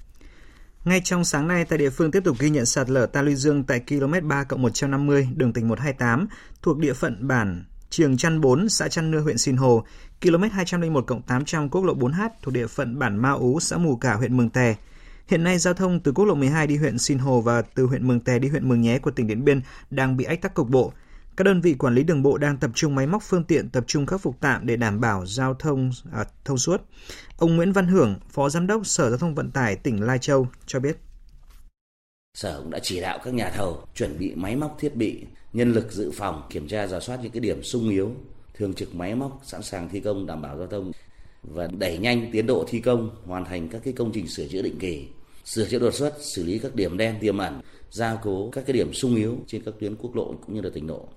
Ngay 0.85 1.01
trong 1.05 1.25
sáng 1.25 1.49
nay, 1.49 1.65
tại 1.65 1.79
địa 1.79 1.91
phương 1.91 2.11
tiếp 2.11 2.25
tục 2.25 2.37
ghi 2.39 2.51
nhận 2.51 2.67
sạt 2.67 2.91
lở 2.91 3.07
ta 3.07 3.23
luy 3.23 3.35
dương 3.35 3.65
tại 3.65 3.81
km 3.89 4.29
3 4.29 4.45
150 4.57 5.29
đường 5.37 5.53
tỉnh 5.53 5.69
128 5.69 6.27
thuộc 6.63 6.79
địa 6.79 6.93
phận 6.93 7.29
bản 7.29 7.65
Trường 7.91 8.17
Chăn 8.17 8.41
4, 8.41 8.69
xã 8.69 8.89
Chăn 8.89 9.11
Nưa, 9.11 9.21
huyện 9.21 9.39
Sinh 9.39 9.57
Hồ, 9.57 9.85
km 10.23 10.43
201 10.53 11.05
800 11.27 11.69
quốc 11.69 11.85
lộ 11.85 11.95
4H 11.95 12.29
thuộc 12.43 12.55
địa 12.55 12.67
phận 12.67 12.99
bản 12.99 13.17
Ma 13.17 13.31
Ú, 13.31 13.61
xã 13.61 13.77
Mù 13.77 13.97
Cả, 13.97 14.15
huyện 14.15 14.37
Mường 14.37 14.51
Tè. 14.51 14.75
Hiện 15.27 15.45
nay, 15.45 15.59
giao 15.59 15.75
thông 15.75 16.01
từ 16.01 16.13
quốc 16.13 16.25
lộ 16.25 16.35
12 16.35 16.67
đi 16.67 16.77
huyện 16.77 16.99
Sinh 16.99 17.19
Hồ 17.19 17.41
và 17.41 17.63
từ 17.63 17.87
huyện 17.87 18.09
Mường 18.09 18.21
Tè 18.21 18.39
đi 18.39 18.49
huyện 18.49 18.69
Mường 18.69 18.81
Nhé 18.81 18.99
của 18.99 19.11
tỉnh 19.11 19.27
Điện 19.27 19.45
Biên 19.45 19.61
đang 19.91 20.17
bị 20.17 20.25
ách 20.25 20.43
tắc 20.43 20.55
cục 20.55 20.69
bộ. 20.69 20.93
Các 21.37 21.45
đơn 21.45 21.61
vị 21.61 21.75
quản 21.75 21.95
lý 21.95 22.03
đường 22.03 22.23
bộ 22.23 22.39
đang 22.39 22.57
tập 22.57 22.71
trung 22.75 22.95
máy 22.95 23.07
móc 23.07 23.23
phương 23.23 23.45
tiện 23.45 23.69
tập 23.69 23.85
trung 23.87 24.07
khắc 24.07 24.21
phục 24.21 24.37
tạm 24.41 24.67
để 24.67 24.77
đảm 24.77 25.01
bảo 25.01 25.27
giao 25.27 25.55
thông 25.55 25.91
à, 26.13 26.25
thông 26.45 26.59
suốt. 26.59 26.83
Ông 27.37 27.57
Nguyễn 27.57 27.73
Văn 27.73 27.87
Hưởng, 27.87 28.19
Phó 28.31 28.49
Giám 28.49 28.67
đốc 28.67 28.87
Sở 28.87 29.09
Giao 29.11 29.19
thông 29.19 29.35
Vận 29.35 29.51
tải 29.51 29.77
tỉnh 29.77 30.03
Lai 30.03 30.19
Châu 30.19 30.49
cho 30.67 30.81
biết. 30.81 30.97
Sở 32.35 32.61
cũng 32.61 32.71
đã 32.71 32.79
chỉ 32.83 33.01
đạo 33.01 33.19
các 33.25 33.35
nhà 33.35 33.51
thầu 33.51 33.87
chuẩn 33.95 34.19
bị 34.19 34.35
máy 34.35 34.57
móc 34.57 34.77
thiết 34.81 34.97
bị, 34.97 35.25
nhân 35.53 35.73
lực 35.73 35.93
dự 35.93 36.11
phòng, 36.15 36.43
kiểm 36.51 36.69
tra 36.69 36.87
giả 36.87 37.01
soát 37.01 37.19
những 37.23 37.33
cái 37.33 37.41
điểm 37.41 37.63
sung 37.63 37.91
yếu, 37.91 38.13
thường 38.55 38.75
trực 38.75 38.95
máy 38.95 39.15
móc 39.15 39.41
sẵn 39.45 39.63
sàng 39.63 39.89
thi 39.89 40.01
công 40.01 40.27
đảm 40.27 40.43
bảo 40.43 40.59
giao 40.59 40.67
thông 40.67 40.93
và 41.53 41.69
đẩy 41.79 41.99
nhanh 41.99 42.31
tiến 42.33 42.47
độ 42.47 42.65
thi 42.69 42.81
công, 42.81 43.11
hoàn 43.27 43.45
thành 43.45 43.69
các 43.69 43.83
cái 43.85 43.93
công 43.93 44.13
trình 44.13 44.29
sửa 44.29 44.47
chữa 44.49 44.63
định 44.63 44.79
kỳ, 44.79 45.07
sửa 45.45 45.69
chữa 45.69 45.79
đột 45.79 45.95
xuất, 45.95 46.15
xử 46.21 46.45
lý 46.45 46.59
các 46.59 46.75
điểm 46.75 46.97
đen 46.97 47.15
tiềm 47.21 47.39
ẩn, 47.39 47.61
gia 47.91 48.15
cố 48.23 48.51
các 48.53 48.67
cái 48.67 48.75
điểm 48.75 48.93
sung 48.93 49.17
yếu 49.17 49.39
trên 49.47 49.63
các 49.63 49.75
tuyến 49.81 49.97
quốc 49.97 50.17
lộ 50.17 50.35
cũng 50.47 50.55
như 50.55 50.61
là 50.61 50.71
tỉnh 50.75 50.87
lộ. 50.87 51.09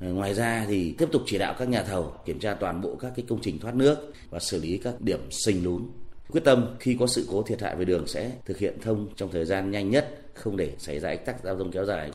Ờ, 0.00 0.12
ngoài 0.12 0.34
ra 0.34 0.66
thì 0.68 0.94
tiếp 0.98 1.08
tục 1.12 1.22
chỉ 1.26 1.38
đạo 1.38 1.54
các 1.58 1.68
nhà 1.68 1.82
thầu 1.82 2.12
kiểm 2.24 2.38
tra 2.38 2.54
toàn 2.54 2.80
bộ 2.80 2.96
các 2.96 3.12
cái 3.16 3.24
công 3.28 3.40
trình 3.42 3.58
thoát 3.58 3.74
nước 3.74 4.12
và 4.30 4.38
xử 4.38 4.60
lý 4.60 4.78
các 4.78 5.00
điểm 5.00 5.20
sình 5.30 5.64
lún. 5.64 5.82
Quyết 6.28 6.44
tâm 6.44 6.76
khi 6.80 6.96
có 7.00 7.06
sự 7.06 7.26
cố 7.30 7.42
thiệt 7.42 7.62
hại 7.62 7.76
về 7.76 7.84
đường 7.84 8.06
sẽ 8.06 8.32
thực 8.44 8.58
hiện 8.58 8.78
thông 8.82 9.08
trong 9.16 9.30
thời 9.32 9.44
gian 9.44 9.70
nhanh 9.70 9.90
nhất, 9.90 10.22
không 10.34 10.56
để 10.56 10.72
xảy 10.78 11.00
ra 11.00 11.08
ách 11.08 11.26
tắc 11.26 11.44
giao 11.44 11.58
thông 11.58 11.70
kéo 11.70 11.84
dài. 11.84 12.10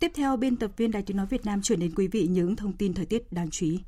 Tiếp 0.00 0.10
theo, 0.14 0.36
biên 0.36 0.56
tập 0.56 0.70
viên 0.76 0.90
Đài 0.90 1.02
Tiếng 1.02 1.16
Nói 1.16 1.26
Việt 1.30 1.46
Nam 1.46 1.62
chuyển 1.62 1.80
đến 1.80 1.92
quý 1.96 2.08
vị 2.08 2.26
những 2.30 2.56
thông 2.56 2.72
tin 2.72 2.94
thời 2.94 3.06
tiết 3.06 3.32
đáng 3.32 3.48
chú 3.50 3.66
ý. 3.66 3.80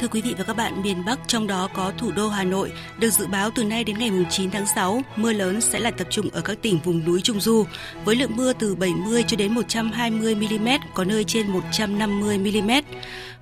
Thưa 0.00 0.08
quý 0.08 0.20
vị 0.20 0.34
và 0.38 0.44
các 0.44 0.56
bạn, 0.56 0.82
miền 0.82 1.04
Bắc 1.04 1.18
trong 1.26 1.46
đó 1.46 1.68
có 1.74 1.92
thủ 1.98 2.12
đô 2.16 2.28
Hà 2.28 2.44
Nội 2.44 2.72
được 2.98 3.10
dự 3.10 3.26
báo 3.26 3.50
từ 3.50 3.64
nay 3.64 3.84
đến 3.84 3.98
ngày 3.98 4.10
9 4.30 4.50
tháng 4.50 4.66
6, 4.66 5.02
mưa 5.16 5.32
lớn 5.32 5.60
sẽ 5.60 5.80
là 5.80 5.90
tập 5.90 6.06
trung 6.10 6.28
ở 6.32 6.40
các 6.40 6.58
tỉnh 6.62 6.78
vùng 6.84 7.04
núi 7.04 7.20
Trung 7.20 7.40
Du 7.40 7.64
với 8.04 8.16
lượng 8.16 8.36
mưa 8.36 8.52
từ 8.52 8.74
70 8.74 9.24
cho 9.26 9.36
đến 9.36 9.54
120 9.54 10.34
mm, 10.34 10.68
có 10.94 11.04
nơi 11.04 11.24
trên 11.24 11.50
150 11.50 12.38
mm. 12.38 12.70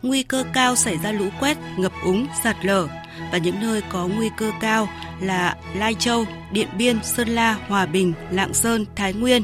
Nguy 0.02 0.22
cơ 0.22 0.44
cao 0.52 0.76
xảy 0.76 0.98
ra 0.98 1.12
lũ 1.12 1.28
quét, 1.40 1.58
ngập 1.76 1.92
úng, 2.04 2.26
sạt 2.44 2.56
lở 2.62 2.88
và 3.32 3.38
những 3.38 3.60
nơi 3.60 3.82
có 3.88 4.06
nguy 4.06 4.30
cơ 4.36 4.52
cao 4.60 4.88
là 5.20 5.56
Lai 5.74 5.94
Châu, 5.94 6.24
Điện 6.52 6.68
Biên, 6.78 6.98
Sơn 7.02 7.28
La, 7.28 7.56
Hòa 7.68 7.86
Bình, 7.86 8.12
Lạng 8.30 8.54
Sơn, 8.54 8.86
Thái 8.96 9.12
Nguyên. 9.12 9.42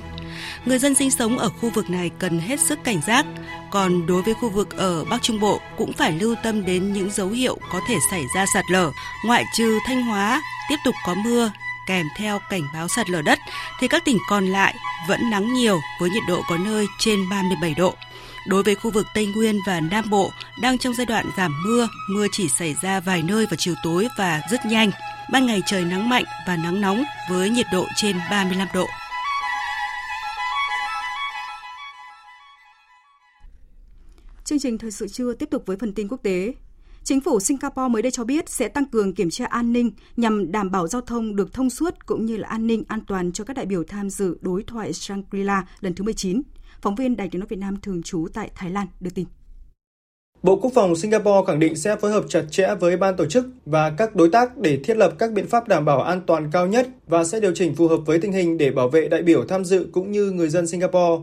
Người 0.65 0.79
dân 0.79 0.95
sinh 0.95 1.11
sống 1.11 1.39
ở 1.39 1.49
khu 1.49 1.71
vực 1.71 1.91
này 1.91 2.11
cần 2.19 2.41
hết 2.41 2.61
sức 2.61 2.79
cảnh 2.85 3.01
giác, 3.07 3.27
còn 3.73 4.07
đối 4.07 4.23
với 4.23 4.35
khu 4.35 4.51
vực 4.51 4.77
ở 4.77 5.05
Bắc 5.05 5.23
Trung 5.23 5.41
Bộ 5.41 5.61
cũng 5.77 5.93
phải 5.93 6.13
lưu 6.13 6.35
tâm 6.43 6.65
đến 6.65 6.93
những 6.93 7.11
dấu 7.11 7.29
hiệu 7.29 7.59
có 7.73 7.81
thể 7.89 7.97
xảy 8.11 8.25
ra 8.35 8.47
sạt 8.55 8.65
lở, 8.71 8.91
ngoại 9.27 9.45
trừ 9.55 9.79
Thanh 9.87 10.03
Hóa 10.03 10.43
tiếp 10.69 10.77
tục 10.85 10.95
có 11.07 11.15
mưa 11.15 11.51
kèm 11.87 12.07
theo 12.17 12.39
cảnh 12.51 12.63
báo 12.75 12.89
sạt 12.89 13.11
lở 13.11 13.23
đất 13.23 13.39
thì 13.81 13.89
các 13.89 14.05
tỉnh 14.05 14.19
còn 14.29 14.47
lại 14.47 14.75
vẫn 15.09 15.31
nắng 15.31 15.53
nhiều 15.53 15.81
với 16.01 16.11
nhiệt 16.11 16.23
độ 16.29 16.43
có 16.49 16.59
nơi 16.59 16.87
trên 16.99 17.29
37 17.31 17.75
độ. 17.75 17.95
Đối 18.47 18.63
với 18.63 18.75
khu 18.75 18.91
vực 18.91 19.07
Tây 19.15 19.27
Nguyên 19.27 19.59
và 19.67 19.81
Nam 19.81 20.11
Bộ 20.11 20.31
đang 20.61 20.79
trong 20.79 20.95
giai 20.95 21.07
đoạn 21.07 21.27
giảm 21.37 21.63
mưa, 21.65 21.89
mưa 22.11 22.27
chỉ 22.33 22.49
xảy 22.49 22.75
ra 22.83 23.01
vài 23.01 23.23
nơi 23.23 23.47
vào 23.47 23.57
chiều 23.59 23.75
tối 23.83 24.09
và 24.19 24.41
rất 24.51 24.67
nhanh. 24.67 24.91
Ban 25.33 25.47
ngày 25.47 25.63
trời 25.67 25.85
nắng 25.85 26.09
mạnh 26.09 26.25
và 26.47 26.57
nắng 26.57 26.81
nóng 26.81 27.05
với 27.31 27.51
nhiệt 27.51 27.67
độ 27.73 27.87
trên 27.97 28.17
35 28.31 28.69
độ. 28.75 28.87
Chương 34.53 34.61
trình 34.61 34.79
thời 34.79 34.91
sự 34.91 35.09
trưa 35.09 35.35
tiếp 35.35 35.51
tục 35.51 35.63
với 35.67 35.77
phần 35.77 35.93
tin 35.93 36.09
quốc 36.09 36.21
tế. 36.23 36.55
Chính 37.05 37.21
phủ 37.21 37.41
Singapore 37.41 37.89
mới 37.89 38.03
đây 38.03 38.11
cho 38.11 38.25
biết 38.25 38.49
sẽ 38.49 38.69
tăng 38.69 38.85
cường 38.85 39.15
kiểm 39.15 39.31
tra 39.31 39.47
an 39.47 39.73
ninh 39.73 39.91
nhằm 40.17 40.53
đảm 40.53 40.71
bảo 40.71 40.89
giao 40.89 41.03
thông 41.03 41.37
được 41.37 41.53
thông 41.53 41.71
suốt 41.71 42.07
cũng 42.07 42.27
như 42.27 42.37
là 42.37 42.49
an 42.49 42.67
ninh 42.67 42.85
an 42.89 43.01
toàn 43.07 43.33
cho 43.33 43.45
các 43.45 43.57
đại 43.57 43.67
biểu 43.67 43.85
tham 43.85 44.11
dự 44.11 44.39
đối 44.41 44.63
thoại 44.63 44.93
Shangri-La 44.93 45.63
lần 45.81 45.95
thứ 45.95 46.05
19. 46.05 46.43
Phóng 46.83 46.95
viên 46.95 47.17
Đài 47.17 47.29
tiếng 47.29 47.41
nói 47.41 47.47
Việt 47.51 47.59
Nam 47.59 47.77
thường 47.83 48.03
trú 48.03 48.27
tại 48.35 48.51
Thái 48.55 48.71
Lan 48.71 48.87
đưa 49.01 49.11
tin. 49.11 49.25
Bộ 50.43 50.57
Quốc 50.57 50.73
phòng 50.75 50.97
Singapore 50.97 51.47
khẳng 51.47 51.59
định 51.59 51.77
sẽ 51.77 51.97
phối 51.97 52.11
hợp 52.11 52.25
chặt 52.29 52.45
chẽ 52.51 52.75
với 52.81 52.97
ban 52.97 53.17
tổ 53.17 53.27
chức 53.27 53.47
và 53.67 53.91
các 53.91 54.17
đối 54.17 54.29
tác 54.29 54.59
để 54.59 54.81
thiết 54.85 54.97
lập 54.97 55.13
các 55.19 55.33
biện 55.33 55.47
pháp 55.47 55.69
đảm 55.69 55.85
bảo 55.85 56.03
an 56.03 56.21
toàn 56.27 56.51
cao 56.53 56.67
nhất 56.67 56.89
và 57.07 57.25
sẽ 57.25 57.41
điều 57.41 57.55
chỉnh 57.55 57.75
phù 57.75 57.89
hợp 57.89 58.01
với 58.07 58.19
tình 58.19 58.33
hình 58.33 58.59
để 58.59 58.71
bảo 58.71 58.89
vệ 58.89 59.09
đại 59.09 59.23
biểu 59.23 59.45
tham 59.45 59.65
dự 59.65 59.89
cũng 59.93 60.13
như 60.13 60.31
người 60.31 60.49
dân 60.49 60.67
Singapore. 60.67 61.23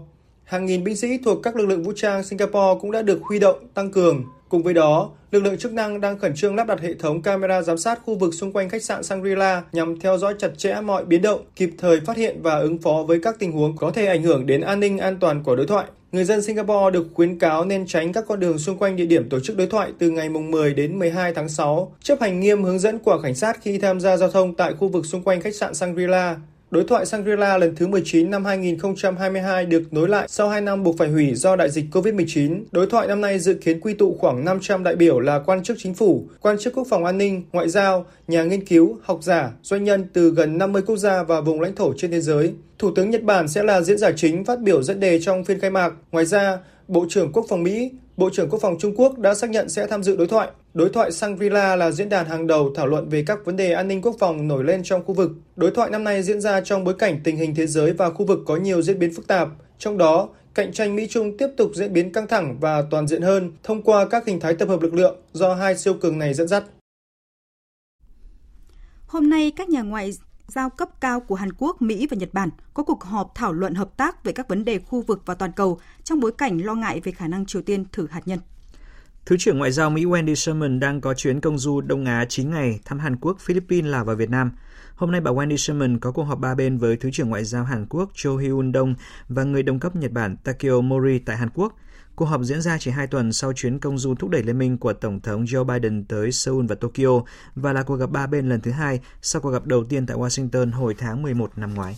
Hàng 0.50 0.66
nghìn 0.66 0.84
binh 0.84 0.96
sĩ 0.96 1.18
thuộc 1.26 1.40
các 1.44 1.56
lực 1.56 1.66
lượng 1.66 1.84
vũ 1.84 1.92
trang 1.96 2.24
Singapore 2.24 2.80
cũng 2.82 2.92
đã 2.92 3.02
được 3.02 3.20
huy 3.22 3.40
động 3.40 3.68
tăng 3.74 3.92
cường. 3.92 4.24
Cùng 4.50 4.64
với 4.64 4.74
đó, 4.74 5.10
lực 5.32 5.44
lượng 5.44 5.58
chức 5.58 5.74
năng 5.74 6.02
đang 6.02 6.20
khẩn 6.20 6.36
trương 6.36 6.56
lắp 6.56 6.68
đặt 6.68 6.82
hệ 6.82 6.94
thống 6.94 7.22
camera 7.22 7.62
giám 7.62 7.78
sát 7.78 8.00
khu 8.06 8.16
vực 8.16 8.34
xung 8.34 8.52
quanh 8.52 8.70
khách 8.70 8.84
sạn 8.84 9.02
Shangri-La 9.02 9.62
nhằm 9.72 10.00
theo 10.00 10.18
dõi 10.18 10.34
chặt 10.40 10.58
chẽ 10.58 10.82
mọi 10.84 11.06
biến 11.06 11.22
động, 11.22 11.42
kịp 11.56 11.70
thời 11.78 12.00
phát 12.00 12.18
hiện 12.18 12.42
và 12.42 12.60
ứng 12.60 12.78
phó 12.78 13.04
với 13.08 13.20
các 13.24 13.40
tình 13.40 13.52
huống 13.52 13.78
có 13.78 13.92
thể 13.92 14.06
ảnh 14.06 14.24
hưởng 14.24 14.46
đến 14.46 14.62
an 14.62 14.80
ninh 14.80 14.98
an 14.98 15.18
toàn 15.20 15.44
của 15.44 15.56
đối 15.56 15.68
thoại. 15.68 15.86
Người 16.12 16.24
dân 16.24 16.42
Singapore 16.42 16.92
được 16.94 17.08
khuyến 17.14 17.40
cáo 17.40 17.66
nên 17.66 17.88
tránh 17.88 18.14
các 18.14 18.24
con 18.28 18.40
đường 18.40 18.58
xung 18.58 18.78
quanh 18.78 18.96
địa 18.96 19.06
điểm 19.06 19.30
tổ 19.30 19.40
chức 19.40 19.58
đối 19.58 19.68
thoại 19.68 19.92
từ 20.00 20.10
ngày 20.10 20.30
10 20.30 20.74
đến 20.74 21.00
12 21.00 21.34
tháng 21.34 21.50
6, 21.50 21.96
chấp 22.04 22.22
hành 22.22 22.40
nghiêm 22.40 22.64
hướng 22.64 22.80
dẫn 22.80 23.00
của 23.00 23.20
cảnh 23.24 23.36
sát 23.36 23.58
khi 23.62 23.78
tham 23.78 24.00
gia 24.00 24.18
giao 24.18 24.32
thông 24.32 24.56
tại 24.56 24.74
khu 24.74 24.88
vực 24.88 25.06
xung 25.06 25.24
quanh 25.24 25.42
khách 25.42 25.56
sạn 25.56 25.74
Shangri-La. 25.74 26.36
Đối 26.72 26.84
thoại 26.84 27.06
Shangri-La 27.06 27.58
lần 27.58 27.76
thứ 27.76 27.88
19 27.88 28.30
năm 28.30 28.46
2022 28.46 29.66
được 29.66 29.94
nối 29.94 30.10
lại 30.10 30.28
sau 30.30 30.50
2 30.50 30.62
năm 30.62 30.84
buộc 30.84 30.98
phải 30.98 31.10
hủy 31.10 31.36
do 31.36 31.56
đại 31.56 31.70
dịch 31.70 31.86
COVID-19. 31.92 32.64
Đối 32.72 32.88
thoại 32.88 33.08
năm 33.08 33.22
nay 33.22 33.40
dự 33.40 33.54
kiến 33.54 33.80
quy 33.80 33.94
tụ 33.94 34.16
khoảng 34.20 34.46
500 34.46 34.84
đại 34.84 34.96
biểu 34.96 35.20
là 35.20 35.40
quan 35.40 35.64
chức 35.64 35.78
chính 35.80 35.94
phủ, 35.94 36.28
quan 36.42 36.58
chức 36.58 36.74
quốc 36.74 36.88
phòng 36.90 37.06
an 37.06 37.18
ninh, 37.18 37.44
ngoại 37.52 37.70
giao, 37.70 38.06
nhà 38.28 38.44
nghiên 38.44 38.66
cứu, 38.66 38.98
học 39.04 39.20
giả, 39.22 39.52
doanh 39.64 39.84
nhân 39.84 40.08
từ 40.14 40.30
gần 40.30 40.58
50 40.58 40.82
quốc 40.82 40.98
gia 40.98 41.24
và 41.24 41.42
vùng 41.42 41.62
lãnh 41.62 41.76
thổ 41.76 41.94
trên 41.98 42.12
thế 42.12 42.22
giới. 42.22 42.54
Thủ 42.80 42.92
tướng 42.96 43.10
Nhật 43.10 43.24
Bản 43.24 43.48
sẽ 43.48 43.64
là 43.64 43.82
diễn 43.82 43.98
giả 43.98 44.12
chính 44.16 44.46
phát 44.46 44.60
biểu 44.60 44.84
dẫn 44.84 45.00
đề 45.00 45.20
trong 45.22 45.44
phiên 45.44 45.60
khai 45.60 45.72
mạc. 45.72 45.94
Ngoài 46.12 46.26
ra, 46.26 46.58
Bộ 46.88 47.06
trưởng 47.10 47.32
Quốc 47.32 47.46
phòng 47.50 47.64
Mỹ, 47.64 47.92
Bộ 48.20 48.30
trưởng 48.30 48.50
Quốc 48.50 48.60
phòng 48.62 48.76
Trung 48.80 48.94
Quốc 48.96 49.20
đã 49.20 49.36
xác 49.36 49.50
nhận 49.50 49.70
sẽ 49.70 49.88
tham 49.88 50.04
dự 50.04 50.16
đối 50.16 50.28
thoại. 50.28 50.50
Đối 50.74 50.90
thoại 50.90 51.12
Shangri-La 51.12 51.76
là 51.76 51.92
diễn 51.92 52.10
đàn 52.10 52.26
hàng 52.26 52.48
đầu 52.48 52.72
thảo 52.76 52.88
luận 52.88 53.10
về 53.10 53.24
các 53.28 53.46
vấn 53.46 53.56
đề 53.56 53.74
an 53.74 53.88
ninh 53.88 54.02
quốc 54.02 54.16
phòng 54.20 54.48
nổi 54.48 54.64
lên 54.64 54.82
trong 54.84 55.04
khu 55.06 55.14
vực. 55.14 55.32
Đối 55.56 55.72
thoại 55.72 55.90
năm 55.90 56.04
nay 56.04 56.24
diễn 56.24 56.42
ra 56.42 56.62
trong 56.62 56.84
bối 56.84 56.94
cảnh 56.94 57.20
tình 57.24 57.38
hình 57.38 57.56
thế 57.56 57.68
giới 57.68 57.94
và 57.94 58.10
khu 58.10 58.26
vực 58.26 58.40
có 58.46 58.56
nhiều 58.56 58.82
diễn 58.82 59.00
biến 59.00 59.14
phức 59.14 59.28
tạp, 59.28 59.48
trong 59.78 59.98
đó 59.98 60.30
cạnh 60.54 60.72
tranh 60.72 60.96
Mỹ-Trung 60.96 61.38
tiếp 61.38 61.48
tục 61.58 61.72
diễn 61.76 61.94
biến 61.94 62.14
căng 62.14 62.28
thẳng 62.28 62.58
và 62.60 62.82
toàn 62.92 63.08
diện 63.08 63.22
hơn 63.22 63.52
thông 63.64 63.82
qua 63.82 64.06
các 64.06 64.26
hình 64.26 64.40
thái 64.40 64.56
tập 64.56 64.70
hợp 64.70 64.82
lực 64.82 64.94
lượng 64.94 65.16
do 65.34 65.54
hai 65.54 65.78
siêu 65.78 65.94
cường 65.94 66.20
này 66.20 66.34
dẫn 66.34 66.48
dắt. 66.48 66.64
Hôm 69.08 69.30
nay, 69.30 69.52
các 69.56 69.70
nhà 69.70 69.82
ngoại 69.82 70.12
giao 70.50 70.70
cấp 70.70 70.90
cao 71.02 71.20
của 71.20 71.36
Hàn 71.36 71.54
Quốc, 71.58 71.82
Mỹ 71.82 72.08
và 72.12 72.18
Nhật 72.18 72.34
Bản 72.34 72.50
có 72.74 72.84
cuộc 72.84 73.04
họp 73.04 73.32
thảo 73.36 73.54
luận 73.54 73.74
hợp 73.76 73.98
tác 73.98 74.24
về 74.24 74.32
các 74.32 74.48
vấn 74.48 74.66
đề 74.66 74.80
khu 74.80 75.02
vực 75.02 75.22
và 75.26 75.36
toàn 75.36 75.52
cầu 75.52 75.80
trong 76.04 76.20
bối 76.20 76.32
cảnh 76.32 76.58
lo 76.58 76.76
ngại 76.76 77.02
về 77.04 77.12
khả 77.12 77.28
năng 77.28 77.46
Triều 77.46 77.62
Tiên 77.62 77.86
thử 77.92 78.08
hạt 78.12 78.22
nhân. 78.26 78.40
Thứ 79.26 79.38
trưởng 79.40 79.58
Ngoại 79.58 79.72
giao 79.72 79.90
Mỹ 79.90 80.06
Wendy 80.06 80.36
Sherman 80.36 80.80
đang 80.80 81.02
có 81.02 81.14
chuyến 81.14 81.42
công 81.42 81.58
du 81.58 81.82
Đông 81.82 82.06
Á 82.06 82.26
9 82.30 82.50
ngày 82.50 82.80
thăm 82.86 83.00
Hàn 83.00 83.16
Quốc, 83.16 83.40
Philippines, 83.40 83.92
Lào 83.92 84.06
và 84.06 84.14
Việt 84.14 84.30
Nam. 84.30 84.52
Hôm 84.96 85.12
nay 85.12 85.22
bà 85.22 85.32
Wendy 85.32 85.58
Sherman 85.58 86.00
có 86.00 86.12
cuộc 86.12 86.24
họp 86.24 86.40
ba 86.40 86.56
bên 86.56 86.78
với 86.78 86.98
Thứ 86.98 87.10
trưởng 87.12 87.30
Ngoại 87.30 87.44
giao 87.44 87.64
Hàn 87.64 87.86
Quốc 87.90 88.12
Cho 88.14 88.38
Hyun 88.38 88.74
Dong 88.74 88.96
và 89.28 89.44
người 89.44 89.64
đồng 89.64 89.80
cấp 89.80 89.96
Nhật 89.96 90.12
Bản 90.12 90.38
Takeo 90.44 90.82
Mori 90.82 91.20
tại 91.20 91.38
Hàn 91.38 91.50
Quốc– 91.50 91.76
Cuộc 92.20 92.26
họp 92.26 92.42
diễn 92.44 92.62
ra 92.62 92.78
chỉ 92.78 92.92
hai 92.92 93.08
tuần 93.08 93.34
sau 93.34 93.54
chuyến 93.54 93.80
công 93.80 93.98
du 93.98 94.16
thúc 94.16 94.30
đẩy 94.30 94.44
liên 94.44 94.58
minh 94.58 94.78
của 94.78 94.94
Tổng 94.94 95.20
thống 95.20 95.46
Joe 95.46 95.64
Biden 95.64 96.06
tới 96.06 96.32
Seoul 96.32 96.66
và 96.66 96.76
Tokyo 96.76 97.22
và 97.56 97.74
là 97.74 97.84
cuộc 97.84 97.96
gặp 97.96 98.12
ba 98.12 98.28
bên 98.28 98.50
lần 98.50 98.62
thứ 98.62 98.72
hai 98.72 99.00
sau 99.22 99.42
cuộc 99.42 99.50
gặp 99.50 99.66
đầu 99.66 99.84
tiên 99.84 100.06
tại 100.06 100.18
Washington 100.18 100.72
hồi 100.72 100.96
tháng 100.98 101.22
11 101.22 101.58
năm 101.58 101.74
ngoái. 101.74 101.98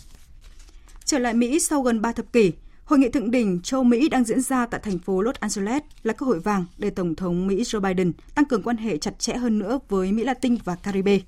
Trở 1.06 1.20
lại 1.20 1.34
Mỹ 1.34 1.60
sau 1.60 1.82
gần 1.82 2.02
3 2.02 2.12
thập 2.12 2.34
kỷ, 2.34 2.52
Hội 2.86 3.00
nghị 3.00 3.10
thượng 3.10 3.32
đỉnh 3.32 3.62
châu 3.62 3.84
Mỹ 3.84 4.10
đang 4.10 4.24
diễn 4.24 4.42
ra 4.42 4.66
tại 4.66 4.82
thành 4.84 5.00
phố 5.00 5.22
Los 5.22 5.36
Angeles 5.36 5.84
là 6.04 6.14
cơ 6.14 6.26
hội 6.26 6.40
vàng 6.40 6.66
để 6.78 6.90
Tổng 6.90 7.16
thống 7.16 7.48
Mỹ 7.48 7.64
Joe 7.64 7.80
Biden 7.80 8.12
tăng 8.36 8.46
cường 8.46 8.64
quan 8.64 8.78
hệ 8.78 8.98
chặt 8.98 9.20
chẽ 9.20 9.34
hơn 9.34 9.60
nữa 9.60 9.80
với 9.90 10.12
Mỹ 10.12 10.24
Latin 10.24 10.58
và 10.64 10.76
Caribe. 10.76 11.20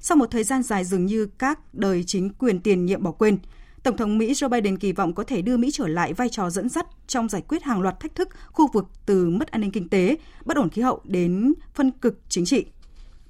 Sau 0.00 0.16
một 0.16 0.30
thời 0.30 0.44
gian 0.44 0.62
dài 0.62 0.84
dường 0.84 1.06
như 1.06 1.26
các 1.38 1.74
đời 1.74 2.04
chính 2.06 2.30
quyền 2.30 2.60
tiền 2.60 2.86
nhiệm 2.86 3.02
bỏ 3.02 3.12
quên, 3.12 3.38
Tổng 3.82 3.96
thống 3.96 4.18
Mỹ 4.18 4.32
Joe 4.32 4.48
Biden 4.48 4.78
kỳ 4.78 4.92
vọng 4.92 5.14
có 5.14 5.24
thể 5.24 5.42
đưa 5.42 5.56
Mỹ 5.56 5.70
trở 5.72 5.86
lại 5.86 6.12
vai 6.12 6.28
trò 6.28 6.50
dẫn 6.50 6.68
dắt 6.68 6.86
trong 7.06 7.28
giải 7.28 7.42
quyết 7.48 7.62
hàng 7.62 7.80
loạt 7.80 8.00
thách 8.00 8.14
thức 8.14 8.28
khu 8.46 8.68
vực 8.72 8.84
từ 9.06 9.30
mất 9.30 9.50
an 9.50 9.60
ninh 9.60 9.70
kinh 9.70 9.88
tế, 9.88 10.16
bất 10.44 10.56
ổn 10.56 10.70
khí 10.70 10.82
hậu 10.82 11.00
đến 11.04 11.52
phân 11.74 11.90
cực 11.90 12.20
chính 12.28 12.44
trị. 12.44 12.66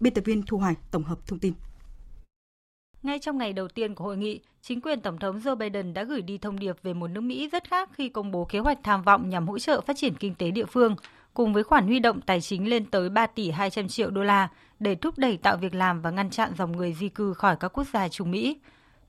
Biên 0.01 0.15
tập 0.15 0.25
viên 0.25 0.43
Thu 0.43 0.59
Hoài 0.59 0.75
tổng 0.91 1.05
hợp 1.05 1.19
thông 1.27 1.39
tin. 1.39 1.53
Ngay 3.03 3.19
trong 3.19 3.39
ngày 3.39 3.53
đầu 3.53 3.69
tiên 3.69 3.95
của 3.95 4.05
hội 4.05 4.17
nghị, 4.17 4.41
chính 4.63 4.81
quyền 4.81 5.01
Tổng 5.01 5.19
thống 5.19 5.39
Joe 5.39 5.57
Biden 5.57 5.95
đã 5.95 6.05
gửi 6.05 6.23
đi 6.23 6.39
thông 6.39 6.59
điệp 6.59 6.77
về 6.83 6.95
một 6.95 7.09
nước 7.09 7.21
Mỹ 7.21 7.49
rất 7.53 7.69
khác 7.69 7.91
khi 7.93 8.09
công 8.09 8.31
bố 8.31 8.45
kế 8.45 8.59
hoạch 8.59 8.79
tham 8.83 9.03
vọng 9.03 9.29
nhằm 9.29 9.49
hỗ 9.49 9.59
trợ 9.59 9.81
phát 9.81 9.97
triển 9.97 10.15
kinh 10.15 10.35
tế 10.35 10.51
địa 10.51 10.67
phương, 10.67 10.97
cùng 11.35 11.53
với 11.53 11.63
khoản 11.63 11.87
huy 11.87 11.99
động 11.99 12.21
tài 12.21 12.41
chính 12.41 12.69
lên 12.69 12.85
tới 12.85 13.09
3 13.09 13.27
tỷ 13.27 13.51
200 13.51 13.89
triệu 13.89 14.11
đô 14.11 14.23
la 14.23 14.49
để 14.79 14.95
thúc 14.95 15.19
đẩy 15.19 15.37
tạo 15.37 15.57
việc 15.57 15.75
làm 15.75 16.03
và 16.03 16.11
ngăn 16.11 16.31
chặn 16.31 16.53
dòng 16.59 16.73
người 16.73 16.93
di 16.93 17.09
cư 17.09 17.35
khỏi 17.35 17.57
các 17.61 17.69
quốc 17.69 17.87
gia 17.93 18.09
Trung 18.09 18.31
Mỹ. 18.31 18.59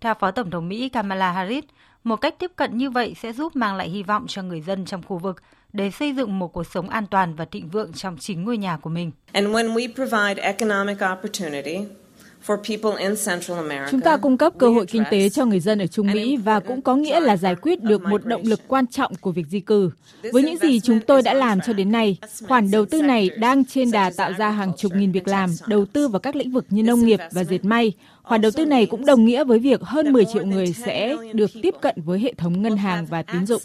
Theo 0.03 0.13
Phó 0.13 0.31
Tổng 0.31 0.51
thống 0.51 0.69
Mỹ 0.69 0.89
Kamala 0.89 1.31
Harris, 1.31 1.63
một 2.03 2.15
cách 2.15 2.35
tiếp 2.39 2.51
cận 2.55 2.77
như 2.77 2.89
vậy 2.89 3.15
sẽ 3.21 3.33
giúp 3.33 3.55
mang 3.55 3.75
lại 3.75 3.89
hy 3.89 4.03
vọng 4.03 4.25
cho 4.27 4.41
người 4.41 4.61
dân 4.61 4.85
trong 4.85 5.03
khu 5.03 5.17
vực 5.17 5.41
để 5.73 5.91
xây 5.91 6.13
dựng 6.13 6.39
một 6.39 6.53
cuộc 6.53 6.63
sống 6.63 6.89
an 6.89 7.05
toàn 7.07 7.35
và 7.35 7.45
thịnh 7.45 7.69
vượng 7.69 7.93
trong 7.93 8.17
chính 8.19 8.43
ngôi 8.43 8.57
nhà 8.57 8.77
của 8.77 8.89
mình. 8.89 9.11
And 9.31 9.47
when 9.47 9.73
we 9.73 9.93
provide 9.95 10.43
economic 10.43 10.97
opportunity, 11.13 11.77
Chúng 13.91 14.01
ta 14.01 14.17
cung 14.17 14.37
cấp 14.37 14.53
cơ 14.57 14.69
hội 14.69 14.85
kinh 14.85 15.03
tế 15.11 15.29
cho 15.29 15.45
người 15.45 15.59
dân 15.59 15.79
ở 15.79 15.87
Trung 15.87 16.11
Mỹ 16.11 16.37
và 16.37 16.59
cũng 16.59 16.81
có 16.81 16.95
nghĩa 16.95 17.19
là 17.19 17.37
giải 17.37 17.55
quyết 17.55 17.83
được 17.83 18.01
một 18.01 18.25
động 18.25 18.41
lực 18.45 18.59
quan 18.67 18.87
trọng 18.87 19.15
của 19.15 19.31
việc 19.31 19.47
di 19.49 19.59
cư. 19.59 19.89
Với 20.31 20.43
những 20.43 20.57
gì 20.57 20.79
chúng 20.79 20.99
tôi 20.99 21.21
đã 21.21 21.33
làm 21.33 21.59
cho 21.61 21.73
đến 21.73 21.91
nay, 21.91 22.17
khoản 22.47 22.71
đầu 22.71 22.85
tư 22.85 23.01
này 23.01 23.29
đang 23.29 23.65
trên 23.65 23.91
đà 23.91 24.11
tạo 24.17 24.31
ra 24.37 24.49
hàng 24.49 24.71
chục 24.77 24.91
nghìn 24.95 25.11
việc 25.11 25.27
làm, 25.27 25.49
đầu 25.67 25.85
tư 25.85 26.07
vào 26.07 26.19
các 26.19 26.35
lĩnh 26.35 26.51
vực 26.51 26.65
như 26.69 26.83
nông 26.83 27.05
nghiệp 27.05 27.19
và 27.31 27.43
dệt 27.43 27.65
may. 27.65 27.93
Khoản 28.23 28.41
đầu 28.41 28.51
tư 28.51 28.65
này 28.65 28.85
cũng 28.85 29.05
đồng 29.05 29.25
nghĩa 29.25 29.43
với 29.43 29.59
việc 29.59 29.81
hơn 29.81 30.13
10 30.13 30.25
triệu 30.33 30.45
người 30.45 30.73
sẽ 30.73 31.15
được 31.33 31.51
tiếp 31.61 31.75
cận 31.81 31.95
với 32.05 32.19
hệ 32.19 32.33
thống 32.33 32.61
ngân 32.61 32.77
hàng 32.77 33.05
và 33.05 33.23
tín 33.23 33.45
dụng. 33.45 33.61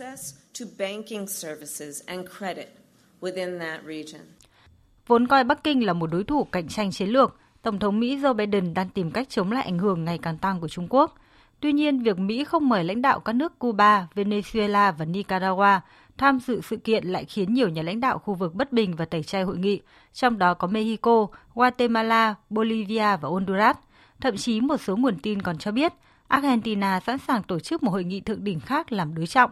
Vốn 5.07 5.27
coi 5.27 5.45
Bắc 5.45 5.65
Kinh 5.65 5.87
là 5.87 5.93
một 5.93 6.07
đối 6.13 6.25
thủ 6.25 6.45
cạnh 6.45 6.69
tranh 6.69 6.91
chiến 6.91 7.09
lược, 7.09 7.37
Tổng 7.63 7.79
thống 7.79 8.01
Mỹ 8.01 8.17
Joe 8.17 8.35
Biden 8.35 8.75
đang 8.75 8.89
tìm 8.89 9.11
cách 9.11 9.29
chống 9.29 9.53
lại 9.53 9.65
ảnh 9.65 9.79
hưởng 9.79 10.05
ngày 10.05 10.19
càng 10.19 10.39
tăng 10.39 10.61
của 10.61 10.69
Trung 10.69 10.87
Quốc. 10.91 11.15
Tuy 11.61 11.73
nhiên, 11.73 12.03
việc 12.03 12.19
Mỹ 12.19 12.45
không 12.45 12.69
mời 12.69 12.85
lãnh 12.85 13.03
đạo 13.03 13.21
các 13.21 13.33
nước 13.33 13.59
Cuba, 13.59 14.07
Venezuela 14.15 14.93
và 14.93 15.05
Nicaragua 15.05 15.81
tham 16.19 16.39
dự 16.41 16.61
sự 16.61 16.77
kiện 16.77 17.05
lại 17.05 17.25
khiến 17.25 17.55
nhiều 17.55 17.69
nhà 17.69 17.83
lãnh 17.83 18.01
đạo 18.01 18.19
khu 18.19 18.35
vực 18.35 18.55
bất 18.55 18.73
bình 18.73 18.97
và 18.97 19.05
tẩy 19.05 19.23
chay 19.23 19.43
hội 19.43 19.59
nghị, 19.59 19.81
trong 20.13 20.39
đó 20.39 20.55
có 20.55 20.67
Mexico, 20.67 21.27
Guatemala, 21.55 22.35
Bolivia 22.51 23.17
và 23.17 23.29
Honduras. 23.29 23.77
Thậm 24.21 24.37
chí 24.37 24.61
một 24.61 24.77
số 24.77 24.97
nguồn 24.97 25.19
tin 25.19 25.43
còn 25.43 25.59
cho 25.59 25.73
biết 25.73 25.93
Argentina 26.29 27.01
sẵn 27.01 27.19
sàng 27.19 27.43
tổ 27.43 27.59
chức 27.59 27.83
một 27.83 27.91
hội 27.91 28.05
nghị 28.05 28.21
thượng 28.21 28.45
đỉnh 28.45 28.61
khác 28.61 28.93
làm 28.93 29.15
đối 29.15 29.27
trọng. 29.27 29.51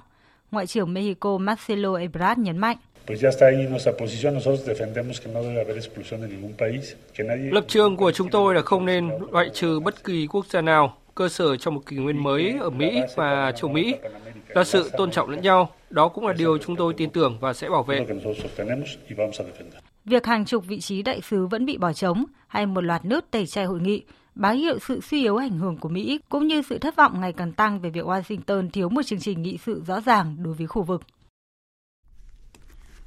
Ngoại 0.50 0.66
trưởng 0.66 0.94
Mexico 0.94 1.38
Marcelo 1.38 1.94
Ebrard 1.94 2.40
nhấn 2.40 2.58
mạnh. 2.58 2.76
Lập 7.50 7.64
trường 7.68 7.96
của 7.96 8.12
chúng 8.12 8.30
tôi 8.30 8.54
là 8.54 8.62
không 8.62 8.86
nên 8.86 9.10
loại 9.30 9.50
trừ 9.54 9.80
bất 9.80 10.04
kỳ 10.04 10.26
quốc 10.26 10.46
gia 10.46 10.60
nào. 10.60 10.96
Cơ 11.14 11.28
sở 11.28 11.56
cho 11.56 11.70
một 11.70 11.80
kỷ 11.86 11.96
nguyên 11.96 12.22
mới 12.22 12.54
ở 12.60 12.70
Mỹ 12.70 13.00
và 13.16 13.52
châu 13.56 13.70
Mỹ 13.70 13.94
là 14.48 14.64
sự 14.64 14.90
tôn 14.96 15.10
trọng 15.10 15.30
lẫn 15.30 15.40
nhau. 15.40 15.70
Đó 15.90 16.08
cũng 16.08 16.26
là 16.26 16.32
điều 16.32 16.58
chúng 16.58 16.76
tôi 16.76 16.94
tin 16.96 17.10
tưởng 17.10 17.38
và 17.40 17.52
sẽ 17.52 17.68
bảo 17.68 17.82
vệ. 17.82 18.06
Việc 20.04 20.26
hàng 20.26 20.44
chục 20.44 20.64
vị 20.66 20.80
trí 20.80 21.02
đại 21.02 21.20
sứ 21.20 21.46
vẫn 21.46 21.66
bị 21.66 21.78
bỏ 21.78 21.92
trống 21.92 22.24
hay 22.48 22.66
một 22.66 22.80
loạt 22.80 23.04
nước 23.04 23.24
tẩy 23.30 23.46
chay 23.46 23.64
hội 23.64 23.80
nghị 23.80 24.02
báo 24.34 24.54
hiệu 24.54 24.78
sự 24.78 25.00
suy 25.00 25.22
yếu 25.22 25.36
ảnh 25.36 25.58
hưởng 25.58 25.76
của 25.76 25.88
Mỹ 25.88 26.20
cũng 26.28 26.46
như 26.46 26.62
sự 26.62 26.78
thất 26.78 26.96
vọng 26.96 27.20
ngày 27.20 27.32
càng 27.32 27.52
tăng 27.52 27.80
về 27.80 27.90
việc 27.90 28.04
Washington 28.04 28.70
thiếu 28.70 28.88
một 28.88 29.02
chương 29.02 29.18
trình 29.18 29.42
nghị 29.42 29.58
sự 29.66 29.82
rõ 29.86 30.00
ràng 30.00 30.36
đối 30.38 30.54
với 30.54 30.66
khu 30.66 30.82
vực. 30.82 31.02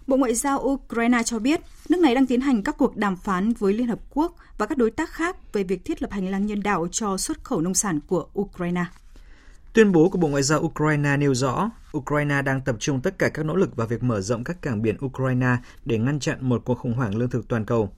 Bộ 0.09 0.17
Ngoại 0.17 0.33
giao 0.33 0.59
Ukraine 0.59 1.23
cho 1.23 1.39
biết 1.39 1.61
nước 1.89 1.99
này 1.99 2.15
đang 2.15 2.25
tiến 2.25 2.41
hành 2.41 2.63
các 2.63 2.77
cuộc 2.77 2.97
đàm 2.97 3.15
phán 3.15 3.53
với 3.53 3.73
Liên 3.73 3.87
Hợp 3.87 3.99
Quốc 4.09 4.35
và 4.57 4.65
các 4.65 4.77
đối 4.77 4.91
tác 4.91 5.09
khác 5.09 5.53
về 5.53 5.63
việc 5.63 5.85
thiết 5.85 6.01
lập 6.01 6.11
hành 6.11 6.27
lang 6.27 6.45
nhân 6.45 6.63
đạo 6.63 6.87
cho 6.91 7.17
xuất 7.17 7.43
khẩu 7.43 7.61
nông 7.61 7.73
sản 7.73 7.99
của 8.07 8.27
Ukraine. 8.39 8.85
Tuyên 9.73 9.91
bố 9.91 10.09
của 10.09 10.17
Bộ 10.17 10.27
Ngoại 10.27 10.43
giao 10.43 10.59
Ukraine 10.59 11.17
nêu 11.17 11.33
rõ, 11.33 11.69
Ukraine 11.97 12.41
đang 12.41 12.61
tập 12.61 12.75
trung 12.79 13.01
tất 13.01 13.19
cả 13.19 13.29
các 13.29 13.45
nỗ 13.45 13.55
lực 13.55 13.75
vào 13.75 13.87
việc 13.87 14.03
mở 14.03 14.21
rộng 14.21 14.43
các 14.43 14.61
cảng 14.61 14.81
biển 14.81 14.97
Ukraine 15.05 15.57
để 15.85 15.97
ngăn 15.97 16.19
chặn 16.19 16.37
một 16.49 16.61
cuộc 16.65 16.79
khủng 16.79 16.93
hoảng 16.93 17.15
lương 17.15 17.29
thực 17.29 17.47
toàn 17.47 17.65
cầu. 17.65 17.93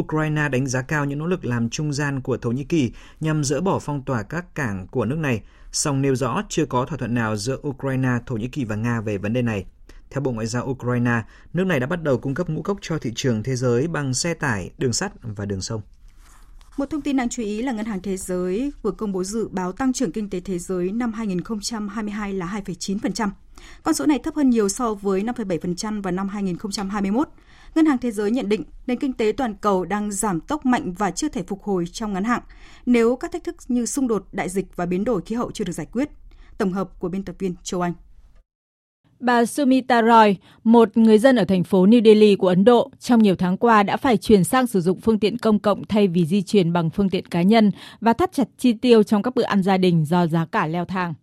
Ukraine 0.00 0.48
đánh 0.48 0.66
giá 0.66 0.82
cao 0.82 1.04
những 1.04 1.18
nỗ 1.18 1.26
lực 1.26 1.44
làm 1.44 1.70
trung 1.70 1.92
gian 1.92 2.20
của 2.20 2.36
Thổ 2.36 2.50
Nhĩ 2.50 2.64
Kỳ 2.64 2.92
nhằm 3.20 3.44
dỡ 3.44 3.60
bỏ 3.60 3.78
phong 3.78 4.02
tỏa 4.02 4.22
các 4.22 4.54
cảng 4.54 4.86
của 4.86 5.04
nước 5.04 5.18
này, 5.18 5.42
song 5.72 6.02
nêu 6.02 6.14
rõ 6.14 6.42
chưa 6.48 6.66
có 6.66 6.84
thỏa 6.84 6.98
thuận 6.98 7.14
nào 7.14 7.36
giữa 7.36 7.56
Ukraine, 7.68 8.10
Thổ 8.26 8.36
Nhĩ 8.36 8.48
Kỳ 8.48 8.64
và 8.64 8.76
Nga 8.76 9.00
về 9.00 9.18
vấn 9.18 9.32
đề 9.32 9.42
này. 9.42 9.64
Theo 10.12 10.20
Bộ 10.20 10.30
Ngoại 10.32 10.46
giao 10.46 10.66
Ukraine, 10.66 11.22
nước 11.52 11.64
này 11.64 11.80
đã 11.80 11.86
bắt 11.86 12.02
đầu 12.02 12.18
cung 12.18 12.34
cấp 12.34 12.50
ngũ 12.50 12.62
cốc 12.62 12.78
cho 12.80 12.98
thị 12.98 13.12
trường 13.14 13.42
thế 13.42 13.56
giới 13.56 13.88
bằng 13.88 14.14
xe 14.14 14.34
tải, 14.34 14.70
đường 14.78 14.92
sắt 14.92 15.12
và 15.22 15.44
đường 15.44 15.60
sông. 15.60 15.80
Một 16.76 16.90
thông 16.90 17.02
tin 17.02 17.16
đáng 17.16 17.28
chú 17.28 17.42
ý 17.42 17.62
là 17.62 17.72
Ngân 17.72 17.86
hàng 17.86 18.02
Thế 18.02 18.16
giới 18.16 18.72
vừa 18.82 18.90
công 18.90 19.12
bố 19.12 19.24
dự 19.24 19.48
báo 19.48 19.72
tăng 19.72 19.92
trưởng 19.92 20.12
kinh 20.12 20.30
tế 20.30 20.40
thế 20.40 20.58
giới 20.58 20.92
năm 20.92 21.12
2022 21.12 22.32
là 22.32 22.60
2,9%. 22.64 23.28
Con 23.82 23.94
số 23.94 24.06
này 24.06 24.18
thấp 24.18 24.34
hơn 24.34 24.50
nhiều 24.50 24.68
so 24.68 24.94
với 24.94 25.22
5,7% 25.22 26.02
vào 26.02 26.12
năm 26.12 26.28
2021. 26.28 27.28
Ngân 27.74 27.86
hàng 27.86 27.98
Thế 27.98 28.10
giới 28.10 28.30
nhận 28.30 28.48
định 28.48 28.64
nền 28.86 28.98
kinh 28.98 29.12
tế 29.12 29.32
toàn 29.36 29.54
cầu 29.54 29.84
đang 29.84 30.12
giảm 30.12 30.40
tốc 30.40 30.66
mạnh 30.66 30.92
và 30.92 31.10
chưa 31.10 31.28
thể 31.28 31.42
phục 31.42 31.62
hồi 31.62 31.84
trong 31.92 32.12
ngắn 32.12 32.24
hạn 32.24 32.42
nếu 32.86 33.16
các 33.16 33.32
thách 33.32 33.44
thức 33.44 33.56
như 33.68 33.86
xung 33.86 34.08
đột, 34.08 34.26
đại 34.32 34.48
dịch 34.48 34.76
và 34.76 34.86
biến 34.86 35.04
đổi 35.04 35.22
khí 35.22 35.34
hậu 35.34 35.50
chưa 35.50 35.64
được 35.64 35.72
giải 35.72 35.86
quyết. 35.92 36.08
Tổng 36.58 36.72
hợp 36.72 37.00
của 37.00 37.08
biên 37.08 37.24
tập 37.24 37.36
viên 37.38 37.54
Châu 37.62 37.80
Anh. 37.80 37.92
Bà 39.22 39.44
Sumita 39.44 40.02
Roy, 40.02 40.36
một 40.64 40.96
người 40.96 41.18
dân 41.18 41.36
ở 41.36 41.44
thành 41.44 41.64
phố 41.64 41.86
New 41.86 42.04
Delhi 42.04 42.36
của 42.36 42.48
Ấn 42.48 42.64
Độ, 42.64 42.90
trong 43.00 43.22
nhiều 43.22 43.36
tháng 43.36 43.56
qua 43.56 43.82
đã 43.82 43.96
phải 43.96 44.16
chuyển 44.16 44.44
sang 44.44 44.66
sử 44.66 44.80
dụng 44.80 45.00
phương 45.00 45.18
tiện 45.18 45.38
công 45.38 45.58
cộng 45.58 45.84
thay 45.84 46.08
vì 46.08 46.26
di 46.26 46.42
chuyển 46.42 46.72
bằng 46.72 46.90
phương 46.90 47.10
tiện 47.10 47.26
cá 47.26 47.42
nhân 47.42 47.70
và 48.00 48.12
thắt 48.12 48.32
chặt 48.32 48.48
chi 48.58 48.72
tiêu 48.72 49.02
trong 49.02 49.22
các 49.22 49.34
bữa 49.34 49.42
ăn 49.42 49.62
gia 49.62 49.76
đình 49.76 50.04
do 50.04 50.26
giá 50.26 50.46
cả 50.52 50.66
leo 50.66 50.84
thang. 50.84 51.14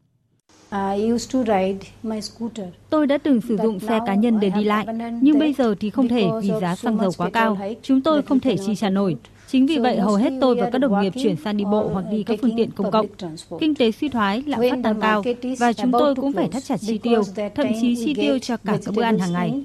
Tôi 2.90 3.08
đã 3.08 3.18
từng 3.18 3.42
sử 3.42 3.58
dụng 3.58 3.80
xe 3.80 4.00
cá 4.06 4.16
nhân 4.16 4.40
để 4.40 4.50
đi 4.50 4.64
lại, 4.64 4.86
nhưng 5.22 5.40
bây 5.40 5.54
giờ 5.54 5.76
thì 5.80 5.90
không 5.90 6.08
thể 6.08 6.28
vì 6.42 6.52
giá 6.62 6.76
xăng 6.76 6.98
dầu 6.98 7.12
quá 7.18 7.30
cao. 7.30 7.58
Chúng 7.82 8.02
tôi 8.02 8.22
không 8.22 8.40
thể 8.40 8.58
chi 8.58 8.76
trả 8.76 8.90
nổi. 8.90 9.16
Chính 9.52 9.66
vì 9.66 9.78
vậy, 9.78 10.00
hầu 10.00 10.16
hết 10.16 10.34
tôi 10.42 10.56
và 10.56 10.70
các 10.70 10.80
đồng 10.80 11.02
nghiệp 11.02 11.14
chuyển 11.24 11.36
sang 11.36 11.58
đi 11.58 11.66
bộ 11.66 11.90
hoặc 11.94 12.06
đi 12.12 12.24
các 12.24 12.40
phương 12.42 12.58
tiện 12.58 12.72
công 12.72 12.92
cộng. 12.92 13.06
Kinh 13.60 13.76
tế 13.76 13.92
suy 13.92 14.10
thoái, 14.10 14.44
lạm 14.46 14.62
phát 14.70 14.80
tăng 14.84 15.02
cao 15.02 15.24
và 15.60 15.74
chúng 15.74 15.92
tôi 15.92 16.16
cũng 16.16 16.34
phải 16.34 16.48
thắt 16.48 16.64
chặt 16.64 16.78
chi 16.80 16.98
tiêu, 16.98 17.24
thậm 17.56 17.68
chí 17.82 17.96
chi 17.96 18.14
tiêu 18.14 18.40
cho 18.40 18.58
cả 18.58 18.78
các 18.86 18.96
bữa 18.96 19.04
ăn 19.04 19.20
hàng 19.20 19.34
ngày. 19.34 19.64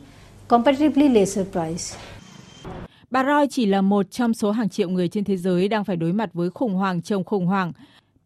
Bà 3.11 3.24
Roy 3.24 3.47
chỉ 3.51 3.66
là 3.66 3.80
một 3.80 4.11
trong 4.11 4.35
số 4.35 4.51
hàng 4.51 4.68
triệu 4.68 4.89
người 4.89 5.09
trên 5.09 5.24
thế 5.24 5.37
giới 5.37 5.68
đang 5.68 5.85
phải 5.85 5.97
đối 5.97 6.12
mặt 6.12 6.30
với 6.32 6.51
khủng 6.51 6.74
hoảng 6.74 7.03
chồng 7.03 7.24
khủng 7.24 7.47
hoảng. 7.47 7.72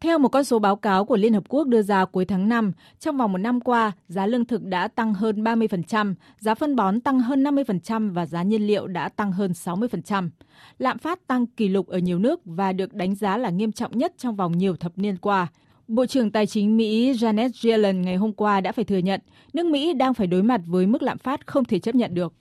Theo 0.01 0.19
một 0.19 0.29
con 0.29 0.45
số 0.45 0.59
báo 0.59 0.77
cáo 0.77 1.05
của 1.05 1.17
Liên 1.17 1.35
Hợp 1.35 1.45
Quốc 1.49 1.67
đưa 1.67 1.83
ra 1.83 2.05
cuối 2.05 2.25
tháng 2.25 2.49
5, 2.49 2.73
trong 3.01 3.17
vòng 3.17 3.33
một 3.33 3.39
năm 3.39 3.61
qua, 3.61 3.93
giá 4.09 4.27
lương 4.27 4.45
thực 4.45 4.63
đã 4.63 4.89
tăng 4.89 5.15
hơn 5.15 5.45
30%, 5.45 6.15
giá 6.39 6.55
phân 6.55 6.77
bón 6.77 7.01
tăng 7.01 7.21
hơn 7.21 7.45
50% 7.45 8.13
và 8.13 8.27
giá 8.27 8.43
nhiên 8.43 8.67
liệu 8.67 8.87
đã 8.87 9.09
tăng 9.09 9.33
hơn 9.33 9.53
60%. 9.53 10.31
Lạm 10.79 10.99
phát 10.99 11.27
tăng 11.27 11.47
kỷ 11.47 11.69
lục 11.69 11.87
ở 11.87 11.99
nhiều 11.99 12.19
nước 12.19 12.41
và 12.45 12.73
được 12.73 12.95
đánh 12.95 13.15
giá 13.15 13.37
là 13.37 13.51
nghiêm 13.51 13.73
trọng 13.73 13.99
nhất 13.99 14.13
trong 14.19 14.37
vòng 14.37 14.59
nhiều 14.59 14.77
thập 14.77 14.99
niên 14.99 15.17
qua. 15.17 15.47
Bộ 15.89 16.07
trưởng 16.07 16.31
Tài 16.31 16.47
chính 16.47 16.77
Mỹ 16.77 17.13
Janet 17.13 17.51
Yellen 17.71 18.03
ngày 18.03 18.17
hôm 18.17 18.33
qua 18.33 18.61
đã 18.61 18.73
phải 18.73 18.85
thừa 18.85 18.99
nhận 18.99 19.21
nước 19.53 19.67
Mỹ 19.67 19.93
đang 19.93 20.15
phải 20.15 20.27
đối 20.27 20.43
mặt 20.43 20.61
với 20.67 20.87
mức 20.87 21.03
lạm 21.03 21.19
phát 21.19 21.47
không 21.47 21.65
thể 21.65 21.79
chấp 21.79 21.95
nhận 21.95 22.15
được. 22.15 22.35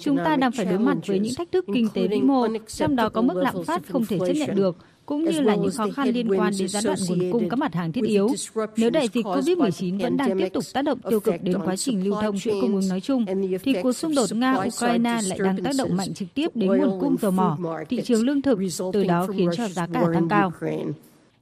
Chúng 0.00 0.16
ta 0.24 0.36
đang 0.36 0.52
phải 0.52 0.66
đối 0.66 0.78
mặt 0.78 0.96
với 1.06 1.18
những 1.18 1.34
thách 1.36 1.52
thức 1.52 1.64
kinh 1.74 1.88
tế 1.94 2.08
vĩ 2.08 2.20
mô, 2.20 2.46
trong 2.66 2.96
đó 2.96 3.08
có 3.08 3.22
mức 3.22 3.34
lạm 3.36 3.64
phát 3.64 3.82
không 3.88 4.06
thể 4.06 4.18
chấp 4.18 4.32
nhận 4.32 4.56
được, 4.56 4.76
cũng 5.06 5.24
như 5.24 5.40
là 5.40 5.54
những 5.54 5.70
khó 5.70 5.86
khăn 5.94 6.08
liên 6.08 6.28
quan 6.28 6.52
đến 6.58 6.68
gián 6.68 6.84
đoạn 6.84 6.98
nguồn 7.08 7.32
cung 7.32 7.48
các 7.48 7.56
mặt 7.56 7.74
hàng 7.74 7.92
thiết 7.92 8.04
yếu. 8.04 8.28
Nếu 8.76 8.90
đại 8.90 9.08
dịch 9.12 9.26
COVID-19 9.26 9.98
vẫn 9.98 10.16
đang 10.16 10.38
tiếp 10.38 10.48
tục 10.52 10.64
tác 10.74 10.82
động 10.82 10.98
tiêu 11.10 11.20
cực 11.20 11.34
đến 11.42 11.56
quá 11.64 11.76
trình 11.76 12.04
lưu 12.04 12.14
thông 12.22 12.38
chuỗi 12.38 12.60
cung 12.60 12.74
ứng 12.74 12.88
nói 12.88 13.00
chung, 13.00 13.24
thì 13.62 13.74
cuộc 13.82 13.92
xung 13.92 14.14
đột 14.14 14.30
Nga-Ukraine 14.32 15.28
lại 15.28 15.38
đang 15.44 15.62
tác 15.64 15.72
động 15.78 15.96
mạnh 15.96 16.14
trực 16.14 16.34
tiếp 16.34 16.50
đến 16.54 16.68
nguồn 16.68 17.00
cung 17.00 17.16
dầu 17.20 17.30
mỏ, 17.30 17.58
thị 17.88 18.00
trường 18.04 18.24
lương 18.26 18.42
thực, 18.42 18.58
từ 18.92 19.04
đó 19.04 19.26
khiến 19.36 19.48
cho 19.56 19.68
giá 19.68 19.86
cả 19.92 20.04
tăng 20.14 20.28
cao. 20.28 20.52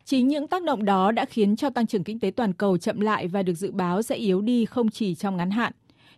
Chính 0.05 0.29
những 0.29 0.47
tác 0.47 0.63
động 0.63 0.85
đó 0.85 1.13
đã 1.13 1.25
khiến 1.25 1.57
cho 1.57 1.71
tăng 1.71 1.87
trưởng 1.87 2.05
kinh 2.05 2.21
tế 2.21 2.31
toàn 2.31 2.53
cầu 2.53 2.79
chậm 2.79 3.01
lại 3.01 3.29
và 3.29 3.43
được 3.43 3.55
dự 3.55 3.71
báo 3.71 4.03
sẽ 4.03 4.17
yếu 4.17 4.41
đi 4.41 4.65
không 4.65 4.91
chỉ 4.91 5.15
trong 5.15 5.37
ngắn 5.37 5.51
hạn. 5.51 5.73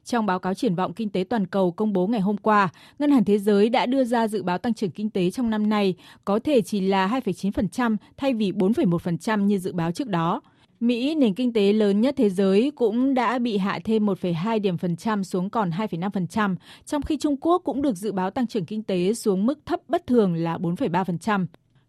Trong 0.07 0.27
báo 0.27 0.39
cáo 0.39 0.55
triển 0.55 0.75
vọng 0.75 0.93
kinh 0.93 1.09
tế 1.09 1.25
toàn 1.25 1.47
cầu 1.47 1.71
công 1.71 1.93
bố 1.93 2.07
ngày 2.07 2.21
hôm 2.21 2.37
qua, 2.37 2.69
Ngân 2.99 3.11
hàng 3.11 3.25
Thế 3.25 3.39
giới 3.39 3.69
đã 3.69 3.87
đưa 3.87 4.05
ra 4.05 4.29
dự 4.29 4.43
báo 4.43 4.59
tăng 4.59 4.75
trưởng 4.75 4.91
kinh 4.91 5.11
tế 5.11 5.31
trong 5.31 5.51
năm 5.51 5.69
nay 5.69 5.95
có 6.25 6.39
thể 6.39 6.61
chỉ 6.61 6.81
là 6.81 7.09
2,9% 7.25 7.97
thay 8.17 8.35
vì 8.35 8.53
4,1% 8.53 9.45
như 9.45 9.59
dự 9.59 9.73
báo 9.73 9.93
trước 9.93 10.09
đó. 10.09 10.41
Mỹ, 10.81 11.15
nền 11.15 11.35
kinh 11.35 11.53
tế 11.53 11.73
lớn 11.73 12.01
nhất 12.01 12.15
thế 12.19 12.31
giới, 12.31 12.73
cũng 12.75 13.15
đã 13.15 13.39
bị 13.39 13.57
hạ 13.57 13.79
thêm 13.85 14.07
1,2 14.07 14.61
điểm 14.61 14.79
phần 14.79 14.97
trăm 14.97 15.25
xuống 15.25 15.51
còn 15.51 15.71
2,5%, 15.71 16.57
trong 16.87 17.03
khi 17.03 17.17
Trung 17.17 17.37
Quốc 17.41 17.63
cũng 17.65 17.83
được 17.83 17.97
dự 17.97 18.13
báo 18.13 18.31
tăng 18.31 18.47
trưởng 18.47 18.65
kinh 18.65 18.83
tế 18.83 19.15
xuống 19.15 19.47
mức 19.47 19.59
thấp 19.67 19.81
bất 19.89 20.07
thường 20.07 20.35
là 20.35 20.59
4,3%. 20.59 21.47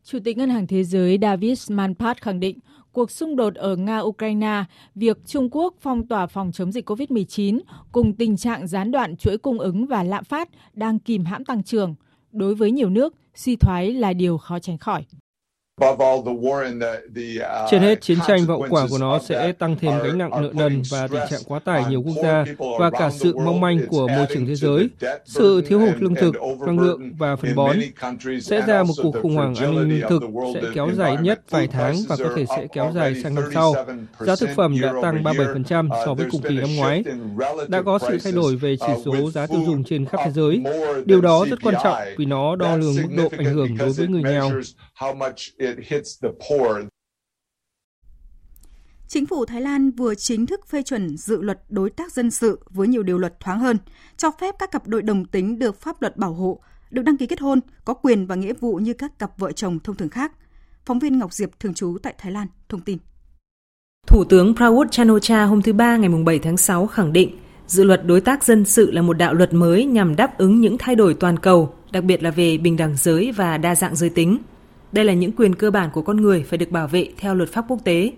Chủ 0.10 0.20
tịch 0.24 0.38
Ngân 0.38 0.50
hàng 0.50 0.68
Thế 0.68 0.84
giới 0.84 1.18
David 1.22 1.72
Manpat 1.72 2.22
khẳng 2.22 2.40
định 2.40 2.60
cuộc 2.92 3.12
xung 3.12 3.36
đột 3.36 3.56
ở 3.56 3.76
Nga-Ukraine, 3.76 4.64
việc 4.96 5.18
Trung 5.26 5.50
Quốc 5.52 5.76
phong 5.82 6.08
tỏa 6.08 6.28
phòng 6.28 6.52
chống 6.52 6.72
dịch 6.72 6.90
COVID-19 6.90 7.60
cùng 7.92 8.14
tình 8.14 8.38
trạng 8.38 8.68
gián 8.68 8.92
đoạn 8.92 9.18
chuỗi 9.18 9.38
cung 9.38 9.60
ứng 9.60 9.86
và 9.86 10.04
lạm 10.04 10.24
phát 10.24 10.50
đang 10.74 11.00
kìm 11.00 11.26
hãm 11.26 11.46
tăng 11.46 11.64
trưởng. 11.64 11.96
Đối 12.32 12.56
với 12.56 12.72
nhiều 12.72 12.90
nước, 12.90 13.16
suy 13.36 13.56
thoái 13.56 13.94
là 13.94 14.14
điều 14.14 14.38
khó 14.38 14.60
tránh 14.60 14.78
khỏi. 14.78 15.06
Trên 17.70 17.82
hết, 17.82 18.02
chiến 18.02 18.18
tranh 18.28 18.40
và 18.46 18.54
hậu 18.54 18.66
quả 18.70 18.88
của 18.90 18.98
nó 18.98 19.20
sẽ 19.20 19.52
tăng 19.52 19.76
thêm 19.82 19.94
gánh 20.04 20.18
nặng 20.18 20.30
nợ 20.42 20.50
nần 20.54 20.82
và 20.92 21.08
tình 21.08 21.22
trạng 21.30 21.40
quá 21.48 21.60
tải 21.60 21.86
nhiều 21.90 22.02
quốc 22.06 22.16
gia 22.24 22.46
và 22.80 22.90
cả 22.90 23.10
sự 23.10 23.38
mong 23.38 23.60
manh 23.60 23.80
của 23.88 24.08
môi 24.08 24.26
trường 24.30 24.46
thế 24.46 24.56
giới. 24.56 24.90
Sự 25.26 25.62
thiếu 25.62 25.80
hụt 25.80 25.96
lương 26.00 26.16
thực, 26.16 26.36
năng 26.66 26.80
lượng 26.80 27.12
và 27.18 27.36
phân 27.36 27.56
bón 27.56 27.78
sẽ 28.42 28.62
ra 28.68 28.84
một 28.84 28.94
cuộc 29.04 29.16
khủng 29.22 29.36
hoảng 29.36 29.56
an 29.56 29.76
ninh 29.76 29.90
lương 29.90 30.10
thực 30.10 30.24
sẽ 30.54 30.62
kéo 30.74 30.90
dài 30.96 31.18
nhất 31.22 31.42
vài 31.50 31.68
tháng 31.68 31.96
và 32.10 32.16
có 32.18 32.30
thể 32.36 32.46
sẽ 32.58 32.68
kéo 32.74 32.92
dài 32.96 33.16
sang 33.24 33.36
năm 33.36 33.44
sau. 33.54 33.74
Giá 34.20 34.36
thực 34.40 34.50
phẩm 34.56 34.76
đã 34.82 34.94
tăng 35.02 35.24
37% 35.24 35.90
so 36.06 36.14
với 36.14 36.28
cùng 36.32 36.42
kỳ 36.42 36.56
năm 36.56 36.76
ngoái. 36.76 37.04
Đã 37.68 37.82
có 37.82 38.00
sự 38.00 38.18
thay 38.24 38.34
đổi 38.34 38.56
về 38.56 38.76
chỉ 38.80 38.94
số 39.06 39.32
giá 39.32 39.48
tiêu 39.48 39.60
dùng 39.66 39.84
trên 39.84 40.06
khắp 40.06 40.20
thế 40.26 40.32
giới. 40.32 40.64
Điều 41.06 41.22
đó 41.22 41.46
rất 41.50 41.60
quan 41.64 41.76
trọng 41.84 41.98
vì 42.18 42.26
nó 42.26 42.56
đo 42.56 42.76
lường 42.76 42.96
mức 42.96 43.16
độ 43.18 43.30
ảnh 43.38 43.54
hưởng 43.54 43.78
đối 43.78 43.90
với 43.90 44.08
người 44.08 44.24
nghèo 44.24 44.52
it 45.76 45.78
hits 45.88 46.24
the 46.24 46.30
poor. 46.50 46.78
Chính 49.08 49.26
phủ 49.26 49.46
Thái 49.46 49.62
Lan 49.62 49.92
vừa 49.92 50.16
chính 50.16 50.46
thức 50.46 50.68
phê 50.68 50.84
chuẩn 50.84 51.18
dự 51.18 51.42
luật 51.42 51.60
đối 51.70 51.90
tác 51.90 52.12
dân 52.12 52.32
sự 52.32 52.60
với 52.70 52.88
nhiều 52.88 53.04
điều 53.04 53.18
luật 53.18 53.40
thoáng 53.40 53.60
hơn, 53.60 53.78
cho 54.18 54.32
phép 54.42 54.56
các 54.60 54.72
cặp 54.72 54.88
đôi 54.88 55.02
đồng 55.02 55.26
tính 55.26 55.60
được 55.60 55.82
pháp 55.82 56.02
luật 56.02 56.18
bảo 56.18 56.34
hộ, 56.34 56.60
được 56.92 57.02
đăng 57.02 57.18
ký 57.18 57.28
kết 57.28 57.40
hôn, 57.40 57.60
có 57.86 57.94
quyền 57.94 58.28
và 58.28 58.36
nghĩa 58.36 58.54
vụ 58.54 58.76
như 58.76 58.94
các 58.94 59.20
cặp 59.20 59.38
vợ 59.38 59.52
chồng 59.52 59.80
thông 59.80 59.96
thường 59.96 60.10
khác. 60.10 60.32
Phóng 60.86 61.00
viên 61.00 61.20
Ngọc 61.20 61.34
Diệp 61.34 61.60
thường 61.60 61.74
trú 61.74 61.98
tại 62.04 62.16
Thái 62.18 62.32
Lan 62.32 62.48
thông 62.70 62.82
tin. 62.82 62.98
Thủ 64.08 64.24
tướng 64.30 64.56
Prayut 64.56 64.92
Chan-o-cha 64.92 65.44
hôm 65.44 65.62
thứ 65.62 65.74
Ba 65.74 65.98
ngày 65.98 66.10
7 66.26 66.40
tháng 66.40 66.58
6 66.58 66.88
khẳng 66.88 67.14
định 67.14 67.38
dự 67.68 67.84
luật 67.84 68.06
đối 68.06 68.22
tác 68.22 68.44
dân 68.44 68.66
sự 68.66 68.92
là 68.92 69.02
một 69.02 69.14
đạo 69.14 69.34
luật 69.34 69.54
mới 69.54 69.86
nhằm 69.86 70.16
đáp 70.16 70.38
ứng 70.38 70.62
những 70.62 70.78
thay 70.78 70.96
đổi 70.96 71.14
toàn 71.14 71.40
cầu, 71.40 71.74
đặc 71.92 72.04
biệt 72.04 72.24
là 72.24 72.32
về 72.32 72.58
bình 72.58 72.78
đẳng 72.78 72.96
giới 72.98 73.32
và 73.32 73.58
đa 73.58 73.76
dạng 73.76 73.96
giới 73.96 74.10
tính. 74.10 74.38
Đây 74.98 75.06
là 75.06 75.14
những 75.14 75.32
quyền 75.32 75.56
cơ 75.56 75.72
bản 75.72 75.90
của 75.94 76.02
con 76.02 76.18
người 76.18 76.44
phải 76.44 76.58
được 76.58 76.72
bảo 76.72 76.88
vệ 76.88 77.10
theo 77.18 77.36
luật 77.36 77.50
pháp 77.50 77.66
quốc 77.68 77.80
tế. 77.84 78.12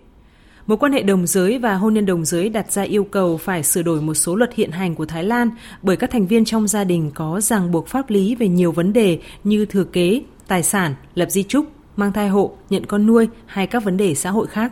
Mối 0.67 0.77
quan 0.77 0.91
hệ 0.91 1.03
đồng 1.03 1.27
giới 1.27 1.57
và 1.57 1.75
hôn 1.75 1.93
nhân 1.93 2.05
đồng 2.05 2.25
giới 2.25 2.49
đặt 2.49 2.71
ra 2.71 2.81
yêu 2.81 3.03
cầu 3.03 3.37
phải 3.37 3.63
sửa 3.63 3.81
đổi 3.81 4.01
một 4.01 4.13
số 4.13 4.35
luật 4.35 4.53
hiện 4.53 4.71
hành 4.71 4.95
của 4.95 5.05
Thái 5.05 5.23
Lan 5.23 5.49
bởi 5.81 5.97
các 5.97 6.11
thành 6.11 6.27
viên 6.27 6.45
trong 6.45 6.67
gia 6.67 6.83
đình 6.83 7.11
có 7.13 7.41
ràng 7.41 7.71
buộc 7.71 7.87
pháp 7.87 8.09
lý 8.09 8.35
về 8.35 8.47
nhiều 8.47 8.71
vấn 8.71 8.93
đề 8.93 9.19
như 9.43 9.65
thừa 9.65 9.83
kế, 9.83 10.21
tài 10.47 10.63
sản, 10.63 10.95
lập 11.15 11.29
di 11.29 11.43
trúc, 11.43 11.65
mang 11.95 12.13
thai 12.13 12.29
hộ, 12.29 12.55
nhận 12.69 12.85
con 12.85 13.05
nuôi 13.05 13.27
hay 13.45 13.67
các 13.67 13.83
vấn 13.83 13.97
đề 13.97 14.15
xã 14.15 14.31
hội 14.31 14.47
khác. 14.47 14.71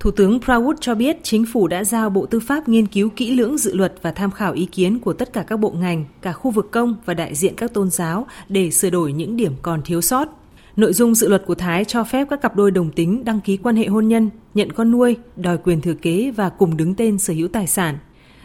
Thủ 0.00 0.10
tướng 0.10 0.40
Prawut 0.40 0.74
cho 0.80 0.94
biết 0.94 1.16
chính 1.22 1.46
phủ 1.52 1.68
đã 1.68 1.84
giao 1.84 2.10
Bộ 2.10 2.26
Tư 2.26 2.40
pháp 2.40 2.68
nghiên 2.68 2.86
cứu 2.86 3.08
kỹ 3.16 3.34
lưỡng 3.34 3.58
dự 3.58 3.74
luật 3.74 3.94
và 4.02 4.12
tham 4.12 4.30
khảo 4.30 4.52
ý 4.52 4.66
kiến 4.66 4.98
của 4.98 5.12
tất 5.12 5.32
cả 5.32 5.42
các 5.42 5.60
bộ 5.60 5.70
ngành, 5.70 6.04
cả 6.22 6.32
khu 6.32 6.50
vực 6.50 6.70
công 6.70 6.96
và 7.04 7.14
đại 7.14 7.34
diện 7.34 7.54
các 7.56 7.74
tôn 7.74 7.90
giáo 7.90 8.26
để 8.48 8.70
sửa 8.70 8.90
đổi 8.90 9.12
những 9.12 9.36
điểm 9.36 9.52
còn 9.62 9.82
thiếu 9.82 10.00
sót. 10.00 10.28
Nội 10.76 10.92
dung 10.92 11.14
dự 11.14 11.28
luật 11.28 11.42
của 11.46 11.54
Thái 11.54 11.84
cho 11.84 12.04
phép 12.04 12.26
các 12.30 12.40
cặp 12.42 12.56
đôi 12.56 12.70
đồng 12.70 12.90
tính 12.90 13.24
đăng 13.24 13.40
ký 13.40 13.56
quan 13.56 13.76
hệ 13.76 13.86
hôn 13.86 14.08
nhân, 14.08 14.30
nhận 14.54 14.72
con 14.72 14.90
nuôi, 14.90 15.16
đòi 15.36 15.58
quyền 15.58 15.80
thừa 15.80 15.94
kế 15.94 16.30
và 16.30 16.48
cùng 16.48 16.76
đứng 16.76 16.94
tên 16.94 17.18
sở 17.18 17.34
hữu 17.34 17.48
tài 17.48 17.66
sản. 17.66 17.98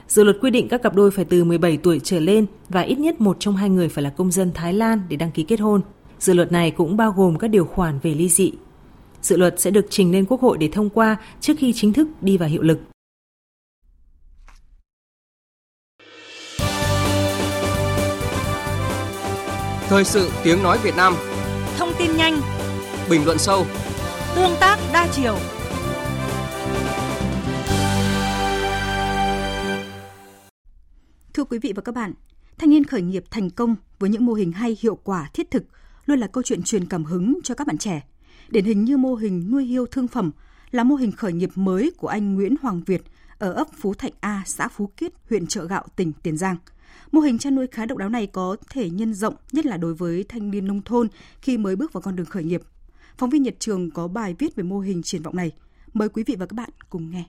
Dự 0.07 0.23
luật 0.23 0.37
quy 0.41 0.51
định 0.51 0.67
các 0.69 0.83
cặp 0.83 0.95
đôi 0.95 1.11
phải 1.11 1.25
từ 1.25 1.43
17 1.43 1.77
tuổi 1.77 1.99
trở 2.03 2.19
lên 2.19 2.45
và 2.69 2.81
ít 2.81 2.99
nhất 2.99 3.21
một 3.21 3.37
trong 3.39 3.55
hai 3.55 3.69
người 3.69 3.89
phải 3.89 4.03
là 4.03 4.09
công 4.09 4.31
dân 4.31 4.51
Thái 4.53 4.73
Lan 4.73 5.01
để 5.09 5.17
đăng 5.17 5.31
ký 5.31 5.43
kết 5.43 5.59
hôn. 5.59 5.81
Dự 6.19 6.33
luật 6.33 6.51
này 6.51 6.71
cũng 6.71 6.97
bao 6.97 7.11
gồm 7.11 7.37
các 7.37 7.47
điều 7.47 7.65
khoản 7.65 7.99
về 7.99 8.13
ly 8.13 8.29
dị. 8.29 8.51
Dự 9.21 9.37
luật 9.37 9.59
sẽ 9.59 9.71
được 9.71 9.85
trình 9.89 10.11
lên 10.11 10.25
Quốc 10.25 10.41
hội 10.41 10.57
để 10.57 10.69
thông 10.71 10.89
qua 10.89 11.17
trước 11.39 11.53
khi 11.57 11.73
chính 11.73 11.93
thức 11.93 12.07
đi 12.21 12.37
vào 12.37 12.49
hiệu 12.49 12.61
lực. 12.61 12.79
Thời 19.87 20.03
sự 20.03 20.29
tiếng 20.43 20.63
nói 20.63 20.77
Việt 20.83 20.95
Nam 20.95 21.13
tin 22.01 22.17
nhanh, 22.17 22.41
bình 23.09 23.25
luận 23.25 23.37
sâu, 23.37 23.65
tương 24.35 24.55
tác 24.59 24.79
đa 24.93 25.07
chiều. 25.11 25.37
Thưa 31.33 31.43
quý 31.43 31.59
vị 31.59 31.73
và 31.75 31.81
các 31.81 31.95
bạn, 31.95 32.13
thanh 32.57 32.69
niên 32.69 32.83
khởi 32.83 33.01
nghiệp 33.01 33.23
thành 33.31 33.49
công 33.49 33.75
với 33.99 34.09
những 34.09 34.25
mô 34.25 34.33
hình 34.33 34.51
hay 34.51 34.77
hiệu 34.81 34.95
quả 35.03 35.29
thiết 35.33 35.51
thực 35.51 35.63
luôn 36.05 36.19
là 36.19 36.27
câu 36.27 36.43
chuyện 36.43 36.63
truyền 36.63 36.85
cảm 36.85 37.03
hứng 37.03 37.39
cho 37.43 37.55
các 37.55 37.67
bạn 37.67 37.77
trẻ. 37.77 38.01
Điển 38.49 38.65
hình 38.65 38.83
như 38.83 38.97
mô 38.97 39.15
hình 39.15 39.51
nuôi 39.51 39.65
hiêu 39.65 39.85
thương 39.85 40.07
phẩm 40.07 40.31
là 40.71 40.83
mô 40.83 40.95
hình 40.95 41.11
khởi 41.11 41.33
nghiệp 41.33 41.49
mới 41.55 41.91
của 41.97 42.07
anh 42.07 42.35
Nguyễn 42.35 42.55
Hoàng 42.61 42.81
Việt 42.85 43.03
ở 43.37 43.53
ấp 43.53 43.67
Phú 43.77 43.93
Thạnh 43.93 44.13
A, 44.19 44.43
xã 44.45 44.67
Phú 44.67 44.89
Kiết, 44.97 45.11
huyện 45.29 45.47
Trợ 45.47 45.65
Gạo, 45.65 45.85
tỉnh 45.95 46.11
Tiền 46.23 46.37
Giang– 46.37 46.55
Mô 47.11 47.21
hình 47.21 47.37
chăn 47.37 47.55
nuôi 47.55 47.67
khá 47.67 47.85
độc 47.85 47.97
đáo 47.97 48.09
này 48.09 48.27
có 48.27 48.55
thể 48.73 48.89
nhân 48.89 49.13
rộng, 49.13 49.33
nhất 49.51 49.65
là 49.65 49.77
đối 49.77 49.93
với 49.93 50.25
thanh 50.29 50.51
niên 50.51 50.67
nông 50.67 50.81
thôn 50.81 51.07
khi 51.41 51.57
mới 51.57 51.75
bước 51.75 51.93
vào 51.93 52.01
con 52.01 52.15
đường 52.15 52.25
khởi 52.25 52.43
nghiệp. 52.43 52.61
Phóng 53.17 53.29
viên 53.29 53.43
Nhật 53.43 53.55
Trường 53.59 53.91
có 53.91 54.07
bài 54.07 54.35
viết 54.39 54.55
về 54.55 54.63
mô 54.63 54.79
hình 54.79 55.01
triển 55.03 55.21
vọng 55.21 55.35
này. 55.35 55.51
Mời 55.93 56.09
quý 56.09 56.23
vị 56.27 56.35
và 56.39 56.45
các 56.45 56.55
bạn 56.55 56.69
cùng 56.89 57.11
nghe. 57.11 57.23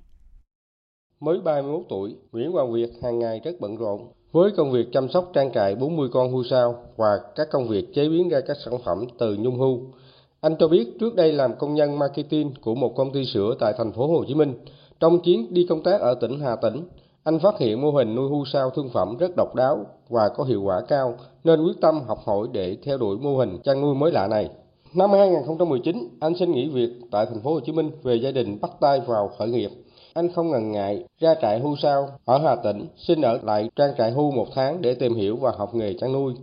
Mới 1.20 1.38
31 1.44 1.82
tuổi, 1.88 2.16
Nguyễn 2.32 2.52
Hoàng 2.52 2.72
Việt 2.72 2.90
hàng 3.02 3.18
ngày 3.18 3.40
rất 3.44 3.60
bận 3.60 3.76
rộn 3.76 4.00
với 4.32 4.50
công 4.56 4.72
việc 4.72 4.86
chăm 4.92 5.08
sóc 5.08 5.30
trang 5.34 5.52
trại 5.54 5.74
40 5.74 6.08
con 6.12 6.32
hươu 6.32 6.44
sao 6.50 6.84
và 6.96 7.20
các 7.36 7.48
công 7.50 7.68
việc 7.68 7.94
chế 7.94 8.08
biến 8.08 8.28
ra 8.28 8.40
các 8.46 8.56
sản 8.64 8.74
phẩm 8.84 9.04
từ 9.18 9.36
nhung 9.36 9.58
hưu. 9.58 9.80
Anh 10.40 10.56
cho 10.58 10.68
biết 10.68 10.86
trước 11.00 11.14
đây 11.14 11.32
làm 11.32 11.56
công 11.58 11.74
nhân 11.74 11.98
marketing 11.98 12.54
của 12.60 12.74
một 12.74 12.94
công 12.96 13.12
ty 13.12 13.24
sữa 13.24 13.54
tại 13.60 13.74
thành 13.78 13.92
phố 13.92 14.06
Hồ 14.06 14.24
Chí 14.28 14.34
Minh. 14.34 14.54
Trong 15.00 15.20
chuyến 15.22 15.54
đi 15.54 15.66
công 15.68 15.82
tác 15.82 16.00
ở 16.00 16.14
tỉnh 16.20 16.40
Hà 16.40 16.56
Tĩnh, 16.56 16.84
anh 17.24 17.38
phát 17.38 17.58
hiện 17.58 17.80
mô 17.80 17.90
hình 17.90 18.14
nuôi 18.14 18.28
hưu 18.28 18.44
sao 18.44 18.70
thương 18.70 18.88
phẩm 18.88 19.16
rất 19.16 19.30
độc 19.36 19.54
đáo 19.54 19.86
và 20.08 20.28
có 20.28 20.44
hiệu 20.44 20.62
quả 20.62 20.80
cao 20.88 21.14
nên 21.44 21.64
quyết 21.64 21.80
tâm 21.80 22.00
học 22.06 22.18
hỏi 22.24 22.48
để 22.52 22.76
theo 22.84 22.98
đuổi 22.98 23.16
mô 23.18 23.36
hình 23.36 23.58
chăn 23.64 23.80
nuôi 23.80 23.94
mới 23.94 24.12
lạ 24.12 24.28
này. 24.28 24.50
Năm 24.94 25.10
2019, 25.10 26.08
anh 26.20 26.34
xin 26.38 26.52
nghỉ 26.52 26.68
việc 26.68 26.90
tại 27.10 27.26
thành 27.26 27.40
phố 27.40 27.54
Hồ 27.54 27.60
Chí 27.60 27.72
Minh 27.72 27.90
về 28.02 28.14
gia 28.14 28.30
đình 28.30 28.58
bắt 28.60 28.70
tay 28.80 29.00
vào 29.00 29.30
khởi 29.38 29.48
nghiệp. 29.48 29.70
Anh 30.14 30.32
không 30.32 30.50
ngần 30.50 30.72
ngại 30.72 31.04
ra 31.20 31.34
trại 31.42 31.60
hưu 31.60 31.76
sao 31.76 32.08
ở 32.24 32.38
Hà 32.38 32.56
Tĩnh, 32.56 32.86
xin 32.96 33.20
ở 33.20 33.38
lại 33.42 33.70
trang 33.76 33.94
trại 33.98 34.10
hưu 34.10 34.30
một 34.30 34.46
tháng 34.54 34.82
để 34.82 34.94
tìm 34.94 35.14
hiểu 35.14 35.36
và 35.36 35.52
học 35.56 35.74
nghề 35.74 35.94
chăn 35.94 36.12
nuôi. 36.12 36.34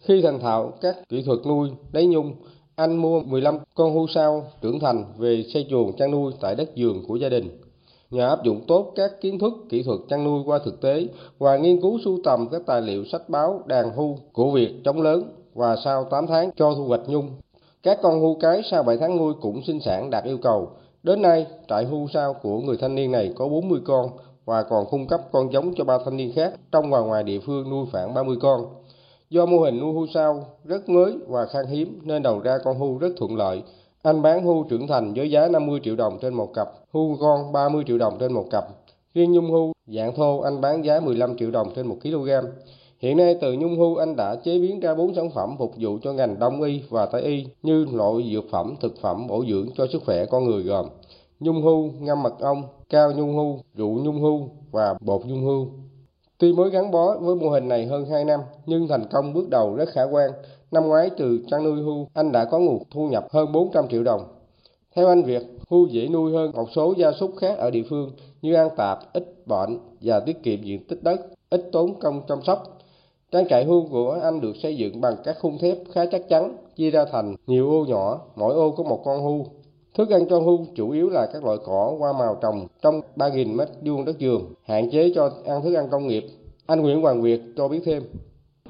Khi 0.00 0.22
thành 0.22 0.40
thạo 0.40 0.72
các 0.80 1.08
kỹ 1.08 1.22
thuật 1.22 1.38
nuôi, 1.46 1.70
lấy 1.92 2.06
nhung, 2.06 2.34
anh 2.76 2.96
mua 2.96 3.20
15 3.20 3.58
con 3.74 3.94
hưu 3.94 4.06
sao 4.06 4.44
trưởng 4.60 4.80
thành 4.80 5.04
về 5.18 5.44
xây 5.54 5.66
chuồng 5.70 5.96
chăn 5.96 6.10
nuôi 6.10 6.32
tại 6.40 6.54
đất 6.54 6.70
vườn 6.76 7.02
của 7.08 7.16
gia 7.16 7.28
đình 7.28 7.63
nhờ 8.10 8.28
áp 8.28 8.44
dụng 8.44 8.60
tốt 8.66 8.92
các 8.96 9.20
kiến 9.20 9.38
thức 9.38 9.52
kỹ 9.68 9.82
thuật 9.82 9.98
chăn 10.08 10.24
nuôi 10.24 10.42
qua 10.46 10.58
thực 10.64 10.80
tế 10.80 11.06
và 11.38 11.56
nghiên 11.56 11.80
cứu 11.80 11.98
sưu 12.04 12.18
tầm 12.24 12.48
các 12.52 12.62
tài 12.66 12.80
liệu 12.80 13.04
sách 13.04 13.28
báo 13.28 13.62
đàn 13.66 13.96
hưu 13.96 14.16
của 14.32 14.50
Việt 14.50 14.74
chống 14.84 15.02
lớn 15.02 15.22
và 15.54 15.76
sau 15.84 16.04
8 16.04 16.26
tháng 16.26 16.50
cho 16.56 16.74
thu 16.74 16.84
hoạch 16.84 17.08
nhung. 17.08 17.28
Các 17.82 17.98
con 18.02 18.20
hưu 18.20 18.36
cái 18.40 18.62
sau 18.70 18.82
7 18.82 18.96
tháng 18.96 19.16
nuôi 19.16 19.34
cũng 19.40 19.62
sinh 19.66 19.80
sản 19.80 20.10
đạt 20.10 20.24
yêu 20.24 20.38
cầu. 20.42 20.70
Đến 21.02 21.22
nay, 21.22 21.46
trại 21.68 21.84
hưu 21.84 22.08
sao 22.08 22.34
của 22.34 22.60
người 22.60 22.76
thanh 22.76 22.94
niên 22.94 23.12
này 23.12 23.32
có 23.36 23.48
40 23.48 23.80
con 23.84 24.10
và 24.44 24.62
còn 24.62 24.86
cung 24.90 25.06
cấp 25.06 25.20
con 25.32 25.52
giống 25.52 25.74
cho 25.74 25.84
ba 25.84 25.98
thanh 26.04 26.16
niên 26.16 26.32
khác 26.32 26.54
trong 26.72 26.90
và 26.90 27.00
ngoài 27.00 27.22
địa 27.22 27.40
phương 27.46 27.70
nuôi 27.70 27.86
khoảng 27.92 28.14
30 28.14 28.36
con. 28.40 28.66
Do 29.30 29.46
mô 29.46 29.58
hình 29.58 29.80
nuôi 29.80 29.92
hưu 29.94 30.06
sao 30.14 30.46
rất 30.64 30.88
mới 30.88 31.18
và 31.28 31.46
khan 31.46 31.66
hiếm 31.66 31.98
nên 32.02 32.22
đầu 32.22 32.38
ra 32.38 32.58
con 32.64 32.78
hưu 32.78 32.98
rất 32.98 33.08
thuận 33.16 33.36
lợi. 33.36 33.62
Anh 34.04 34.22
bán 34.22 34.44
hưu 34.44 34.64
trưởng 34.64 34.86
thành 34.86 35.14
với 35.14 35.30
giá 35.30 35.48
50 35.48 35.80
triệu 35.84 35.96
đồng 35.96 36.18
trên 36.22 36.34
một 36.34 36.54
cặp, 36.54 36.68
hưu 36.92 37.16
con 37.20 37.52
30 37.52 37.84
triệu 37.86 37.98
đồng 37.98 38.16
trên 38.20 38.32
một 38.32 38.44
cặp. 38.50 38.64
Riêng 39.14 39.32
nhung 39.32 39.50
hưu 39.50 39.72
dạng 39.86 40.14
thô 40.14 40.40
anh 40.40 40.60
bán 40.60 40.84
giá 40.84 41.00
15 41.00 41.36
triệu 41.38 41.50
đồng 41.50 41.68
trên 41.76 41.86
1 41.86 41.96
kg. 42.02 42.28
Hiện 42.98 43.16
nay 43.16 43.36
từ 43.40 43.52
nhung 43.52 43.78
hưu 43.78 43.96
anh 43.96 44.16
đã 44.16 44.36
chế 44.44 44.58
biến 44.58 44.80
ra 44.80 44.94
4 44.94 45.14
sản 45.14 45.30
phẩm 45.30 45.56
phục 45.58 45.72
vụ 45.80 45.98
cho 46.02 46.12
ngành 46.12 46.38
đông 46.38 46.62
y 46.62 46.82
và 46.88 47.06
tây 47.06 47.22
y 47.22 47.46
như 47.62 47.86
loại 47.92 48.32
dược 48.32 48.44
phẩm, 48.50 48.74
thực 48.80 49.00
phẩm 49.00 49.26
bổ 49.26 49.44
dưỡng 49.44 49.68
cho 49.76 49.86
sức 49.92 50.02
khỏe 50.06 50.26
con 50.26 50.44
người 50.44 50.62
gồm 50.62 50.86
nhung 51.40 51.62
hưu, 51.62 51.90
ngâm 52.00 52.22
mật 52.22 52.40
ong, 52.40 52.62
cao 52.90 53.12
nhung 53.12 53.36
hưu, 53.36 53.58
rượu 53.74 53.90
nhung 54.04 54.22
hưu 54.22 54.48
và 54.70 54.94
bột 55.00 55.26
nhung 55.26 55.44
hưu. 55.44 55.66
Tuy 56.38 56.52
mới 56.52 56.70
gắn 56.70 56.90
bó 56.90 57.16
với 57.20 57.36
mô 57.36 57.50
hình 57.50 57.68
này 57.68 57.86
hơn 57.86 58.06
2 58.10 58.24
năm, 58.24 58.40
nhưng 58.66 58.88
thành 58.88 59.04
công 59.12 59.32
bước 59.32 59.48
đầu 59.50 59.74
rất 59.74 59.88
khả 59.88 60.02
quan. 60.02 60.30
Năm 60.74 60.88
ngoái 60.88 61.10
từ 61.16 61.40
chăn 61.50 61.64
nuôi 61.64 61.82
hưu, 61.82 62.06
anh 62.14 62.32
đã 62.32 62.44
có 62.44 62.58
nguồn 62.58 62.82
thu 62.90 63.08
nhập 63.08 63.26
hơn 63.30 63.52
400 63.52 63.88
triệu 63.88 64.02
đồng. 64.02 64.24
Theo 64.96 65.08
anh 65.08 65.22
Việt, 65.22 65.42
hưu 65.70 65.86
dễ 65.86 66.08
nuôi 66.08 66.32
hơn 66.32 66.52
một 66.54 66.68
số 66.74 66.94
gia 66.96 67.12
súc 67.12 67.36
khác 67.36 67.58
ở 67.58 67.70
địa 67.70 67.82
phương 67.90 68.10
như 68.42 68.54
ăn 68.54 68.68
tạp, 68.76 69.12
ít 69.12 69.46
bệnh 69.46 69.78
và 70.00 70.20
tiết 70.20 70.42
kiệm 70.42 70.62
diện 70.62 70.84
tích 70.88 71.02
đất, 71.02 71.20
ít 71.50 71.68
tốn 71.72 72.00
công 72.00 72.22
chăm 72.28 72.38
sóc. 72.46 72.78
Trang 73.32 73.48
trại 73.48 73.64
hưu 73.64 73.86
của 73.90 74.18
anh 74.22 74.40
được 74.40 74.56
xây 74.62 74.76
dựng 74.76 75.00
bằng 75.00 75.16
các 75.24 75.36
khung 75.40 75.58
thép 75.58 75.78
khá 75.92 76.06
chắc 76.06 76.28
chắn, 76.28 76.56
chia 76.76 76.90
ra 76.90 77.04
thành 77.12 77.36
nhiều 77.46 77.70
ô 77.70 77.84
nhỏ, 77.84 78.20
mỗi 78.36 78.54
ô 78.54 78.70
có 78.70 78.84
một 78.84 79.02
con 79.04 79.22
hưu. 79.22 79.46
Thức 79.94 80.10
ăn 80.10 80.28
cho 80.30 80.40
hưu 80.40 80.58
chủ 80.74 80.90
yếu 80.90 81.10
là 81.10 81.26
các 81.32 81.44
loại 81.44 81.58
cỏ 81.64 81.96
hoa 81.98 82.12
màu 82.12 82.38
trồng 82.42 82.66
trong 82.82 83.00
3.000 83.16 83.56
mét 83.56 83.68
vuông 83.84 84.04
đất 84.04 84.16
vườn, 84.20 84.54
hạn 84.64 84.90
chế 84.90 85.12
cho 85.14 85.30
ăn 85.44 85.62
thức 85.62 85.74
ăn 85.74 85.88
công 85.90 86.06
nghiệp. 86.06 86.24
Anh 86.66 86.80
Nguyễn 86.80 87.02
Hoàng 87.02 87.22
Việt 87.22 87.40
cho 87.56 87.68
biết 87.68 87.80
thêm. 87.84 88.02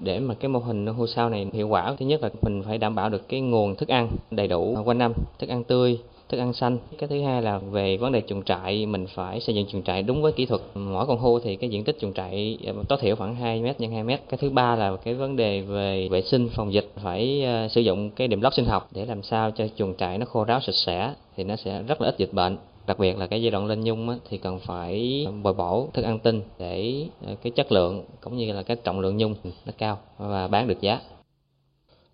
Để 0.01 0.21
mà 0.21 0.35
cái 0.35 0.49
mô 0.49 0.59
hình 0.59 0.87
hô 0.87 1.07
sao 1.07 1.31
này 1.31 1.47
hiệu 1.53 1.69
quả, 1.69 1.95
thứ 1.99 2.07
nhất 2.07 2.23
là 2.23 2.31
mình 2.43 2.63
phải 2.63 2.79
đảm 2.79 2.95
bảo 2.95 3.09
được 3.09 3.29
cái 3.29 3.41
nguồn 3.41 3.77
thức 3.77 3.89
ăn 3.89 4.09
đầy 4.31 4.49
đủ 4.49 4.77
quanh 4.85 4.99
năm, 4.99 5.13
thức 5.39 5.51
ăn 5.51 5.65
tươi, 5.65 5.99
thức 6.29 6.39
ăn 6.39 6.53
xanh. 6.53 6.79
Cái 6.99 7.09
thứ 7.09 7.23
hai 7.23 7.43
là 7.43 7.59
về 7.59 7.97
vấn 7.97 8.13
đề 8.13 8.23
chuồng 8.27 8.43
trại 8.43 8.87
mình 8.87 9.07
phải 9.07 9.41
xây 9.41 9.55
dựng 9.55 9.67
chuồng 9.67 9.83
trại 9.83 10.03
đúng 10.03 10.23
với 10.23 10.33
kỹ 10.33 10.47
thuật. 10.47 10.61
Mỗi 10.75 11.07
con 11.07 11.19
hươu 11.19 11.41
thì 11.41 11.57
cái 11.57 11.71
diện 11.71 11.85
tích 11.85 11.97
chuồng 12.01 12.13
trại 12.13 12.59
ờ, 12.67 12.75
tối 12.89 12.99
thiểu 13.03 13.17
khoảng 13.17 13.35
2 13.35 13.63
mét 13.63 13.81
nhân 13.81 13.91
2 13.91 14.05
mét. 14.05 14.21
Cái 14.29 14.39
thứ 14.39 14.51
ba 14.51 14.77
là 14.77 14.97
cái 14.97 15.15
vấn 15.15 15.37
đề 15.37 15.61
về 15.61 16.09
vệ 16.09 16.23
sinh 16.23 16.49
phòng 16.49 16.73
dịch 16.73 16.93
phải 16.97 17.43
ờ, 17.45 17.69
sử 17.69 17.81
dụng 17.81 18.11
cái 18.11 18.29
đệm 18.29 18.41
lót 18.41 18.55
sinh 18.55 18.65
học 18.65 18.89
để 18.93 19.07
làm 19.07 19.23
sao 19.23 19.51
cho 19.51 19.65
chuồng 19.77 19.95
trại 19.95 20.19
nó 20.19 20.27
khô 20.27 20.45
ráo 20.45 20.61
sạch 20.61 20.75
sẽ 20.75 21.15
thì 21.37 21.45
nó 21.45 21.57
sẽ 21.57 21.83
rất 21.83 22.01
là 22.01 22.09
ít 22.09 22.19
dịch 22.19 22.33
bệnh 22.33 22.57
đặc 22.87 22.99
biệt 22.99 23.19
là 23.19 23.27
cái 23.27 23.43
giai 23.43 23.51
đoạn 23.51 23.67
lên 23.67 23.81
nhung 23.81 24.09
á, 24.09 24.17
thì 24.29 24.39
cần 24.39 24.59
phải 24.67 25.27
bồi 25.43 25.55
bổ 25.55 25.89
thức 25.93 26.03
ăn 26.03 26.19
tinh 26.19 26.43
để 26.59 27.07
ờ, 27.27 27.35
cái 27.43 27.51
chất 27.51 27.73
lượng 27.73 28.05
cũng 28.21 28.37
như 28.37 28.53
là 28.53 28.63
cái 28.63 28.77
trọng 28.77 29.01
lượng 29.01 29.17
nhung 29.17 29.35
nó 29.67 29.73
cao 29.79 29.99
và 30.19 30.49
bán 30.49 30.69
được 30.69 30.81
giá 30.81 31.01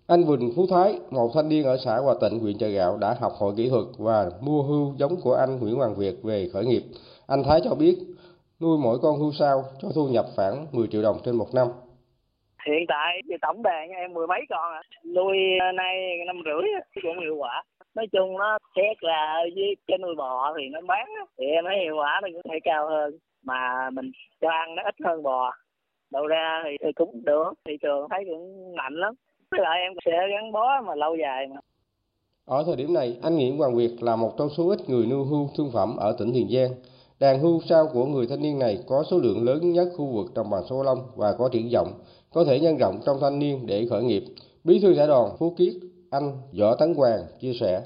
anh 0.07 0.23
Quỳnh 0.27 0.51
Phú 0.55 0.65
Thái, 0.69 0.99
một 1.11 1.31
thanh 1.33 1.49
niên 1.49 1.63
ở 1.63 1.77
xã 1.77 1.97
Hòa 1.97 2.13
Tịnh, 2.21 2.39
huyện 2.39 2.57
Chợ 2.57 2.67
Gạo 2.67 2.97
đã 2.97 3.15
học 3.19 3.31
hội 3.39 3.53
kỹ 3.57 3.69
thuật 3.69 3.85
và 3.97 4.29
mua 4.41 4.63
hưu 4.63 4.93
giống 4.97 5.15
của 5.23 5.33
anh 5.33 5.59
Nguyễn 5.59 5.75
Hoàng 5.75 5.95
Việt 5.95 6.15
về 6.23 6.49
khởi 6.53 6.65
nghiệp. 6.65 6.81
Anh 7.27 7.43
Thái 7.43 7.59
cho 7.63 7.75
biết 7.75 7.95
nuôi 8.61 8.77
mỗi 8.77 8.97
con 9.01 9.19
hưu 9.19 9.31
sao 9.31 9.63
cho 9.81 9.87
thu 9.95 10.07
nhập 10.07 10.25
khoảng 10.35 10.65
10 10.71 10.87
triệu 10.87 11.01
đồng 11.01 11.17
trên 11.25 11.35
một 11.35 11.47
năm. 11.53 11.67
Hiện 12.67 12.85
tại 12.87 13.21
thì 13.29 13.35
tổng 13.41 13.63
đàn 13.63 13.89
em 13.89 14.13
mười 14.13 14.27
mấy 14.27 14.39
con 14.49 14.73
à. 14.73 14.81
Nuôi 15.15 15.37
nay 15.73 15.95
năm 16.27 16.41
rưỡi 16.45 16.63
cũng 17.03 17.19
hiệu 17.19 17.35
quả. 17.37 17.63
Nói 17.95 18.07
chung 18.11 18.37
nó 18.37 18.57
xét 18.75 19.03
là 19.03 19.41
với 19.55 19.75
cái 19.87 19.97
nuôi 19.97 20.15
bò 20.15 20.53
thì 20.57 20.69
nó 20.71 20.79
bán 20.87 21.07
thì 21.37 21.45
em 21.45 21.65
thấy 21.67 21.75
hiệu 21.83 21.95
quả 21.97 22.19
nó 22.23 22.27
cũng 22.33 22.51
thể 22.51 22.59
cao 22.63 22.89
hơn. 22.89 23.17
Mà 23.43 23.89
mình 23.93 24.11
cho 24.41 24.49
ăn 24.49 24.75
nó 24.75 24.83
ít 24.83 24.95
hơn 25.05 25.23
bò. 25.23 25.51
Đầu 26.11 26.27
ra 26.27 26.63
thì, 26.65 26.77
thì 26.83 26.91
cũng 26.95 27.25
được, 27.25 27.53
thị 27.65 27.73
trường 27.81 28.07
thấy 28.09 28.23
cũng 28.29 28.75
mạnh 28.75 28.93
lắm 28.93 29.13
với 29.51 29.59
lại 29.63 29.79
em 29.81 29.93
sẽ 30.05 30.11
gắn 30.11 30.51
bó 30.51 30.81
mà 30.81 30.95
lâu 30.95 31.15
dài 31.15 31.47
mà. 31.47 31.59
Ở 32.45 32.63
thời 32.65 32.75
điểm 32.75 32.93
này, 32.93 33.17
anh 33.23 33.35
Nguyễn 33.35 33.57
Hoàng 33.57 33.75
Việt 33.75 33.91
là 34.01 34.15
một 34.15 34.31
trong 34.37 34.49
số 34.49 34.69
ít 34.69 34.79
người 34.89 35.05
nuôi 35.05 35.25
hưu 35.25 35.49
thương 35.57 35.71
phẩm 35.73 35.95
ở 35.97 36.15
tỉnh 36.19 36.31
Tiền 36.33 36.47
Giang. 36.49 36.71
Đàn 37.19 37.39
hưu 37.39 37.59
sao 37.69 37.87
của 37.93 38.05
người 38.05 38.27
thanh 38.29 38.41
niên 38.41 38.59
này 38.59 38.77
có 38.87 39.03
số 39.03 39.17
lượng 39.17 39.45
lớn 39.45 39.73
nhất 39.73 39.87
khu 39.97 40.05
vực 40.05 40.25
đồng 40.35 40.49
bằng 40.49 40.63
sông 40.69 40.81
Long 40.81 40.99
và 41.15 41.33
có 41.37 41.49
triển 41.51 41.69
vọng, 41.73 41.87
có 42.33 42.43
thể 42.43 42.59
nhân 42.59 42.77
rộng 42.77 42.99
trong 43.05 43.17
thanh 43.21 43.39
niên 43.39 43.65
để 43.67 43.87
khởi 43.89 44.03
nghiệp. 44.03 44.23
Bí 44.63 44.79
thư 44.79 44.95
xã 44.95 45.07
đoàn 45.07 45.29
Phú 45.39 45.55
Kiết, 45.57 45.73
anh 46.11 46.31
Võ 46.59 46.75
Tấn 46.75 46.93
Hoàng 46.97 47.25
chia 47.39 47.53
sẻ. 47.59 47.81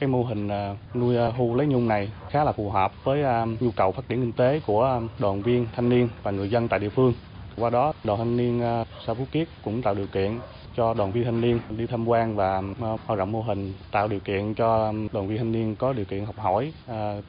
Cái 0.00 0.08
mô 0.08 0.22
hình 0.22 0.48
à, 0.48 0.76
nuôi 0.94 1.16
à, 1.16 1.32
hưu 1.38 1.54
lấy 1.54 1.66
nhung 1.66 1.88
này 1.88 2.12
khá 2.30 2.44
là 2.44 2.52
phù 2.52 2.70
hợp 2.70 2.92
với 3.04 3.22
à, 3.22 3.46
nhu 3.60 3.70
cầu 3.76 3.92
phát 3.92 4.08
triển 4.08 4.20
kinh 4.20 4.32
tế 4.32 4.60
của 4.66 5.00
đoàn 5.18 5.42
viên 5.42 5.66
thanh 5.74 5.88
niên 5.88 6.08
và 6.22 6.30
người 6.30 6.50
dân 6.50 6.68
tại 6.68 6.78
địa 6.78 6.88
phương. 6.88 7.12
Qua 7.58 7.70
đó, 7.70 7.92
đoàn 8.04 8.18
thanh 8.18 8.36
niên 8.36 8.62
xã 9.06 9.14
Phú 9.14 9.24
Kiết 9.32 9.48
cũng 9.64 9.82
tạo 9.82 9.94
điều 9.94 10.06
kiện 10.06 10.38
cho 10.76 10.94
đoàn 10.94 11.12
viên 11.12 11.24
thanh 11.24 11.40
niên 11.40 11.60
đi 11.70 11.86
tham 11.86 12.08
quan 12.08 12.36
và 12.36 12.60
mở 13.06 13.16
rộng 13.16 13.32
mô 13.32 13.42
hình 13.42 13.72
tạo 13.92 14.08
điều 14.08 14.20
kiện 14.20 14.54
cho 14.54 14.92
đoàn 15.12 15.28
viên 15.28 15.38
thanh 15.38 15.52
niên 15.52 15.76
có 15.78 15.92
điều 15.92 16.04
kiện 16.04 16.24
học 16.24 16.36
hỏi, 16.38 16.72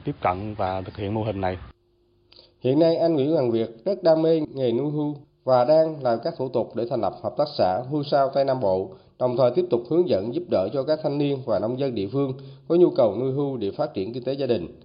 tiếp 0.04 0.14
cận 0.22 0.54
và 0.54 0.80
thực 0.80 0.96
hiện 0.96 1.14
mô 1.14 1.22
hình 1.22 1.40
này. 1.40 1.58
Hiện 2.60 2.78
nay 2.78 2.96
anh 2.96 3.14
Nguyễn 3.14 3.32
Hoàng 3.32 3.50
Việt 3.50 3.68
rất 3.84 4.02
đam 4.02 4.22
mê 4.22 4.40
nghề 4.54 4.72
nuôi 4.72 4.90
hưu 4.90 5.16
và 5.44 5.64
đang 5.64 6.02
làm 6.02 6.18
các 6.24 6.34
thủ 6.38 6.48
tục 6.48 6.76
để 6.76 6.84
thành 6.90 7.00
lập 7.00 7.12
hợp 7.22 7.32
tác 7.38 7.48
xã 7.58 7.82
hưu 7.90 8.02
sao 8.02 8.30
Tây 8.34 8.44
Nam 8.44 8.60
Bộ, 8.60 8.90
đồng 9.22 9.36
thời 9.36 9.50
tiếp 9.50 9.64
tục 9.70 9.82
hướng 9.90 10.08
dẫn 10.08 10.34
giúp 10.34 10.42
đỡ 10.50 10.68
cho 10.72 10.82
các 10.82 10.98
thanh 11.02 11.18
niên 11.18 11.38
và 11.46 11.58
nông 11.58 11.78
dân 11.78 11.94
địa 11.94 12.08
phương 12.12 12.32
có 12.68 12.74
nhu 12.74 12.90
cầu 12.90 13.16
nuôi 13.20 13.32
hưu 13.32 13.56
để 13.56 13.70
phát 13.70 13.94
triển 13.94 14.12
kinh 14.12 14.24
tế 14.24 14.32
gia 14.32 14.46
đình. 14.46 14.80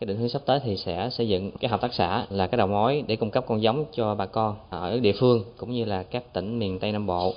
Cái 0.00 0.06
định 0.06 0.16
hướng 0.16 0.28
sắp 0.28 0.42
tới 0.46 0.60
thì 0.64 0.76
sẽ 0.76 1.08
xây 1.12 1.28
dựng 1.28 1.50
cái 1.60 1.70
hợp 1.70 1.80
tác 1.80 1.94
xã 1.94 2.26
là 2.30 2.46
cái 2.46 2.58
đầu 2.58 2.66
mối 2.66 3.04
để 3.06 3.16
cung 3.16 3.30
cấp 3.30 3.44
con 3.48 3.62
giống 3.62 3.84
cho 3.92 4.14
bà 4.14 4.26
con 4.26 4.56
ở 4.70 5.00
địa 5.00 5.12
phương 5.20 5.44
cũng 5.56 5.72
như 5.72 5.84
là 5.84 6.02
các 6.02 6.32
tỉnh 6.32 6.58
miền 6.58 6.78
Tây 6.78 6.92
Nam 6.92 7.06
Bộ 7.06 7.34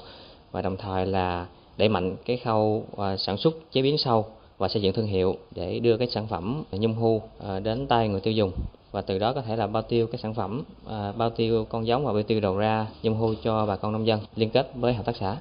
và 0.51 0.61
đồng 0.61 0.77
thời 0.77 1.05
là 1.05 1.47
đẩy 1.77 1.89
mạnh 1.89 2.15
cái 2.25 2.37
khâu 2.37 2.83
à, 2.97 3.17
sản 3.17 3.37
xuất, 3.37 3.71
chế 3.71 3.81
biến 3.81 3.97
sâu 3.97 4.25
và 4.57 4.67
xây 4.67 4.81
dựng 4.81 4.93
thương 4.93 5.07
hiệu 5.07 5.35
để 5.55 5.79
đưa 5.79 5.97
cái 5.97 6.07
sản 6.07 6.27
phẩm 6.27 6.63
nhung 6.71 6.93
hưu 6.93 7.21
à, 7.47 7.59
đến 7.59 7.87
tay 7.87 8.07
người 8.07 8.21
tiêu 8.21 8.33
dùng 8.33 8.51
và 8.91 9.01
từ 9.01 9.19
đó 9.19 9.33
có 9.33 9.41
thể 9.41 9.55
là 9.55 9.67
bao 9.67 9.83
tiêu 9.83 10.07
cái 10.07 10.19
sản 10.23 10.33
phẩm 10.33 10.63
à, 10.87 11.11
bao 11.11 11.29
tiêu 11.29 11.65
con 11.69 11.87
giống 11.87 12.05
và 12.05 12.13
bao 12.13 12.23
tiêu 12.23 12.39
đầu 12.39 12.57
ra 12.57 12.87
nhung 13.03 13.17
hưu 13.17 13.35
cho 13.43 13.65
bà 13.65 13.75
con 13.75 13.91
nông 13.91 14.07
dân 14.07 14.19
liên 14.35 14.49
kết 14.49 14.71
với 14.75 14.93
hợp 14.93 15.05
tác 15.05 15.15
xã. 15.19 15.37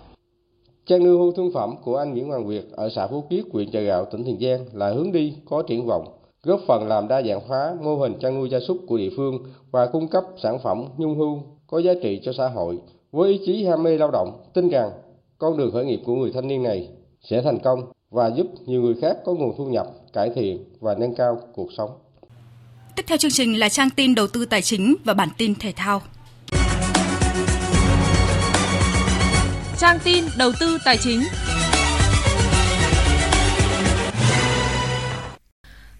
Chăn 0.88 1.04
nuôi 1.04 1.18
hưu 1.18 1.32
thương 1.32 1.52
phẩm 1.52 1.74
của 1.84 1.96
anh 1.96 2.12
Nguyễn 2.12 2.28
Hoàng 2.28 2.46
Việt 2.46 2.72
ở 2.72 2.88
xã 2.88 3.06
Phú 3.06 3.24
Kiết, 3.30 3.44
huyện 3.52 3.70
Chợ 3.70 3.80
Gạo, 3.80 4.04
tỉnh 4.04 4.24
Tiền 4.24 4.38
Giang 4.40 4.66
là 4.72 4.90
hướng 4.90 5.12
đi 5.12 5.34
có 5.44 5.62
triển 5.62 5.86
vọng, 5.86 6.08
góp 6.42 6.60
phần 6.66 6.88
làm 6.88 7.08
đa 7.08 7.22
dạng 7.22 7.40
hóa 7.48 7.76
mô 7.82 7.96
hình 7.96 8.12
chăn 8.20 8.34
nuôi 8.34 8.48
gia 8.50 8.60
súc 8.60 8.78
của 8.86 8.96
địa 8.96 9.10
phương 9.16 9.38
và 9.70 9.86
cung 9.86 10.08
cấp 10.08 10.24
sản 10.42 10.58
phẩm 10.58 10.84
nhung 10.96 11.18
hưu 11.18 11.42
có 11.66 11.78
giá 11.78 11.92
trị 12.02 12.20
cho 12.24 12.32
xã 12.32 12.48
hội 12.48 12.78
với 13.12 13.32
ý 13.32 13.40
chí 13.46 13.64
ham 13.64 13.82
mê 13.82 13.98
lao 13.98 14.10
động, 14.10 14.40
tin 14.54 14.68
rằng 14.68 14.90
con 15.38 15.56
đường 15.56 15.72
khởi 15.72 15.84
nghiệp 15.84 16.00
của 16.06 16.14
người 16.14 16.32
thanh 16.32 16.48
niên 16.48 16.62
này 16.62 16.88
sẽ 17.22 17.42
thành 17.42 17.58
công 17.58 17.80
và 18.10 18.28
giúp 18.28 18.46
nhiều 18.66 18.82
người 18.82 18.94
khác 19.00 19.16
có 19.24 19.34
nguồn 19.34 19.56
thu 19.56 19.64
nhập, 19.66 19.86
cải 20.12 20.30
thiện 20.34 20.64
và 20.80 20.94
nâng 20.94 21.14
cao 21.14 21.38
cuộc 21.54 21.72
sống. 21.76 21.90
Tiếp 22.96 23.02
theo 23.06 23.18
chương 23.18 23.30
trình 23.30 23.58
là 23.58 23.68
trang 23.68 23.88
tin 23.96 24.14
đầu 24.14 24.26
tư 24.26 24.44
tài 24.44 24.62
chính 24.62 24.94
và 25.04 25.14
bản 25.14 25.28
tin 25.38 25.54
thể 25.54 25.72
thao. 25.76 26.00
Trang 29.80 29.98
tin 30.04 30.24
đầu 30.38 30.52
tư 30.60 30.78
tài 30.84 30.96
chính. 30.96 31.22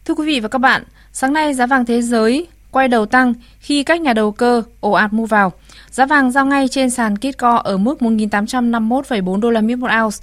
Thưa 0.04 0.14
quý 0.14 0.26
vị 0.26 0.40
và 0.40 0.48
các 0.48 0.58
bạn, 0.58 0.82
sáng 1.12 1.32
nay 1.32 1.54
giá 1.54 1.66
vàng 1.66 1.84
thế 1.84 2.02
giới 2.02 2.46
quay 2.70 2.88
đầu 2.88 3.06
tăng 3.06 3.34
khi 3.60 3.82
các 3.82 4.00
nhà 4.00 4.12
đầu 4.12 4.32
cơ 4.32 4.62
ồ 4.80 4.92
ạt 4.92 5.12
mua 5.12 5.26
vào. 5.26 5.52
Giá 5.90 6.06
vàng 6.06 6.30
giao 6.30 6.46
ngay 6.46 6.68
trên 6.68 6.90
sàn 6.90 7.16
Kitco 7.16 7.56
ở 7.56 7.76
mức 7.76 7.98
1.851,4 8.00 9.40
đô 9.40 9.50
la 9.50 9.60
Mỹ 9.60 9.76
một 9.76 9.90
ounce, 10.02 10.16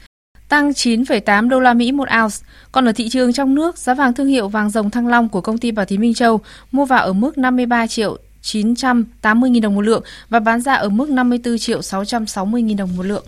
tăng 0.49 0.71
9,8 0.71 1.49
đô 1.49 1.59
la 1.59 1.73
Mỹ 1.73 1.91
một 1.91 2.07
ounce. 2.21 2.35
Còn 2.71 2.85
ở 2.85 2.91
thị 2.91 3.09
trường 3.09 3.33
trong 3.33 3.55
nước, 3.55 3.77
giá 3.77 3.93
vàng 3.93 4.13
thương 4.13 4.27
hiệu 4.27 4.47
vàng 4.47 4.69
rồng 4.69 4.89
Thăng 4.89 5.07
Long 5.07 5.29
của 5.29 5.41
công 5.41 5.57
ty 5.57 5.71
Bảo 5.71 5.85
Tín 5.85 6.01
Minh 6.01 6.13
Châu 6.13 6.39
mua 6.71 6.85
vào 6.85 7.03
ở 7.03 7.13
mức 7.13 7.37
53 7.37 7.87
triệu 7.87 8.17
980.000 8.43 9.61
đồng 9.61 9.75
một 9.75 9.81
lượng 9.81 10.03
và 10.29 10.39
bán 10.39 10.61
ra 10.61 10.73
ở 10.73 10.89
mức 10.89 11.09
54 11.09 11.57
triệu 11.57 11.79
660.000 11.79 12.77
đồng 12.77 12.97
một 12.97 13.03
lượng. 13.03 13.25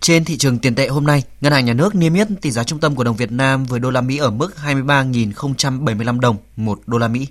Trên 0.00 0.24
thị 0.24 0.36
trường 0.36 0.58
tiền 0.58 0.74
tệ 0.74 0.88
hôm 0.88 1.06
nay, 1.06 1.22
Ngân 1.40 1.52
hàng 1.52 1.64
Nhà 1.64 1.74
nước 1.74 1.94
niêm 1.94 2.14
yết 2.14 2.28
tỷ 2.40 2.50
giá 2.50 2.64
trung 2.64 2.78
tâm 2.78 2.94
của 2.94 3.04
đồng 3.04 3.16
Việt 3.16 3.32
Nam 3.32 3.64
với 3.64 3.80
đô 3.80 3.90
la 3.90 4.00
Mỹ 4.00 4.16
ở 4.16 4.30
mức 4.30 4.54
23.075 4.64 6.20
đồng 6.20 6.36
một 6.56 6.80
đô 6.86 6.98
la 6.98 7.08
Mỹ. 7.08 7.26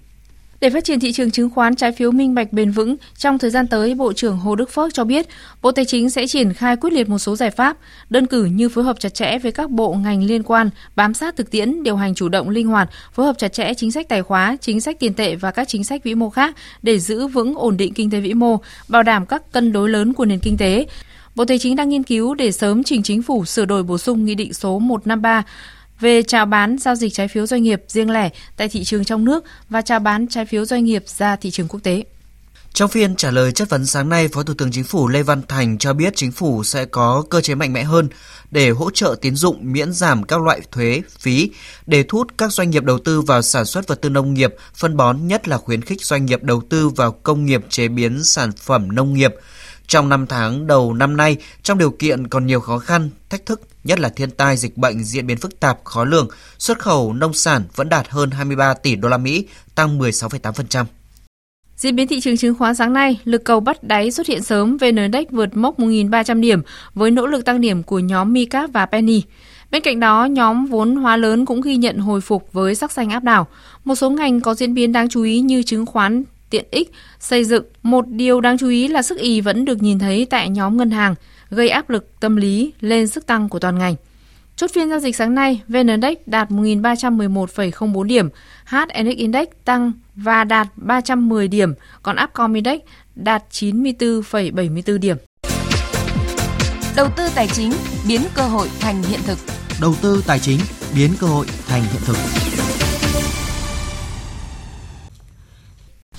Để 0.60 0.70
phát 0.70 0.84
triển 0.84 1.00
thị 1.00 1.12
trường 1.12 1.32
chứng 1.32 1.50
khoán 1.50 1.76
trái 1.76 1.92
phiếu 1.92 2.12
minh 2.12 2.36
bạch 2.36 2.54
bền 2.54 2.72
vững, 2.72 2.96
trong 3.18 3.38
thời 3.38 3.50
gian 3.50 3.68
tới, 3.68 3.96
Bộ 3.96 4.14
trưởng 4.14 4.38
Hồ 4.38 4.56
Đức 4.56 4.70
Phước 4.72 4.94
cho 4.94 5.04
biết, 5.04 5.28
Bộ 5.62 5.72
Tài 5.72 5.86
chính 5.86 6.10
sẽ 6.10 6.28
triển 6.28 6.54
khai 6.54 6.76
quyết 6.76 6.94
liệt 6.94 7.10
một 7.10 7.20
số 7.20 7.36
giải 7.36 7.52
pháp, 7.52 7.78
đơn 8.10 8.26
cử 8.26 8.46
như 8.46 8.70
phối 8.70 8.84
hợp 8.84 9.00
chặt 9.00 9.14
chẽ 9.14 9.40
với 9.40 9.52
các 9.52 9.70
bộ 9.70 9.94
ngành 9.94 10.24
liên 10.24 10.44
quan, 10.44 10.70
bám 10.96 11.14
sát 11.14 11.36
thực 11.36 11.52
tiễn, 11.52 11.84
điều 11.84 11.96
hành 11.96 12.16
chủ 12.16 12.30
động 12.30 12.50
linh 12.50 12.68
hoạt, 12.68 12.90
phối 13.14 13.26
hợp 13.26 13.38
chặt 13.38 13.54
chẽ 13.54 13.74
chính 13.74 13.92
sách 13.92 14.10
tài 14.10 14.24
khóa, 14.24 14.58
chính 14.62 14.82
sách 14.82 15.00
tiền 15.00 15.14
tệ 15.14 15.36
và 15.36 15.52
các 15.52 15.68
chính 15.68 15.84
sách 15.84 16.04
vĩ 16.04 16.16
mô 16.16 16.30
khác 16.30 16.56
để 16.82 17.00
giữ 17.00 17.28
vững 17.28 17.56
ổn 17.56 17.78
định 17.78 17.94
kinh 17.94 18.10
tế 18.10 18.20
vĩ 18.20 18.34
mô, 18.34 18.60
bảo 18.88 19.04
đảm 19.04 19.26
các 19.26 19.52
cân 19.52 19.72
đối 19.72 19.90
lớn 19.90 20.14
của 20.14 20.26
nền 20.26 20.40
kinh 20.40 20.58
tế. 20.58 20.86
Bộ 21.38 21.46
Tài 21.46 21.60
chính 21.60 21.76
đang 21.76 21.90
nghiên 21.90 22.04
cứu 22.04 22.34
để 22.34 22.52
sớm 22.52 22.84
trình 22.84 23.04
chính 23.04 23.22
phủ 23.22 23.46
sửa 23.46 23.66
đổi 23.66 23.84
bổ 23.84 23.98
sung 23.98 24.26
Nghị 24.26 24.36
định 24.36 24.54
số 24.54 24.80
153 24.80 25.44
về 26.00 26.24
chào 26.24 26.46
bán 26.46 26.78
giao 26.78 26.96
dịch 26.96 27.14
trái 27.14 27.28
phiếu 27.28 27.48
doanh 27.48 27.64
nghiệp 27.64 27.84
riêng 27.88 28.10
lẻ 28.10 28.30
tại 28.58 28.70
thị 28.70 28.84
trường 28.84 29.04
trong 29.04 29.26
nước 29.26 29.44
và 29.70 29.82
chào 29.82 30.00
bán 30.00 30.28
trái 30.28 30.46
phiếu 30.46 30.66
doanh 30.66 30.86
nghiệp 30.86 31.04
ra 31.08 31.36
thị 31.36 31.52
trường 31.52 31.68
quốc 31.68 31.80
tế. 31.84 32.04
Trong 32.74 32.90
phiên 32.90 33.16
trả 33.16 33.32
lời 33.32 33.52
chất 33.52 33.70
vấn 33.70 33.86
sáng 33.86 34.10
nay, 34.10 34.28
Phó 34.28 34.44
Thủ 34.44 34.54
tướng 34.54 34.72
Chính 34.72 34.84
phủ 34.84 35.08
Lê 35.08 35.24
Văn 35.24 35.42
Thành 35.48 35.78
cho 35.78 35.94
biết 35.94 36.16
chính 36.16 36.32
phủ 36.32 36.64
sẽ 36.64 36.86
có 36.86 37.24
cơ 37.30 37.42
chế 37.42 37.56
mạnh 37.56 37.74
mẽ 37.74 37.84
hơn 37.84 38.10
để 38.52 38.70
hỗ 38.70 38.92
trợ 38.92 39.16
tín 39.22 39.36
dụng 39.36 39.58
miễn 39.62 39.94
giảm 39.94 40.24
các 40.24 40.42
loại 40.42 40.62
thuế, 40.72 41.02
phí 41.20 41.52
để 41.86 42.04
thu 42.04 42.18
hút 42.18 42.28
các 42.38 42.52
doanh 42.52 42.70
nghiệp 42.70 42.84
đầu 42.84 43.00
tư 43.00 43.22
vào 43.22 43.42
sản 43.42 43.66
xuất 43.66 43.88
vật 43.88 44.02
tư 44.02 44.10
nông 44.10 44.34
nghiệp, 44.34 44.56
phân 44.76 44.98
bón 44.98 45.28
nhất 45.28 45.48
là 45.48 45.58
khuyến 45.58 45.82
khích 45.82 46.02
doanh 46.02 46.26
nghiệp 46.26 46.44
đầu 46.44 46.62
tư 46.70 46.90
vào 46.90 47.12
công 47.12 47.46
nghiệp 47.46 47.62
chế 47.70 47.88
biến 47.88 48.24
sản 48.24 48.52
phẩm 48.52 48.96
nông 48.96 49.14
nghiệp. 49.14 49.36
Trong 49.88 50.10
5 50.10 50.28
tháng 50.28 50.68
đầu 50.68 50.94
năm 50.94 51.18
nay, 51.18 51.38
trong 51.64 51.78
điều 51.78 51.92
kiện 51.92 52.28
còn 52.28 52.48
nhiều 52.48 52.60
khó 52.60 52.80
khăn, 52.80 53.10
thách 53.30 53.46
thức, 53.46 53.62
nhất 53.84 54.00
là 54.00 54.10
thiên 54.10 54.32
tai 54.32 54.58
dịch 54.58 54.78
bệnh 54.78 55.04
diễn 55.04 55.28
biến 55.28 55.38
phức 55.38 55.60
tạp, 55.60 55.80
khó 55.84 56.04
lường, 56.04 56.28
xuất 56.58 56.80
khẩu 56.80 57.14
nông 57.14 57.34
sản 57.34 57.64
vẫn 57.76 57.90
đạt 57.90 58.10
hơn 58.10 58.32
23 58.32 58.74
tỷ 58.74 58.96
đô 58.96 59.10
la 59.10 59.18
Mỹ, 59.18 59.46
tăng 59.76 60.00
16,8%. 60.00 60.86
Diễn 61.76 61.96
biến 61.96 62.08
thị 62.08 62.20
trường 62.20 62.38
chứng 62.38 62.56
khoán 62.56 62.76
sáng 62.76 62.94
nay, 62.94 63.20
lực 63.24 63.44
cầu 63.44 63.60
bắt 63.60 63.84
đáy 63.84 64.12
xuất 64.12 64.28
hiện 64.28 64.44
sớm, 64.44 64.78
VN 64.78 64.96
Index 64.96 65.28
vượt 65.32 65.58
mốc 65.58 65.80
1.300 65.80 66.40
điểm 66.40 66.62
với 66.94 67.12
nỗ 67.12 67.26
lực 67.26 67.46
tăng 67.46 67.62
điểm 67.62 67.84
của 67.84 68.00
nhóm 68.00 68.34
Micap 68.34 68.70
và 68.74 68.86
Penny. 68.86 69.24
Bên 69.72 69.82
cạnh 69.82 70.00
đó, 70.00 70.26
nhóm 70.26 70.66
vốn 70.66 70.96
hóa 70.96 71.18
lớn 71.18 71.46
cũng 71.46 71.62
ghi 71.62 71.76
nhận 71.76 71.98
hồi 71.98 72.22
phục 72.22 72.54
với 72.54 72.76
sắc 72.76 72.92
xanh 72.92 73.10
áp 73.10 73.24
đảo. 73.24 73.48
Một 73.84 73.96
số 73.96 74.10
ngành 74.10 74.42
có 74.42 74.54
diễn 74.54 74.74
biến 74.74 74.92
đáng 74.92 75.10
chú 75.10 75.24
ý 75.24 75.40
như 75.40 75.64
chứng 75.64 75.86
khoán, 75.86 76.24
tiện 76.50 76.66
ích, 76.72 76.92
xây 77.20 77.44
dựng. 77.44 77.64
Một 77.84 78.08
điều 78.08 78.42
đáng 78.42 78.58
chú 78.58 78.68
ý 78.70 78.88
là 78.88 79.02
sức 79.02 79.18
ì 79.18 79.42
vẫn 79.42 79.66
được 79.66 79.82
nhìn 79.82 80.00
thấy 80.00 80.28
tại 80.30 80.50
nhóm 80.50 80.78
ngân 80.78 80.92
hàng, 80.92 81.16
gây 81.50 81.70
áp 81.70 81.90
lực 81.90 82.20
tâm 82.20 82.36
lý 82.36 82.74
lên 82.82 83.08
sức 83.08 83.26
tăng 83.26 83.50
của 83.50 83.60
toàn 83.60 83.78
ngành. 83.78 83.96
Chốt 84.56 84.72
phiên 84.74 84.90
giao 84.90 85.00
dịch 85.00 85.16
sáng 85.16 85.36
nay, 85.36 85.62
VN 85.68 85.88
Index 85.88 86.18
đạt 86.26 86.50
1.311,04 86.50 88.04
điểm, 88.04 88.30
HNX 88.66 89.18
Index 89.18 89.48
tăng 89.66 89.92
và 90.16 90.44
đạt 90.44 90.68
310 90.76 91.48
điểm, 91.48 91.74
còn 92.02 92.16
Upcom 92.24 92.54
Index 92.54 92.80
đạt 93.16 93.44
94,74 93.52 94.98
điểm. 94.98 95.18
Đầu 96.96 97.08
tư 97.18 97.24
tài 97.36 97.48
chính 97.48 97.72
biến 98.08 98.22
cơ 98.36 98.42
hội 98.42 98.68
thành 98.80 99.04
hiện 99.04 99.20
thực. 99.26 99.38
Đầu 99.82 99.96
tư 100.02 100.24
tài 100.28 100.40
chính 100.40 100.60
biến 100.96 101.12
cơ 101.20 101.28
hội 101.28 101.46
thành 101.68 101.82
hiện 101.82 102.02
thực. 102.06 102.18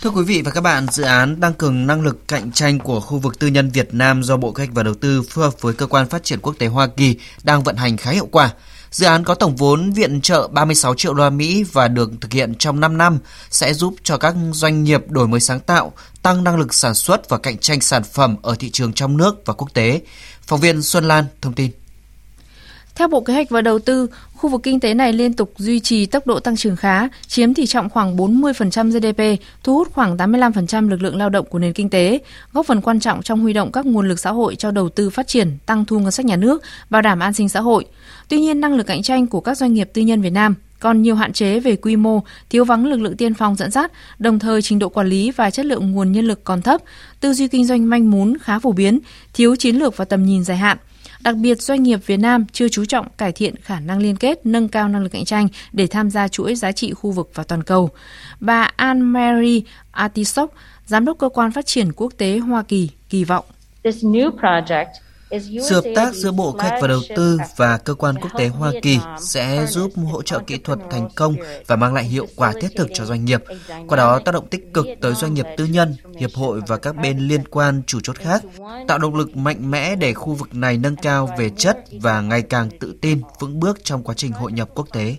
Thưa 0.03 0.11
quý 0.11 0.23
vị 0.23 0.43
và 0.43 0.51
các 0.51 0.61
bạn, 0.61 0.87
dự 0.91 1.03
án 1.03 1.41
tăng 1.41 1.55
cường 1.55 1.87
năng 1.87 2.03
lực 2.03 2.29
cạnh 2.29 2.53
tranh 2.53 2.79
của 2.79 3.01
khu 3.01 3.19
vực 3.19 3.39
tư 3.39 3.47
nhân 3.47 3.71
Việt 3.71 3.95
Nam 3.95 4.23
do 4.23 4.37
Bộ 4.37 4.53
Kế 4.53 4.65
hoạch 4.65 4.75
và 4.75 4.83
Đầu 4.83 4.95
tư 4.95 5.23
phối 5.23 5.45
hợp 5.45 5.61
với 5.61 5.75
cơ 5.75 5.87
quan 5.87 6.09
phát 6.09 6.25
triển 6.25 6.39
quốc 6.43 6.55
tế 6.59 6.67
Hoa 6.67 6.87
Kỳ 6.87 7.17
đang 7.43 7.63
vận 7.63 7.77
hành 7.77 7.97
khá 7.97 8.11
hiệu 8.11 8.29
quả. 8.33 8.51
Dự 8.91 9.07
án 9.07 9.25
có 9.25 9.35
tổng 9.35 9.57
vốn 9.57 9.93
viện 9.93 10.21
trợ 10.21 10.49
36 10.49 10.95
triệu 10.95 11.15
đô 11.15 11.25
la 11.25 11.31
Mỹ 11.31 11.65
và 11.73 11.89
được 11.89 12.11
thực 12.21 12.33
hiện 12.33 12.55
trong 12.55 12.81
5 12.81 12.99
năm 12.99 13.19
sẽ 13.51 13.75
giúp 13.75 13.95
cho 14.03 14.17
các 14.17 14.35
doanh 14.53 14.85
nghiệp 14.85 15.11
đổi 15.11 15.29
mới 15.29 15.41
sáng 15.41 15.61
tạo, 15.61 15.93
tăng 16.23 16.45
năng 16.45 16.57
lực 16.57 16.75
sản 16.75 16.95
xuất 16.95 17.29
và 17.29 17.39
cạnh 17.39 17.59
tranh 17.59 17.81
sản 17.81 18.03
phẩm 18.05 18.37
ở 18.43 18.55
thị 18.59 18.71
trường 18.71 18.93
trong 18.93 19.17
nước 19.17 19.47
và 19.47 19.55
quốc 19.55 19.75
tế. 19.75 20.01
Phóng 20.43 20.61
viên 20.61 20.83
Xuân 20.83 21.09
Lan 21.09 21.25
thông 21.41 21.53
tin. 21.53 21.71
Theo 22.99 23.09
Bộ 23.09 23.21
Kế 23.21 23.33
hoạch 23.33 23.51
và 23.51 23.61
Đầu 23.61 23.79
tư, 23.79 24.07
khu 24.39 24.51
vực 24.51 24.63
kinh 24.63 24.81
tế 24.81 24.95
này 24.95 25.13
liên 25.13 25.33
tục 25.33 25.53
duy 25.57 25.81
trì 25.81 26.07
tốc 26.07 26.27
độ 26.27 26.41
tăng 26.41 26.57
trưởng 26.57 26.77
khá, 26.77 27.09
chiếm 27.27 27.55
tỷ 27.55 27.67
trọng 27.67 27.89
khoảng 27.89 28.17
40% 28.17 28.91
GDP, 28.91 29.45
thu 29.65 29.75
hút 29.75 29.93
khoảng 29.93 30.17
85% 30.17 30.89
lực 30.89 31.03
lượng 31.03 31.17
lao 31.17 31.31
động 31.31 31.47
của 31.51 31.59
nền 31.59 31.73
kinh 31.73 31.91
tế, 31.91 32.19
góp 32.53 32.67
phần 32.67 32.81
quan 32.81 33.01
trọng 33.01 33.23
trong 33.23 33.41
huy 33.41 33.53
động 33.53 33.73
các 33.73 33.87
nguồn 33.87 34.09
lực 34.09 34.19
xã 34.19 34.31
hội 34.31 34.57
cho 34.57 34.71
đầu 34.71 34.89
tư 34.89 35.11
phát 35.11 35.27
triển, 35.27 35.59
tăng 35.67 35.85
thu 35.85 35.99
ngân 35.99 36.11
sách 36.11 36.27
nhà 36.27 36.37
nước, 36.37 36.63
bảo 36.91 37.03
đảm 37.03 37.21
an 37.21 37.33
sinh 37.33 37.49
xã 37.49 37.61
hội. 37.61 37.85
Tuy 38.29 38.41
nhiên, 38.41 38.61
năng 38.61 38.75
lực 38.75 38.87
cạnh 38.87 39.03
tranh 39.03 39.27
của 39.27 39.41
các 39.41 39.57
doanh 39.57 39.73
nghiệp 39.75 39.91
tư 39.93 40.03
nhân 40.03 40.21
Việt 40.21 40.33
Nam 40.33 40.55
còn 40.81 41.03
nhiều 41.03 41.15
hạn 41.15 41.33
chế 41.33 41.61
về 41.61 41.77
quy 41.77 41.97
mô, 41.97 42.23
thiếu 42.51 42.65
vắng 42.65 42.87
lực 42.87 43.01
lượng 43.01 43.17
tiên 43.17 43.35
phong 43.35 43.57
dẫn 43.57 43.71
dắt, 43.71 43.93
đồng 44.19 44.39
thời 44.39 44.63
trình 44.63 44.79
độ 44.79 44.89
quản 44.89 45.07
lý 45.07 45.31
và 45.31 45.51
chất 45.51 45.67
lượng 45.67 45.91
nguồn 45.91 46.13
nhân 46.13 46.25
lực 46.25 46.45
còn 46.45 46.63
thấp, 46.63 46.81
tư 47.21 47.33
duy 47.33 47.49
kinh 47.49 47.67
doanh 47.67 47.89
manh 47.89 48.11
mún 48.11 48.37
khá 48.41 48.59
phổ 48.59 48.73
biến, 48.73 48.99
thiếu 49.35 49.57
chiến 49.57 49.77
lược 49.77 49.97
và 49.97 50.05
tầm 50.05 50.25
nhìn 50.25 50.45
dài 50.45 50.57
hạn. 50.57 50.79
Đặc 51.21 51.37
biệt, 51.37 51.63
doanh 51.63 51.83
nghiệp 51.83 52.01
Việt 52.07 52.17
Nam 52.17 52.45
chưa 52.53 52.69
chú 52.69 52.85
trọng 52.85 53.07
cải 53.17 53.33
thiện 53.33 53.55
khả 53.57 53.81
năng 53.81 53.99
liên 53.99 54.17
kết, 54.17 54.47
nâng 54.47 54.69
cao 54.69 54.89
năng 54.89 55.03
lực 55.03 55.09
cạnh 55.09 55.25
tranh 55.25 55.49
để 55.73 55.87
tham 55.87 56.11
gia 56.11 56.29
chuỗi 56.29 56.55
giá 56.55 56.73
trị 56.73 56.93
khu 56.93 57.11
vực 57.11 57.31
và 57.35 57.45
toàn 57.45 57.63
cầu. 57.63 57.91
Bà 58.41 58.71
Anne-Marie 58.77 59.61
Artisok, 59.91 60.55
Giám 60.87 61.05
đốc 61.05 61.19
Cơ 61.19 61.29
quan 61.29 61.53
Phát 61.53 61.67
triển 61.67 61.93
Quốc 61.93 62.13
tế 62.17 62.39
Hoa 62.39 62.63
Kỳ, 62.63 62.91
kỳ 63.09 63.25
vọng. 63.25 63.45
This 63.85 64.05
new 64.05 64.31
project 64.37 64.87
sự 65.31 65.75
hợp 65.75 65.85
tác 65.95 66.15
giữa 66.15 66.33
Bộ 66.33 66.53
Kế 66.53 66.69
hoạch 66.69 66.83
và 66.83 66.89
Đầu 66.89 67.01
tư 67.17 67.39
và 67.57 67.79
cơ 67.79 67.95
quan 67.95 68.15
quốc 68.17 68.31
tế 68.39 68.49
Hoa 68.49 68.73
Kỳ 68.83 68.99
sẽ 69.21 69.67
giúp 69.69 69.93
hỗ 70.13 70.23
trợ 70.23 70.39
kỹ 70.39 70.59
thuật 70.59 70.79
thành 70.91 71.09
công 71.15 71.35
và 71.67 71.77
mang 71.77 71.95
lại 71.95 72.05
hiệu 72.05 72.27
quả 72.37 72.53
thiết 72.61 72.69
thực 72.77 72.89
cho 72.95 73.05
doanh 73.05 73.25
nghiệp, 73.25 73.45
qua 73.89 73.97
đó 73.97 74.21
tác 74.25 74.33
động 74.33 74.49
tích 74.49 74.75
cực 74.75 74.87
tới 75.01 75.15
doanh 75.15 75.35
nghiệp 75.35 75.47
tư 75.57 75.65
nhân, 75.65 75.95
hiệp 76.19 76.31
hội 76.35 76.61
và 76.67 76.77
các 76.77 76.97
bên 76.97 77.19
liên 77.19 77.49
quan 77.49 77.83
chủ 77.87 78.01
chốt 78.01 78.17
khác, 78.17 78.43
tạo 78.89 78.99
động 78.99 79.15
lực 79.15 79.37
mạnh 79.37 79.71
mẽ 79.71 79.97
để 79.97 80.15
khu 80.15 80.35
vực 80.35 80.55
này 80.55 80.79
nâng 80.79 80.97
cao 80.97 81.35
về 81.39 81.51
chất 81.57 81.79
và 82.01 82.21
ngày 82.21 82.43
càng 82.43 82.71
tự 82.81 82.95
tin, 83.01 83.21
vững 83.41 83.61
bước 83.61 83.85
trong 83.85 84.03
quá 84.03 84.15
trình 84.15 84.33
hội 84.33 84.53
nhập 84.53 84.69
quốc 84.75 84.89
tế. 84.93 85.17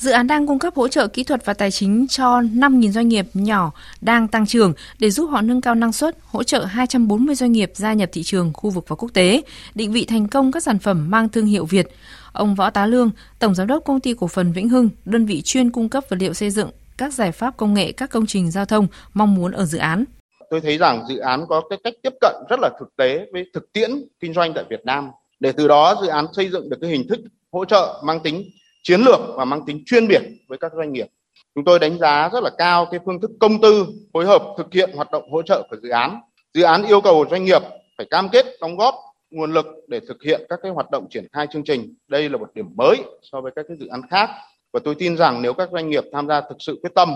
Dự 0.00 0.10
án 0.10 0.26
đang 0.26 0.46
cung 0.46 0.58
cấp 0.58 0.74
hỗ 0.76 0.88
trợ 0.88 1.08
kỹ 1.08 1.24
thuật 1.24 1.44
và 1.44 1.54
tài 1.54 1.70
chính 1.70 2.06
cho 2.08 2.40
5.000 2.40 2.90
doanh 2.90 3.08
nghiệp 3.08 3.26
nhỏ 3.34 3.72
đang 4.00 4.28
tăng 4.28 4.46
trưởng 4.46 4.72
để 4.98 5.10
giúp 5.10 5.26
họ 5.26 5.40
nâng 5.40 5.60
cao 5.60 5.74
năng 5.74 5.92
suất, 5.92 6.16
hỗ 6.24 6.42
trợ 6.42 6.64
240 6.64 7.34
doanh 7.34 7.52
nghiệp 7.52 7.70
gia 7.74 7.92
nhập 7.92 8.08
thị 8.12 8.22
trường 8.22 8.52
khu 8.52 8.70
vực 8.70 8.84
và 8.88 8.96
quốc 8.96 9.10
tế, 9.14 9.42
định 9.74 9.92
vị 9.92 10.04
thành 10.04 10.28
công 10.28 10.52
các 10.52 10.62
sản 10.62 10.78
phẩm 10.78 11.10
mang 11.10 11.28
thương 11.28 11.46
hiệu 11.46 11.64
Việt. 11.64 11.88
Ông 12.32 12.54
Võ 12.54 12.70
Tá 12.70 12.86
Lương, 12.86 13.10
Tổng 13.38 13.54
Giám 13.54 13.66
đốc 13.66 13.84
Công 13.84 14.00
ty 14.00 14.14
Cổ 14.14 14.26
phần 14.26 14.52
Vĩnh 14.52 14.68
Hưng, 14.68 14.90
đơn 15.04 15.26
vị 15.26 15.42
chuyên 15.42 15.70
cung 15.70 15.88
cấp 15.88 16.04
vật 16.08 16.16
liệu 16.20 16.34
xây 16.34 16.50
dựng, 16.50 16.70
các 16.98 17.12
giải 17.12 17.32
pháp 17.32 17.56
công 17.56 17.74
nghệ 17.74 17.92
các 17.92 18.10
công 18.10 18.26
trình 18.26 18.50
giao 18.50 18.64
thông 18.64 18.86
mong 19.14 19.34
muốn 19.34 19.52
ở 19.52 19.64
dự 19.64 19.78
án. 19.78 20.04
Tôi 20.50 20.60
thấy 20.60 20.78
rằng 20.78 21.04
dự 21.08 21.18
án 21.18 21.46
có 21.48 21.62
cái 21.70 21.78
cách 21.84 21.94
tiếp 22.02 22.12
cận 22.20 22.34
rất 22.50 22.60
là 22.60 22.70
thực 22.80 22.96
tế 22.96 23.26
với 23.32 23.44
thực 23.54 23.72
tiễn 23.72 23.90
kinh 24.20 24.34
doanh 24.34 24.52
tại 24.54 24.64
Việt 24.70 24.80
Nam 24.84 25.08
để 25.40 25.52
từ 25.52 25.68
đó 25.68 26.00
dự 26.02 26.08
án 26.08 26.26
xây 26.32 26.50
dựng 26.50 26.70
được 26.70 26.76
cái 26.80 26.90
hình 26.90 27.08
thức 27.08 27.18
hỗ 27.52 27.64
trợ 27.64 28.02
mang 28.04 28.20
tính 28.20 28.50
chiến 28.82 29.00
lược 29.00 29.20
và 29.36 29.44
mang 29.44 29.60
tính 29.66 29.82
chuyên 29.86 30.08
biệt 30.08 30.22
với 30.48 30.58
các 30.58 30.72
doanh 30.76 30.92
nghiệp. 30.92 31.06
Chúng 31.54 31.64
tôi 31.64 31.78
đánh 31.78 31.98
giá 31.98 32.28
rất 32.32 32.42
là 32.42 32.50
cao 32.58 32.86
cái 32.90 33.00
phương 33.04 33.20
thức 33.20 33.30
công 33.40 33.60
tư, 33.60 33.86
phối 34.12 34.26
hợp 34.26 34.42
thực 34.58 34.72
hiện 34.72 34.90
hoạt 34.94 35.10
động 35.10 35.30
hỗ 35.30 35.42
trợ 35.42 35.66
của 35.70 35.76
dự 35.82 35.88
án. 35.88 36.20
Dự 36.54 36.62
án 36.62 36.86
yêu 36.86 37.00
cầu 37.00 37.24
doanh 37.30 37.44
nghiệp 37.44 37.62
phải 37.98 38.06
cam 38.10 38.28
kết 38.28 38.46
đóng 38.60 38.76
góp 38.76 38.94
nguồn 39.30 39.52
lực 39.52 39.66
để 39.88 40.00
thực 40.08 40.22
hiện 40.22 40.40
các 40.48 40.60
cái 40.62 40.72
hoạt 40.72 40.90
động 40.90 41.06
triển 41.10 41.26
khai 41.32 41.46
chương 41.52 41.64
trình. 41.64 41.94
Đây 42.08 42.28
là 42.28 42.36
một 42.36 42.54
điểm 42.54 42.66
mới 42.76 42.96
so 43.22 43.40
với 43.40 43.52
các 43.56 43.64
cái 43.68 43.76
dự 43.80 43.86
án 43.86 44.00
khác 44.10 44.30
và 44.72 44.80
tôi 44.84 44.94
tin 44.94 45.16
rằng 45.16 45.42
nếu 45.42 45.54
các 45.54 45.68
doanh 45.72 45.90
nghiệp 45.90 46.04
tham 46.12 46.28
gia 46.28 46.40
thực 46.40 46.56
sự 46.58 46.78
quyết 46.82 46.94
tâm, 46.94 47.14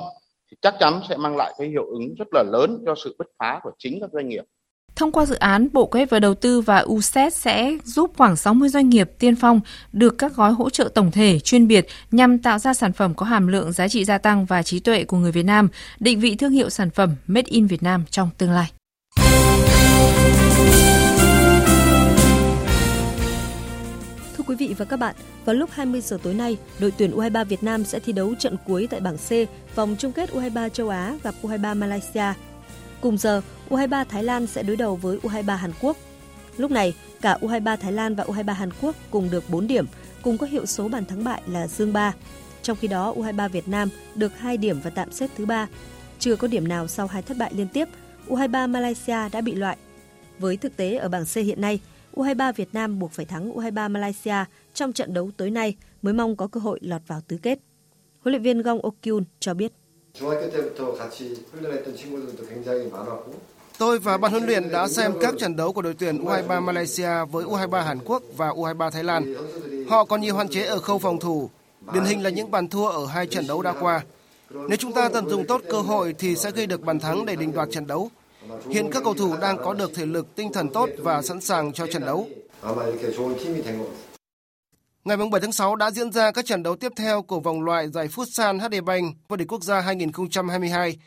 thì 0.51 0.57
chắc 0.61 0.75
chắn 0.81 1.01
sẽ 1.09 1.17
mang 1.17 1.37
lại 1.37 1.55
cái 1.59 1.69
hiệu 1.69 1.87
ứng 1.87 2.15
rất 2.19 2.29
là 2.33 2.45
lớn 2.53 2.83
cho 2.87 2.95
sự 3.05 3.15
bứt 3.19 3.27
phá 3.39 3.61
của 3.63 3.71
chính 3.79 4.01
các 4.01 4.11
doanh 4.13 4.29
nghiệp. 4.29 4.45
Thông 4.97 5.13
qua 5.13 5.27
dự 5.27 5.35
án, 5.35 5.69
Bộ 5.73 5.87
Kế 5.87 6.01
hoạch 6.01 6.11
và 6.11 6.21
Đầu 6.21 6.35
tư 6.35 6.61
và 6.61 6.85
USET 6.87 7.35
sẽ 7.35 7.77
giúp 7.85 8.13
khoảng 8.17 8.37
60 8.37 8.69
doanh 8.69 8.89
nghiệp 8.89 9.11
tiên 9.19 9.37
phong 9.37 9.61
được 9.93 10.19
các 10.19 10.37
gói 10.37 10.53
hỗ 10.53 10.71
trợ 10.71 10.89
tổng 10.95 11.11
thể 11.11 11.41
chuyên 11.41 11.69
biệt 11.69 11.87
nhằm 12.11 12.39
tạo 12.39 12.59
ra 12.59 12.75
sản 12.75 12.93
phẩm 12.93 13.15
có 13.15 13.27
hàm 13.27 13.47
lượng 13.47 13.73
giá 13.73 13.89
trị 13.89 14.05
gia 14.05 14.19
tăng 14.19 14.45
và 14.45 14.63
trí 14.63 14.81
tuệ 14.81 15.05
của 15.05 15.17
người 15.17 15.33
Việt 15.33 15.43
Nam, 15.43 15.69
định 16.01 16.21
vị 16.21 16.35
thương 16.35 16.53
hiệu 16.53 16.71
sản 16.71 16.91
phẩm 16.91 17.15
Made 17.27 17.49
in 17.51 17.67
Việt 17.67 17.83
Nam 17.83 18.05
trong 18.11 18.31
tương 18.39 18.51
lai. 18.51 18.71
Thưa 24.37 24.45
quý 24.47 24.57
vị 24.59 24.75
và 24.79 24.85
các 24.85 24.97
bạn, 24.97 25.15
vào 25.45 25.55
lúc 25.55 25.71
20 25.73 26.01
giờ 26.01 26.19
tối 26.23 26.35
nay, 26.35 26.57
đội 26.79 26.93
tuyển 26.99 27.11
U23 27.17 27.45
Việt 27.45 27.63
Nam 27.63 27.85
sẽ 27.85 27.99
thi 27.99 28.13
đấu 28.13 28.35
trận 28.39 28.57
cuối 28.67 28.89
tại 28.91 29.01
bảng 29.01 29.17
C, 29.17 29.31
vòng 29.75 29.97
chung 29.99 30.13
kết 30.13 30.31
U23 30.31 30.69
châu 30.69 30.89
Á 30.89 31.15
gặp 31.23 31.35
U23 31.43 31.79
Malaysia 31.79 32.33
Cùng 33.05 33.19
giờ, 33.19 33.43
U23 33.71 34.05
Thái 34.05 34.25
Lan 34.25 34.47
sẽ 34.47 34.63
đối 34.63 34.77
đầu 34.77 34.97
với 34.97 35.19
U23 35.19 35.57
Hàn 35.57 35.71
Quốc. 35.81 35.97
Lúc 36.57 36.71
này, 36.71 36.95
cả 37.21 37.39
U23 37.41 37.77
Thái 37.77 37.93
Lan 37.93 38.15
và 38.15 38.25
U23 38.25 38.53
Hàn 38.53 38.71
Quốc 38.81 38.97
cùng 39.11 39.31
được 39.31 39.45
4 39.51 39.67
điểm, 39.67 39.87
cùng 40.23 40.39
có 40.39 40.47
hiệu 40.47 40.67
số 40.67 40.89
bàn 40.89 41.05
thắng 41.05 41.25
bại 41.25 41.43
là 41.47 41.67
dương 41.67 41.93
3. 41.93 42.15
Trong 42.63 42.77
khi 42.77 42.89
đó, 42.89 43.15
U23 43.17 43.49
Việt 43.49 43.69
Nam 43.69 43.89
được 44.15 44.39
2 44.39 44.57
điểm 44.57 44.81
và 44.81 44.91
tạm 44.91 45.13
xếp 45.13 45.31
thứ 45.37 45.47
3. 45.47 45.69
Chưa 46.19 46.37
có 46.37 46.49
điểm 46.49 46.69
nào 46.69 46.89
sau 46.89 47.07
hai 47.07 47.23
thất 47.23 47.37
bại 47.39 47.53
liên 47.55 47.69
tiếp, 47.69 47.89
U23 48.29 48.71
Malaysia 48.71 49.29
đã 49.33 49.41
bị 49.41 49.55
loại. 49.55 49.77
Với 50.39 50.57
thực 50.57 50.77
tế 50.77 50.97
ở 50.97 51.09
bảng 51.09 51.25
C 51.25 51.35
hiện 51.35 51.61
nay, 51.61 51.81
U23 52.15 52.53
Việt 52.53 52.69
Nam 52.73 52.99
buộc 52.99 53.13
phải 53.13 53.27
thắng 53.27 53.53
U23 53.53 53.91
Malaysia 53.91 54.45
trong 54.75 54.93
trận 54.93 55.15
đấu 55.15 55.31
tối 55.37 55.51
nay 55.51 55.77
mới 56.03 56.15
mong 56.15 56.37
có 56.37 56.47
cơ 56.47 56.61
hội 56.61 56.79
lọt 56.83 57.03
vào 57.07 57.21
tứ 57.29 57.39
kết. 57.43 57.59
Huấn 58.21 58.33
luyện 58.33 58.43
viên 58.43 58.63
Gong 58.63 58.81
Okyun 58.83 59.25
cho 59.41 59.55
biết. 59.55 59.73
Tôi 63.79 63.99
và 63.99 64.17
ban 64.17 64.31
huấn 64.31 64.47
luyện 64.47 64.71
đã 64.73 64.89
xem 64.89 65.13
các 65.21 65.35
trận 65.39 65.57
đấu 65.57 65.73
của 65.73 65.83
đội 65.83 65.95
tuyển 65.99 66.25
U23 66.25 66.63
Malaysia 66.63 67.25
với 67.31 67.45
U23 67.45 67.83
Hàn 67.83 67.99
Quốc 68.05 68.23
và 68.37 68.49
U23 68.49 68.91
Thái 68.91 69.05
Lan. 69.05 69.35
Họ 69.89 70.05
còn 70.05 70.21
nhiều 70.21 70.37
hạn 70.37 70.49
chế 70.49 70.63
ở 70.63 70.79
khâu 70.79 70.99
phòng 70.99 71.19
thủ, 71.19 71.51
điển 71.95 72.05
hình 72.05 72.23
là 72.23 72.31
những 72.31 72.51
bàn 72.51 72.69
thua 72.69 72.89
ở 72.89 73.07
hai 73.07 73.27
trận 73.27 73.47
đấu 73.47 73.63
đã 73.63 73.75
qua. 73.81 74.01
Nếu 74.51 74.77
chúng 74.77 74.93
ta 74.93 75.09
tận 75.09 75.29
dụng 75.29 75.47
tốt 75.47 75.63
cơ 75.71 75.81
hội 75.81 76.15
thì 76.19 76.37
sẽ 76.37 76.51
gây 76.51 76.67
được 76.67 76.81
bàn 76.81 77.01
thắng 77.01 77.27
để 77.27 77.37
định 77.37 77.53
đoạt 77.53 77.69
trận 77.73 77.87
đấu. 77.87 78.11
Hiện 78.71 78.91
các 78.93 79.05
cầu 79.05 79.15
thủ 79.15 79.37
đang 79.41 79.59
có 79.59 79.75
được 79.75 79.95
thể 79.95 80.07
lực 80.07 80.35
tinh 80.35 80.53
thần 80.53 80.69
tốt 80.69 80.89
và 80.99 81.23
sẵn 81.23 81.41
sàng 81.41 81.73
cho 81.73 81.87
trận 81.87 82.07
đấu. 82.07 82.29
Ngày 85.05 85.17
7 85.17 85.41
tháng 85.41 85.53
6 85.53 85.77
đã 85.77 85.91
diễn 85.91 86.13
ra 86.13 86.31
các 86.31 86.47
trận 86.47 86.63
đấu 86.63 86.77
tiếp 86.77 86.93
theo 86.97 87.23
của 87.23 87.41
vòng 87.41 87.63
loại 87.63 87.89
giải 87.89 88.09
Futsal 88.09 88.61
HD 88.61 88.85
Bank 88.85 89.17
vô 89.29 89.37
địch 89.37 89.53
quốc 89.53 89.63
gia 89.63 89.81
2022. 89.81 90.99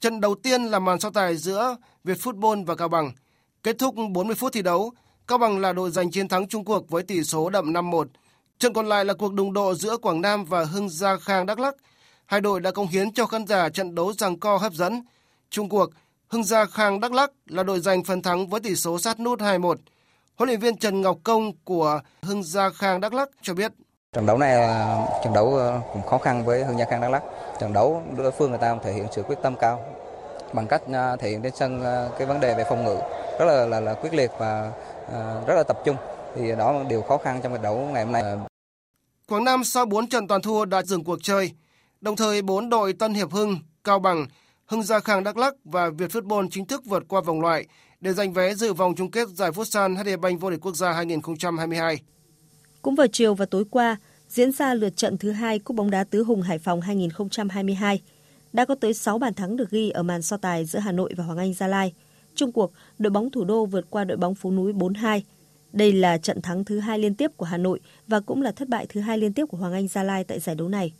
Trận 0.00 0.20
đầu 0.20 0.34
tiên 0.34 0.62
là 0.64 0.78
màn 0.78 1.00
so 1.00 1.10
tài 1.10 1.36
giữa 1.36 1.76
Việt 2.04 2.18
Football 2.18 2.64
và 2.64 2.74
Cao 2.74 2.88
Bằng. 2.88 3.12
Kết 3.62 3.76
thúc 3.78 3.94
40 4.12 4.36
phút 4.36 4.52
thi 4.52 4.62
đấu, 4.62 4.92
Cao 5.26 5.38
Bằng 5.38 5.58
là 5.58 5.72
đội 5.72 5.90
giành 5.90 6.10
chiến 6.10 6.28
thắng 6.28 6.48
chung 6.48 6.64
cuộc 6.64 6.90
với 6.90 7.02
tỷ 7.02 7.22
số 7.22 7.50
đậm 7.50 7.72
5-1. 7.72 8.06
Trận 8.58 8.72
còn 8.72 8.86
lại 8.86 9.04
là 9.04 9.14
cuộc 9.14 9.32
đụng 9.32 9.52
độ 9.52 9.74
giữa 9.74 9.96
Quảng 9.96 10.20
Nam 10.20 10.44
và 10.44 10.64
Hưng 10.64 10.88
Gia 10.88 11.16
Khang 11.16 11.46
Đắk 11.46 11.58
Lắk. 11.58 11.74
Hai 12.26 12.40
đội 12.40 12.60
đã 12.60 12.70
công 12.70 12.88
hiến 12.88 13.12
cho 13.12 13.26
khán 13.26 13.46
giả 13.46 13.68
trận 13.68 13.94
đấu 13.94 14.12
giằng 14.12 14.38
co 14.38 14.56
hấp 14.56 14.72
dẫn. 14.72 15.02
Chung 15.50 15.68
cuộc, 15.68 15.90
Hưng 16.28 16.44
Gia 16.44 16.64
Khang 16.64 17.00
Đắk 17.00 17.12
Lắk 17.12 17.30
là 17.46 17.62
đội 17.62 17.80
giành 17.80 18.04
phần 18.04 18.22
thắng 18.22 18.46
với 18.46 18.60
tỷ 18.60 18.76
số 18.76 18.98
sát 18.98 19.20
nút 19.20 19.40
2-1. 19.40 19.76
Huấn 20.36 20.48
luyện 20.48 20.60
viên 20.60 20.76
Trần 20.76 21.00
Ngọc 21.00 21.18
Công 21.24 21.52
của 21.64 22.00
Hưng 22.22 22.42
Gia 22.42 22.70
Khang 22.70 23.00
Đắk 23.00 23.14
Lắk 23.14 23.28
cho 23.42 23.54
biết. 23.54 23.72
Trận 24.12 24.26
đấu 24.26 24.38
này 24.38 24.56
là 24.56 25.06
trận 25.24 25.32
đấu 25.32 25.56
ờ, 25.56 25.80
cũng 25.92 26.02
khó 26.02 26.18
khăn 26.18 26.44
với 26.44 26.64
Hưng 26.64 26.78
Gia 26.78 26.84
Khang 26.84 27.00
Đắk 27.00 27.10
Lắk. 27.10 27.22
Trận 27.60 27.72
đấu 27.72 28.02
đối 28.16 28.32
phương 28.32 28.50
người 28.50 28.58
ta 28.58 28.76
thể 28.84 28.92
hiện 28.92 29.06
sự 29.12 29.22
quyết 29.22 29.38
tâm 29.42 29.54
cao 29.60 29.84
bằng 30.52 30.66
cách 30.66 30.82
ờ, 30.92 31.16
thể 31.16 31.30
hiện 31.30 31.42
trên 31.42 31.52
sân 31.54 31.82
ờ, 31.82 32.10
cái 32.18 32.26
vấn 32.26 32.40
đề 32.40 32.54
về 32.54 32.64
phòng 32.68 32.84
ngự 32.84 32.96
rất 33.38 33.44
là 33.44 33.66
là, 33.66 33.80
là 33.80 33.94
quyết 33.94 34.14
liệt 34.14 34.30
và 34.38 34.72
rất 35.46 35.54
là 35.54 35.62
tập 35.62 35.78
trung. 35.84 35.96
Thì 36.36 36.52
đó 36.58 36.72
là 36.72 36.84
điều 36.88 37.02
khó 37.02 37.18
khăn 37.18 37.40
trong 37.42 37.52
trận 37.52 37.62
đấu 37.62 37.76
ngày 37.76 38.04
hôm 38.04 38.12
nay. 38.12 38.22
Quảng 39.28 39.44
Nam 39.44 39.64
sau 39.64 39.86
4 39.86 40.08
trận 40.08 40.28
toàn 40.28 40.42
thua 40.42 40.64
đã 40.64 40.82
dừng 40.82 41.04
cuộc 41.04 41.18
chơi. 41.22 41.52
Đồng 42.00 42.16
thời 42.16 42.42
4 42.42 42.70
đội 42.70 42.92
Tân 42.92 43.14
Hiệp 43.14 43.32
Hưng, 43.32 43.58
Cao 43.84 43.98
Bằng, 43.98 44.26
Hưng 44.66 44.82
Gia 44.82 45.00
Khang 45.00 45.24
Đắk 45.24 45.36
Lắk 45.36 45.54
và 45.64 45.90
Việt 45.90 46.10
Football 46.10 46.48
chính 46.50 46.66
thức 46.66 46.82
vượt 46.84 47.02
qua 47.08 47.20
vòng 47.20 47.40
loại 47.40 47.66
để 48.02 48.12
giành 48.12 48.32
vé 48.32 48.54
dự 48.54 48.72
vòng 48.72 48.94
chung 48.94 49.10
kết 49.10 49.28
giải 49.28 49.50
Futsal 49.50 49.96
HD 49.96 50.20
Bank 50.20 50.40
vô 50.40 50.50
địch 50.50 50.60
quốc 50.60 50.76
gia 50.76 50.92
2022. 50.92 52.02
Cũng 52.82 52.94
vào 52.94 53.06
chiều 53.12 53.34
và 53.34 53.46
tối 53.46 53.64
qua, 53.70 53.96
diễn 54.28 54.52
ra 54.52 54.74
lượt 54.74 54.96
trận 54.96 55.18
thứ 55.18 55.30
hai 55.30 55.58
Cúp 55.58 55.76
bóng 55.76 55.90
đá 55.90 56.04
Tứ 56.04 56.22
Hùng 56.22 56.42
Hải 56.42 56.58
Phòng 56.58 56.80
2022. 56.80 58.02
Đã 58.52 58.64
có 58.64 58.74
tới 58.74 58.94
6 58.94 59.18
bàn 59.18 59.34
thắng 59.34 59.56
được 59.56 59.70
ghi 59.70 59.90
ở 59.90 60.02
màn 60.02 60.22
so 60.22 60.36
tài 60.36 60.64
giữa 60.64 60.78
Hà 60.78 60.92
Nội 60.92 61.14
và 61.16 61.24
Hoàng 61.24 61.38
Anh 61.38 61.54
Gia 61.54 61.66
Lai. 61.66 61.92
Trung 62.34 62.52
cuộc, 62.52 62.72
đội 62.98 63.10
bóng 63.10 63.30
thủ 63.30 63.44
đô 63.44 63.66
vượt 63.66 63.84
qua 63.90 64.04
đội 64.04 64.16
bóng 64.16 64.34
Phú 64.34 64.50
Núi 64.50 64.72
4-2. 64.72 65.20
Đây 65.72 65.92
là 65.92 66.18
trận 66.18 66.42
thắng 66.42 66.64
thứ 66.64 66.78
hai 66.78 66.98
liên 66.98 67.14
tiếp 67.14 67.30
của 67.36 67.46
Hà 67.46 67.56
Nội 67.56 67.80
và 68.06 68.20
cũng 68.20 68.42
là 68.42 68.52
thất 68.52 68.68
bại 68.68 68.86
thứ 68.88 69.00
hai 69.00 69.18
liên 69.18 69.32
tiếp 69.32 69.46
của 69.46 69.56
Hoàng 69.56 69.72
Anh 69.72 69.88
Gia 69.88 70.02
Lai 70.02 70.24
tại 70.24 70.40
giải 70.40 70.56
đấu 70.56 70.68
này. 70.68 70.92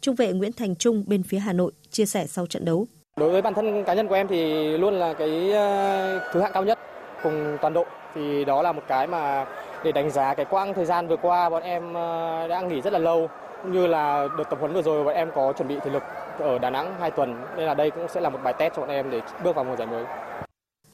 Trung 0.00 0.14
vệ 0.14 0.32
Nguyễn 0.32 0.52
Thành 0.52 0.76
Trung 0.76 1.04
bên 1.06 1.22
phía 1.22 1.38
Hà 1.38 1.52
Nội 1.52 1.72
chia 1.90 2.06
sẻ 2.06 2.26
sau 2.26 2.46
trận 2.46 2.64
đấu. 2.64 2.86
Đối 3.18 3.30
với 3.30 3.42
bản 3.42 3.54
thân 3.54 3.84
cá 3.84 3.94
nhân 3.94 4.08
của 4.08 4.14
em 4.14 4.28
thì 4.28 4.64
luôn 4.78 4.94
là 4.94 5.14
cái 5.14 5.52
ờ, 5.52 6.20
thứ 6.32 6.40
hạng 6.40 6.52
cao 6.54 6.64
nhất 6.64 6.78
cùng 7.22 7.58
toàn 7.60 7.74
đội 7.74 7.84
thì 8.14 8.44
đó 8.44 8.62
là 8.62 8.72
một 8.72 8.82
cái 8.88 9.06
mà 9.06 9.46
để 9.84 9.92
đánh 9.92 10.10
giá 10.10 10.34
cái 10.34 10.46
quãng 10.50 10.74
thời 10.74 10.84
gian 10.84 11.08
vừa 11.08 11.16
qua 11.16 11.50
bọn 11.50 11.62
em 11.62 11.94
ờ, 11.94 12.48
đã 12.48 12.60
nghỉ 12.60 12.80
rất 12.80 12.92
là 12.92 12.98
lâu 12.98 13.28
cũng 13.62 13.72
như 13.72 13.86
là 13.86 14.28
đợt 14.38 14.44
tập 14.50 14.58
huấn 14.60 14.72
vừa 14.72 14.82
rồi 14.82 15.04
bọn 15.04 15.14
em 15.14 15.30
có 15.34 15.52
chuẩn 15.52 15.68
bị 15.68 15.76
thể 15.84 15.90
lực 15.90 16.02
ở 16.38 16.58
Đà 16.58 16.70
Nẵng 16.70 16.94
2 17.00 17.10
tuần 17.10 17.42
nên 17.56 17.66
là 17.66 17.74
đây 17.74 17.90
cũng 17.90 18.06
sẽ 18.14 18.20
là 18.20 18.28
một 18.28 18.38
bài 18.44 18.54
test 18.58 18.74
cho 18.76 18.80
bọn 18.80 18.90
em 18.90 19.10
để 19.10 19.20
bước 19.44 19.56
vào 19.56 19.64
mùa 19.64 19.76
giải 19.76 19.86
mới. 19.86 20.04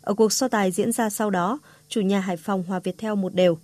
Ở 0.03 0.15
cuộc 0.15 0.33
so 0.33 0.49
tài 0.49 0.71
diễn 0.71 0.93
ra 0.93 1.11
sau 1.11 1.31
đó, 1.31 1.59
chủ 1.89 2.01
nhà 2.01 2.21
Hải 2.21 2.37
Phòng 2.37 2.65
hòa 2.69 2.79
Viettel 2.79 3.15
một 3.15 3.35
đều. 3.35 3.59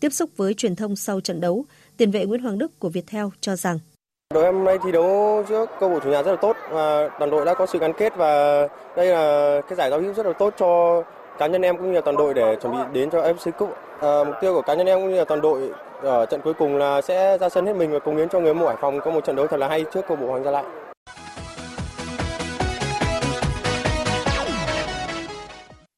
Tiếp 0.00 0.10
xúc 0.10 0.30
với 0.36 0.54
truyền 0.54 0.76
thông 0.76 0.96
sau 0.96 1.20
trận 1.20 1.40
đấu, 1.40 1.64
tiền 1.96 2.10
vệ 2.10 2.26
Nguyễn 2.26 2.42
Hoàng 2.42 2.58
Đức 2.58 2.78
của 2.78 2.88
Viettel 2.88 3.24
cho 3.40 3.56
rằng 3.56 3.78
Đội 4.34 4.44
em 4.44 4.64
nay 4.64 4.78
thi 4.84 4.92
đấu 4.92 5.44
trước 5.48 5.70
câu 5.80 5.90
thủ 5.90 6.00
chủ 6.04 6.10
nhà 6.10 6.22
rất 6.22 6.30
là 6.30 6.36
tốt 6.36 6.56
và 6.70 7.08
toàn 7.18 7.30
đội 7.30 7.44
đã 7.44 7.54
có 7.54 7.66
sự 7.66 7.78
gắn 7.78 7.92
kết 7.98 8.16
và 8.16 8.62
đây 8.96 9.06
là 9.06 9.60
cái 9.68 9.76
giải 9.76 9.90
giao 9.90 10.00
hữu 10.00 10.14
rất 10.14 10.26
là 10.26 10.32
tốt 10.32 10.54
cho 10.58 11.02
cá 11.38 11.46
nhân 11.46 11.62
em 11.62 11.76
cũng 11.76 11.88
như 11.88 11.94
là 11.94 12.00
toàn 12.00 12.16
đội 12.16 12.34
để 12.34 12.56
chuẩn 12.62 12.72
bị 12.74 12.82
đến 12.92 13.10
cho 13.10 13.22
FC 13.22 13.50
Cup. 13.50 13.68
À, 14.00 14.24
mục 14.24 14.34
tiêu 14.40 14.54
của 14.54 14.62
cá 14.62 14.74
nhân 14.74 14.86
em 14.86 14.98
cũng 14.98 15.10
như 15.10 15.18
là 15.18 15.24
toàn 15.24 15.40
đội 15.40 15.70
ở 16.02 16.26
trận 16.26 16.40
cuối 16.44 16.54
cùng 16.54 16.76
là 16.76 17.00
sẽ 17.00 17.38
ra 17.38 17.48
sân 17.48 17.66
hết 17.66 17.72
mình 17.76 17.92
và 17.92 17.98
cống 17.98 18.16
hiến 18.16 18.28
cho 18.28 18.40
người 18.40 18.54
mộ 18.54 18.66
Hải 18.66 18.76
Phòng 18.80 19.00
có 19.04 19.10
một 19.10 19.24
trận 19.24 19.36
đấu 19.36 19.46
thật 19.46 19.56
là 19.56 19.68
hay 19.68 19.84
trước 19.94 20.00
câu 20.08 20.16
bộ 20.16 20.26
Hoàng 20.26 20.44
Gia 20.44 20.50
Lại. 20.50 20.64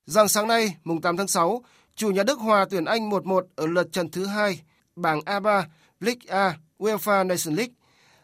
Dạng 0.07 0.28
sáng 0.28 0.49
nay, 0.49 0.76
mùng 0.85 1.01
8 1.01 1.16
tháng 1.16 1.28
6, 1.28 1.62
chủ 1.95 2.09
nhà 2.11 2.22
Đức 2.22 2.39
hòa 2.39 2.66
tuyển 2.70 2.85
Anh 2.85 3.11
1-1 3.11 3.43
ở 3.57 3.66
lượt 3.66 3.93
trận 3.93 4.11
thứ 4.11 4.26
hai 4.26 4.61
bảng 4.97 5.20
A3 5.20 5.62
League 6.01 6.20
A 6.28 6.55
UEFA 6.78 7.26
Nations 7.26 7.59
League. 7.59 7.80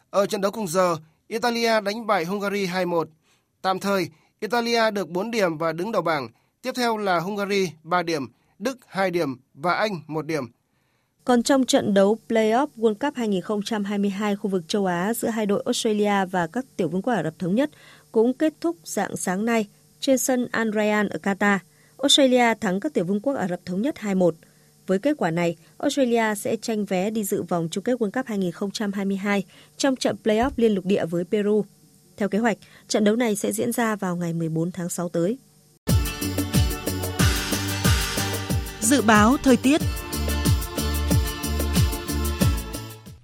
Ở 0.09 0.25
trận 0.25 0.41
đấu 0.41 0.51
cùng 0.51 0.67
giờ, 0.67 0.95
Italia 1.27 1.81
đánh 1.81 2.07
bại 2.07 2.25
Hungary 2.25 2.65
2-1. 2.65 3.05
Tạm 3.61 3.79
thời, 3.79 4.09
Italia 4.39 4.91
được 4.91 5.09
4 5.09 5.31
điểm 5.31 5.57
và 5.57 5.71
đứng 5.73 5.91
đầu 5.91 6.01
bảng. 6.01 6.27
Tiếp 6.61 6.71
theo 6.75 6.97
là 6.97 7.19
Hungary 7.19 7.71
3 7.83 8.03
điểm, 8.03 8.27
Đức 8.59 8.77
2 8.87 9.11
điểm 9.11 9.35
và 9.53 9.73
Anh 9.73 10.01
1 10.07 10.25
điểm. 10.25 10.43
Còn 11.23 11.43
trong 11.43 11.65
trận 11.65 11.93
đấu 11.93 12.17
Playoff 12.29 12.67
World 12.77 12.93
Cup 12.93 13.15
2022 13.15 14.35
khu 14.35 14.49
vực 14.49 14.63
châu 14.67 14.85
Á 14.85 15.13
giữa 15.13 15.29
hai 15.29 15.45
đội 15.45 15.63
Australia 15.65 16.25
và 16.31 16.47
các 16.47 16.65
tiểu 16.77 16.89
vương 16.89 17.01
quốc 17.01 17.13
Ả 17.13 17.23
Rập 17.23 17.39
Thống 17.39 17.55
Nhất 17.55 17.69
cũng 18.11 18.33
kết 18.33 18.53
thúc 18.61 18.75
dạng 18.83 19.17
sáng 19.17 19.45
nay 19.45 19.65
trên 19.99 20.17
sân 20.17 20.47
Al 20.51 20.69
Rayyan 20.75 21.09
ở 21.09 21.19
Qatar. 21.23 21.57
Australia 21.97 22.53
thắng 22.61 22.79
các 22.79 22.93
tiểu 22.93 23.05
vương 23.05 23.19
quốc 23.19 23.33
Ả 23.33 23.47
Rập 23.47 23.59
Thống 23.65 23.81
Nhất 23.81 23.95
2-1. 23.99 24.31
Với 24.87 24.99
kết 24.99 25.17
quả 25.17 25.31
này, 25.31 25.55
Australia 25.77 26.35
sẽ 26.35 26.55
tranh 26.55 26.85
vé 26.85 27.09
đi 27.09 27.23
dự 27.23 27.43
vòng 27.43 27.67
chung 27.71 27.83
kết 27.83 27.99
World 27.99 28.11
Cup 28.11 28.25
2022 28.25 29.43
trong 29.77 29.95
trận 29.95 30.15
playoff 30.23 30.51
liên 30.55 30.71
lục 30.71 30.85
địa 30.85 31.05
với 31.05 31.23
Peru. 31.23 31.65
Theo 32.17 32.29
kế 32.29 32.37
hoạch, 32.37 32.57
trận 32.87 33.03
đấu 33.03 33.15
này 33.15 33.35
sẽ 33.35 33.51
diễn 33.51 33.71
ra 33.71 33.95
vào 33.95 34.15
ngày 34.15 34.33
14 34.33 34.71
tháng 34.71 34.89
6 34.89 35.09
tới. 35.09 35.37
Dự 38.81 39.01
báo 39.01 39.37
thời 39.43 39.57
tiết 39.57 39.81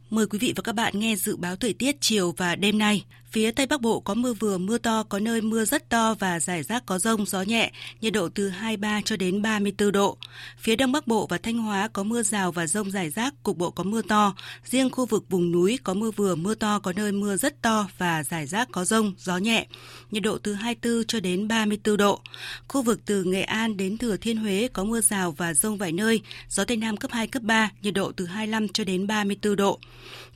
Mời 0.09 0.27
quý 0.27 0.39
vị 0.39 0.53
và 0.55 0.61
các 0.61 0.75
bạn 0.75 0.99
nghe 0.99 1.15
dự 1.15 1.35
báo 1.35 1.55
thời 1.55 1.73
tiết 1.73 1.95
chiều 2.01 2.33
và 2.37 2.55
đêm 2.55 2.77
nay. 2.77 3.05
Phía 3.33 3.51
Tây 3.51 3.65
Bắc 3.65 3.81
Bộ 3.81 3.99
có 3.99 4.13
mưa 4.13 4.33
vừa, 4.33 4.57
mưa 4.57 4.77
to, 4.77 5.03
có 5.03 5.19
nơi 5.19 5.41
mưa 5.41 5.65
rất 5.65 5.89
to 5.89 6.15
và 6.19 6.39
rải 6.39 6.63
rác 6.63 6.85
có 6.85 6.99
rông, 6.99 7.25
gió 7.25 7.41
nhẹ, 7.41 7.71
nhiệt 8.01 8.13
độ 8.13 8.29
từ 8.35 8.49
23 8.49 9.01
cho 9.05 9.17
đến 9.17 9.41
34 9.41 9.91
độ. 9.91 10.17
Phía 10.57 10.75
Đông 10.75 10.91
Bắc 10.91 11.07
Bộ 11.07 11.27
và 11.27 11.37
Thanh 11.37 11.57
Hóa 11.57 11.87
có 11.87 12.03
mưa 12.03 12.23
rào 12.23 12.51
và 12.51 12.67
rông 12.67 12.91
rải 12.91 13.09
rác, 13.09 13.33
cục 13.43 13.57
bộ 13.57 13.71
có 13.71 13.83
mưa 13.83 14.01
to. 14.01 14.35
Riêng 14.65 14.89
khu 14.89 15.05
vực 15.05 15.25
vùng 15.29 15.51
núi 15.51 15.79
có 15.83 15.93
mưa 15.93 16.11
vừa, 16.11 16.35
mưa 16.35 16.55
to, 16.55 16.79
có 16.79 16.93
nơi 16.93 17.11
mưa 17.11 17.35
rất 17.35 17.61
to 17.61 17.87
và 17.97 18.23
rải 18.23 18.47
rác 18.47 18.67
có 18.71 18.85
rông, 18.85 19.13
gió 19.17 19.37
nhẹ, 19.37 19.67
nhiệt 20.11 20.23
độ 20.23 20.37
từ 20.37 20.53
24 20.53 21.03
cho 21.07 21.19
đến 21.19 21.47
34 21.47 21.97
độ. 21.97 22.19
Khu 22.67 22.81
vực 22.81 22.99
từ 23.05 23.23
Nghệ 23.23 23.41
An 23.41 23.77
đến 23.77 23.97
Thừa 23.97 24.17
Thiên 24.17 24.37
Huế 24.37 24.67
có 24.73 24.83
mưa 24.83 25.01
rào 25.01 25.31
và 25.31 25.53
rông 25.53 25.77
vài 25.77 25.91
nơi, 25.91 26.21
gió 26.49 26.65
Tây 26.65 26.77
Nam 26.77 26.97
cấp 26.97 27.11
2, 27.11 27.27
cấp 27.27 27.43
3, 27.43 27.71
nhiệt 27.81 27.93
độ 27.93 28.11
từ 28.11 28.25
25 28.25 28.67
cho 28.67 28.83
đến 28.83 29.07
34 29.07 29.55
độ. 29.55 29.79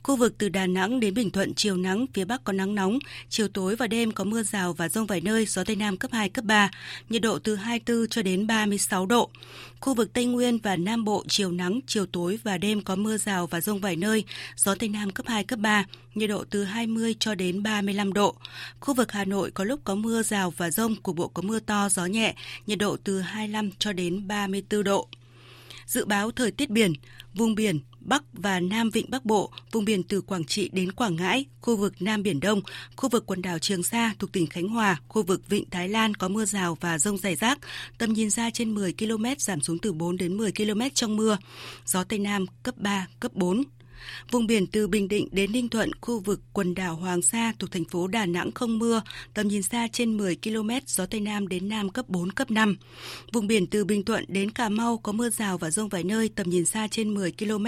Khu 0.02 0.16
vực 0.16 0.34
từ 0.38 0.48
Đà 0.48 0.66
Nẵng 0.66 1.00
đến 1.00 1.14
Bình 1.14 1.30
Thuận 1.30 1.54
chiều 1.54 1.76
nắng, 1.76 2.06
phía 2.14 2.24
Bắc 2.24 2.44
có 2.44 2.52
nắng 2.52 2.74
nóng, 2.74 2.98
chiều 3.28 3.48
tối 3.48 3.76
và 3.76 3.86
đêm 3.86 4.12
có 4.12 4.24
mưa 4.24 4.42
rào 4.42 4.72
và 4.72 4.88
rông 4.88 5.06
vài 5.06 5.20
nơi, 5.20 5.46
gió 5.46 5.64
Tây 5.64 5.76
Nam 5.76 5.96
cấp 5.96 6.10
2, 6.12 6.28
cấp 6.28 6.44
3, 6.44 6.70
nhiệt 7.08 7.22
độ 7.22 7.38
từ 7.38 7.54
24 7.54 8.08
cho 8.08 8.22
đến 8.22 8.46
36 8.46 9.06
độ. 9.06 9.30
Khu 9.80 9.94
vực 9.94 10.12
Tây 10.12 10.24
Nguyên 10.24 10.58
và 10.58 10.76
Nam 10.76 11.04
Bộ 11.04 11.24
chiều 11.28 11.50
nắng, 11.50 11.80
chiều 11.86 12.06
tối 12.06 12.38
và 12.44 12.58
đêm 12.58 12.82
có 12.82 12.96
mưa 12.96 13.16
rào 13.18 13.46
và 13.46 13.60
rông 13.60 13.80
vài 13.80 13.96
nơi, 13.96 14.24
gió 14.56 14.74
Tây 14.74 14.88
Nam 14.88 15.10
cấp 15.10 15.26
2, 15.28 15.44
cấp 15.44 15.58
3, 15.58 15.84
nhiệt 16.14 16.30
độ 16.30 16.44
từ 16.50 16.64
20 16.64 17.14
cho 17.20 17.34
đến 17.34 17.62
35 17.62 18.12
độ. 18.12 18.34
Khu 18.80 18.94
vực 18.94 19.12
Hà 19.12 19.24
Nội 19.24 19.50
có 19.50 19.64
lúc 19.64 19.80
có 19.84 19.94
mưa 19.94 20.22
rào 20.22 20.50
và 20.56 20.70
rông, 20.70 20.96
cục 20.96 21.16
bộ 21.16 21.28
có 21.28 21.42
mưa 21.42 21.60
to, 21.60 21.88
gió 21.88 22.06
nhẹ, 22.06 22.34
nhiệt 22.66 22.78
độ 22.78 22.96
từ 23.04 23.20
25 23.20 23.70
cho 23.78 23.92
đến 23.92 24.28
34 24.28 24.84
độ. 24.84 25.08
Dự 25.86 26.04
báo 26.04 26.30
thời 26.30 26.50
tiết 26.50 26.70
biển, 26.70 26.92
vùng 27.34 27.54
biển 27.54 27.80
Bắc 28.00 28.22
và 28.32 28.60
Nam 28.60 28.90
Vịnh 28.90 29.10
Bắc 29.10 29.24
Bộ, 29.24 29.50
vùng 29.72 29.84
biển 29.84 30.02
từ 30.02 30.20
Quảng 30.20 30.44
Trị 30.44 30.70
đến 30.72 30.92
Quảng 30.92 31.16
Ngãi, 31.16 31.44
khu 31.60 31.76
vực 31.76 31.94
Nam 32.00 32.22
Biển 32.22 32.40
Đông, 32.40 32.60
khu 32.96 33.08
vực 33.08 33.26
quần 33.26 33.42
đảo 33.42 33.58
Trường 33.58 33.82
Sa 33.82 34.14
thuộc 34.18 34.32
tỉnh 34.32 34.46
Khánh 34.46 34.68
Hòa, 34.68 35.00
khu 35.08 35.22
vực 35.22 35.48
Vịnh 35.48 35.70
Thái 35.70 35.88
Lan 35.88 36.14
có 36.14 36.28
mưa 36.28 36.44
rào 36.44 36.76
và 36.80 36.98
rông 36.98 37.18
rải 37.18 37.36
rác, 37.36 37.58
tầm 37.98 38.12
nhìn 38.12 38.30
xa 38.30 38.50
trên 38.50 38.74
10 38.74 38.94
km 38.98 39.24
giảm 39.38 39.60
xuống 39.60 39.78
từ 39.78 39.92
4 39.92 40.16
đến 40.16 40.36
10 40.36 40.52
km 40.52 40.80
trong 40.94 41.16
mưa, 41.16 41.38
gió 41.86 42.04
Tây 42.04 42.18
Nam 42.18 42.46
cấp 42.62 42.74
3, 42.76 43.06
cấp 43.20 43.32
4. 43.34 43.64
Vùng 44.30 44.46
biển 44.46 44.66
từ 44.66 44.88
Bình 44.88 45.08
Định 45.08 45.28
đến 45.32 45.52
Ninh 45.52 45.68
Thuận, 45.68 45.90
khu 46.00 46.20
vực 46.20 46.40
quần 46.52 46.74
đảo 46.74 46.96
Hoàng 46.96 47.22
Sa 47.22 47.52
thuộc 47.58 47.70
thành 47.70 47.84
phố 47.84 48.06
Đà 48.06 48.26
Nẵng 48.26 48.52
không 48.52 48.78
mưa, 48.78 49.02
tầm 49.34 49.48
nhìn 49.48 49.62
xa 49.62 49.88
trên 49.92 50.16
10 50.16 50.36
km, 50.36 50.70
gió 50.86 51.06
Tây 51.06 51.20
Nam 51.20 51.48
đến 51.48 51.68
Nam 51.68 51.90
cấp 51.90 52.08
4, 52.08 52.32
cấp 52.32 52.50
5. 52.50 52.76
Vùng 53.32 53.46
biển 53.46 53.66
từ 53.66 53.84
Bình 53.84 54.04
Thuận 54.04 54.24
đến 54.28 54.50
Cà 54.50 54.68
Mau 54.68 54.98
có 54.98 55.12
mưa 55.12 55.30
rào 55.30 55.58
và 55.58 55.70
rông 55.70 55.88
vài 55.88 56.04
nơi, 56.04 56.28
tầm 56.28 56.50
nhìn 56.50 56.64
xa 56.64 56.88
trên 56.90 57.14
10 57.14 57.32
km, 57.32 57.66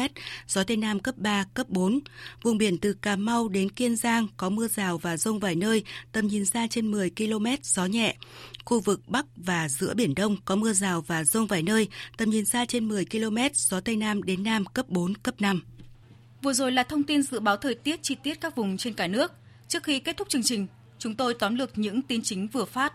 gió 0.48 0.64
Tây 0.64 0.76
Nam 0.76 1.00
cấp 1.00 1.14
3, 1.18 1.44
cấp 1.54 1.68
4. 1.68 2.00
Vùng 2.42 2.58
biển 2.58 2.78
từ 2.78 2.92
Cà 2.92 3.16
Mau 3.16 3.48
đến 3.48 3.70
Kiên 3.70 3.96
Giang 3.96 4.26
có 4.36 4.50
mưa 4.50 4.68
rào 4.68 4.98
và 4.98 5.16
rông 5.16 5.38
vài 5.38 5.54
nơi, 5.54 5.84
tầm 6.12 6.26
nhìn 6.26 6.44
xa 6.44 6.66
trên 6.70 6.90
10 6.90 7.10
km, 7.10 7.46
gió 7.62 7.86
nhẹ. 7.86 8.16
Khu 8.64 8.80
vực 8.80 9.08
Bắc 9.08 9.26
và 9.36 9.68
giữa 9.68 9.94
Biển 9.94 10.14
Đông 10.14 10.36
có 10.44 10.56
mưa 10.56 10.72
rào 10.72 11.00
và 11.00 11.24
rông 11.24 11.46
vài 11.46 11.62
nơi, 11.62 11.88
tầm 12.16 12.30
nhìn 12.30 12.44
xa 12.44 12.64
trên 12.64 12.88
10 12.88 13.04
km, 13.04 13.36
gió 13.54 13.80
Tây 13.80 13.96
Nam 13.96 14.22
đến 14.22 14.42
Nam 14.42 14.64
cấp 14.66 14.88
4, 14.88 15.14
cấp 15.14 15.34
5. 15.40 15.62
Vừa 16.42 16.52
rồi 16.52 16.72
là 16.72 16.82
thông 16.82 17.02
tin 17.02 17.22
dự 17.22 17.40
báo 17.40 17.56
thời 17.56 17.74
tiết 17.74 18.02
chi 18.02 18.14
tiết 18.14 18.40
các 18.40 18.56
vùng 18.56 18.76
trên 18.76 18.94
cả 18.94 19.06
nước. 19.06 19.32
Trước 19.68 19.82
khi 19.82 20.00
kết 20.00 20.16
thúc 20.16 20.28
chương 20.28 20.42
trình, 20.42 20.66
chúng 20.98 21.14
tôi 21.14 21.34
tóm 21.34 21.54
lược 21.54 21.78
những 21.78 22.02
tin 22.02 22.22
chính 22.22 22.48
vừa 22.48 22.64
phát. 22.64 22.92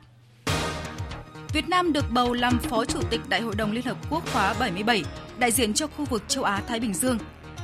Việt 1.54 1.70
Nam 1.70 1.94
được 1.94 2.06
bầu 2.12 2.34
làm 2.34 2.60
Phó 2.60 2.86
Chủ 2.86 3.00
tịch 3.10 3.22
Đại 3.30 3.42
hội 3.42 3.56
đồng 3.56 3.72
Liên 3.72 3.86
Hợp 3.86 3.98
Quốc 4.10 4.24
khóa 4.34 4.54
77, 4.60 5.04
đại 5.40 5.52
diện 5.52 5.74
cho 5.74 5.88
khu 5.88 6.06
vực 6.06 6.24
châu 6.28 6.44
Á-Thái 6.44 6.80
Bình 6.80 6.94
Dương. 6.94 7.18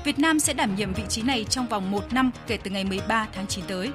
Việt 0.04 0.20
Nam 0.20 0.40
sẽ 0.40 0.54
đảm 0.54 0.76
nhiệm 0.76 0.94
vị 0.94 1.04
trí 1.10 1.22
này 1.22 1.44
trong 1.44 1.68
vòng 1.68 1.92
1 1.92 2.14
năm 2.14 2.32
kể 2.48 2.58
từ 2.58 2.72
ngày 2.72 2.84
13 2.84 3.28
tháng 3.34 3.48
9 3.48 3.66
tới. 3.68 3.90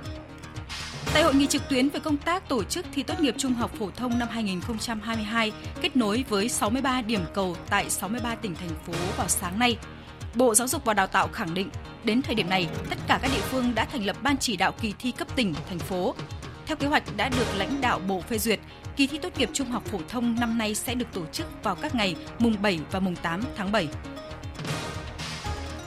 Tại 1.14 1.22
hội 1.22 1.34
nghị 1.34 1.46
trực 1.46 1.68
tuyến 1.68 1.88
về 1.88 2.00
công 2.00 2.16
tác 2.16 2.48
tổ 2.48 2.64
chức 2.64 2.86
thi 2.92 3.02
tốt 3.02 3.20
nghiệp 3.20 3.34
trung 3.38 3.54
học 3.54 3.70
phổ 3.78 3.90
thông 3.96 4.18
năm 4.18 4.28
2022 4.28 5.52
kết 5.80 5.96
nối 5.96 6.24
với 6.28 6.48
63 6.48 7.02
điểm 7.02 7.20
cầu 7.34 7.56
tại 7.70 7.90
63 7.90 8.34
tỉnh 8.34 8.54
thành 8.54 8.76
phố 8.86 8.92
vào 9.16 9.28
sáng 9.28 9.58
nay, 9.58 9.76
Bộ 10.36 10.54
Giáo 10.54 10.68
dục 10.68 10.84
và 10.84 10.94
Đào 10.94 11.06
tạo 11.06 11.28
khẳng 11.28 11.54
định 11.54 11.70
đến 12.04 12.22
thời 12.22 12.34
điểm 12.34 12.48
này, 12.48 12.68
tất 12.90 12.98
cả 13.08 13.18
các 13.22 13.30
địa 13.34 13.40
phương 13.40 13.74
đã 13.74 13.84
thành 13.84 14.04
lập 14.04 14.16
ban 14.22 14.36
chỉ 14.38 14.56
đạo 14.56 14.72
kỳ 14.80 14.94
thi 14.98 15.12
cấp 15.12 15.28
tỉnh, 15.36 15.54
thành 15.68 15.78
phố. 15.78 16.14
Theo 16.66 16.76
kế 16.76 16.86
hoạch 16.86 17.16
đã 17.16 17.28
được 17.28 17.46
lãnh 17.56 17.80
đạo 17.80 18.00
Bộ 18.08 18.20
phê 18.20 18.38
duyệt, 18.38 18.60
kỳ 18.96 19.06
thi 19.06 19.18
tốt 19.18 19.38
nghiệp 19.38 19.50
trung 19.52 19.70
học 19.70 19.84
phổ 19.84 19.98
thông 20.08 20.36
năm 20.40 20.58
nay 20.58 20.74
sẽ 20.74 20.94
được 20.94 21.06
tổ 21.12 21.26
chức 21.32 21.46
vào 21.62 21.74
các 21.74 21.94
ngày 21.94 22.16
mùng 22.38 22.56
7 22.62 22.80
và 22.90 23.00
mùng 23.00 23.16
8 23.16 23.40
tháng 23.56 23.72
7. 23.72 23.88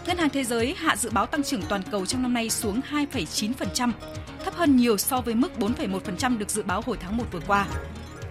Ngân 0.07 0.17
hàng 0.17 0.29
Thế 0.29 0.43
giới 0.43 0.75
hạ 0.77 0.95
dự 0.95 1.09
báo 1.09 1.25
tăng 1.25 1.43
trưởng 1.43 1.61
toàn 1.61 1.81
cầu 1.91 2.05
trong 2.05 2.21
năm 2.21 2.33
nay 2.33 2.49
xuống 2.49 2.81
2,9%, 2.91 3.91
thấp 4.45 4.55
hơn 4.55 4.75
nhiều 4.75 4.97
so 4.97 5.21
với 5.21 5.35
mức 5.35 5.51
4,1% 5.59 6.37
được 6.37 6.49
dự 6.49 6.63
báo 6.63 6.81
hồi 6.85 6.97
tháng 7.01 7.17
1 7.17 7.23
vừa 7.31 7.41
qua. 7.47 7.67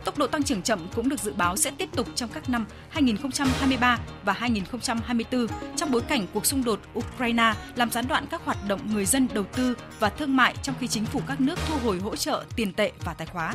Tốc 0.04 0.18
độ 0.18 0.26
tăng 0.26 0.42
trưởng 0.42 0.62
chậm 0.62 0.86
cũng 0.94 1.08
được 1.08 1.20
dự 1.20 1.32
báo 1.32 1.56
sẽ 1.56 1.70
tiếp 1.78 1.88
tục 1.92 2.08
trong 2.14 2.30
các 2.34 2.48
năm 2.48 2.66
2023 2.88 3.98
và 4.24 4.32
2024 4.32 5.46
trong 5.76 5.90
bối 5.90 6.02
cảnh 6.02 6.26
cuộc 6.34 6.46
xung 6.46 6.64
đột 6.64 6.80
Ukraine 6.98 7.54
làm 7.76 7.90
gián 7.90 8.08
đoạn 8.08 8.26
các 8.30 8.44
hoạt 8.44 8.68
động 8.68 8.80
người 8.92 9.04
dân 9.04 9.28
đầu 9.34 9.44
tư 9.44 9.74
và 9.98 10.08
thương 10.08 10.36
mại 10.36 10.54
trong 10.62 10.74
khi 10.80 10.88
chính 10.88 11.04
phủ 11.04 11.20
các 11.26 11.40
nước 11.40 11.58
thu 11.68 11.78
hồi 11.78 11.98
hỗ 11.98 12.16
trợ 12.16 12.44
tiền 12.56 12.72
tệ 12.72 12.92
và 13.04 13.14
tài 13.14 13.26
khóa. 13.26 13.54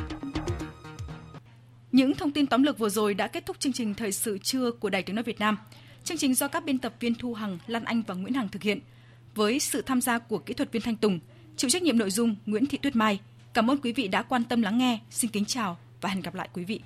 Những 1.92 2.16
thông 2.16 2.32
tin 2.32 2.48
tóm 2.48 2.64
lược 2.64 2.78
vừa 2.78 2.90
rồi 2.90 3.14
đã 3.14 3.28
kết 3.28 3.46
thúc 3.46 3.60
chương 3.60 3.74
trình 3.74 3.94
thời 3.94 4.12
sự 4.12 4.38
trưa 4.38 4.72
của 4.72 4.90
Đài 4.90 5.04
Tiếng 5.04 5.16
nói 5.16 5.24
Việt 5.24 5.40
Nam. 5.40 5.58
Chương 6.04 6.18
trình 6.18 6.34
do 6.36 6.48
các 6.48 6.66
biên 6.66 6.78
tập 6.78 6.94
viên 7.00 7.16
Thu 7.16 7.34
Hằng, 7.34 7.60
Lan 7.68 7.84
Anh 7.84 8.02
và 8.08 8.16
Nguyễn 8.16 8.34
Hằng 8.34 8.50
thực 8.50 8.64
hiện 8.64 8.80
với 9.36 9.60
sự 9.60 9.82
tham 9.82 10.02
gia 10.02 10.20
của 10.20 10.38
kỹ 10.38 10.54
thuật 10.54 10.72
viên 10.72 10.82
Thanh 10.82 10.96
Tùng, 10.96 11.20
chịu 11.58 11.70
trách 11.70 11.82
nhiệm 11.82 11.98
nội 11.98 12.12
dung 12.12 12.36
Nguyễn 12.46 12.66
Thị 12.66 12.78
Tuyết 12.78 12.96
Mai. 12.96 13.20
Cảm 13.54 13.72
ơn 13.72 13.78
quý 13.78 13.94
vị 13.94 14.08
đã 14.08 14.22
quan 14.22 14.44
tâm 14.44 14.62
lắng 14.62 14.78
nghe. 14.78 15.00
Xin 15.10 15.32
kính 15.32 15.46
chào 15.46 15.78
và 16.04 16.10
hẹn 16.10 16.22
gặp 16.22 16.36
lại 16.36 16.50
quý 16.54 16.66
vị. 16.66 16.82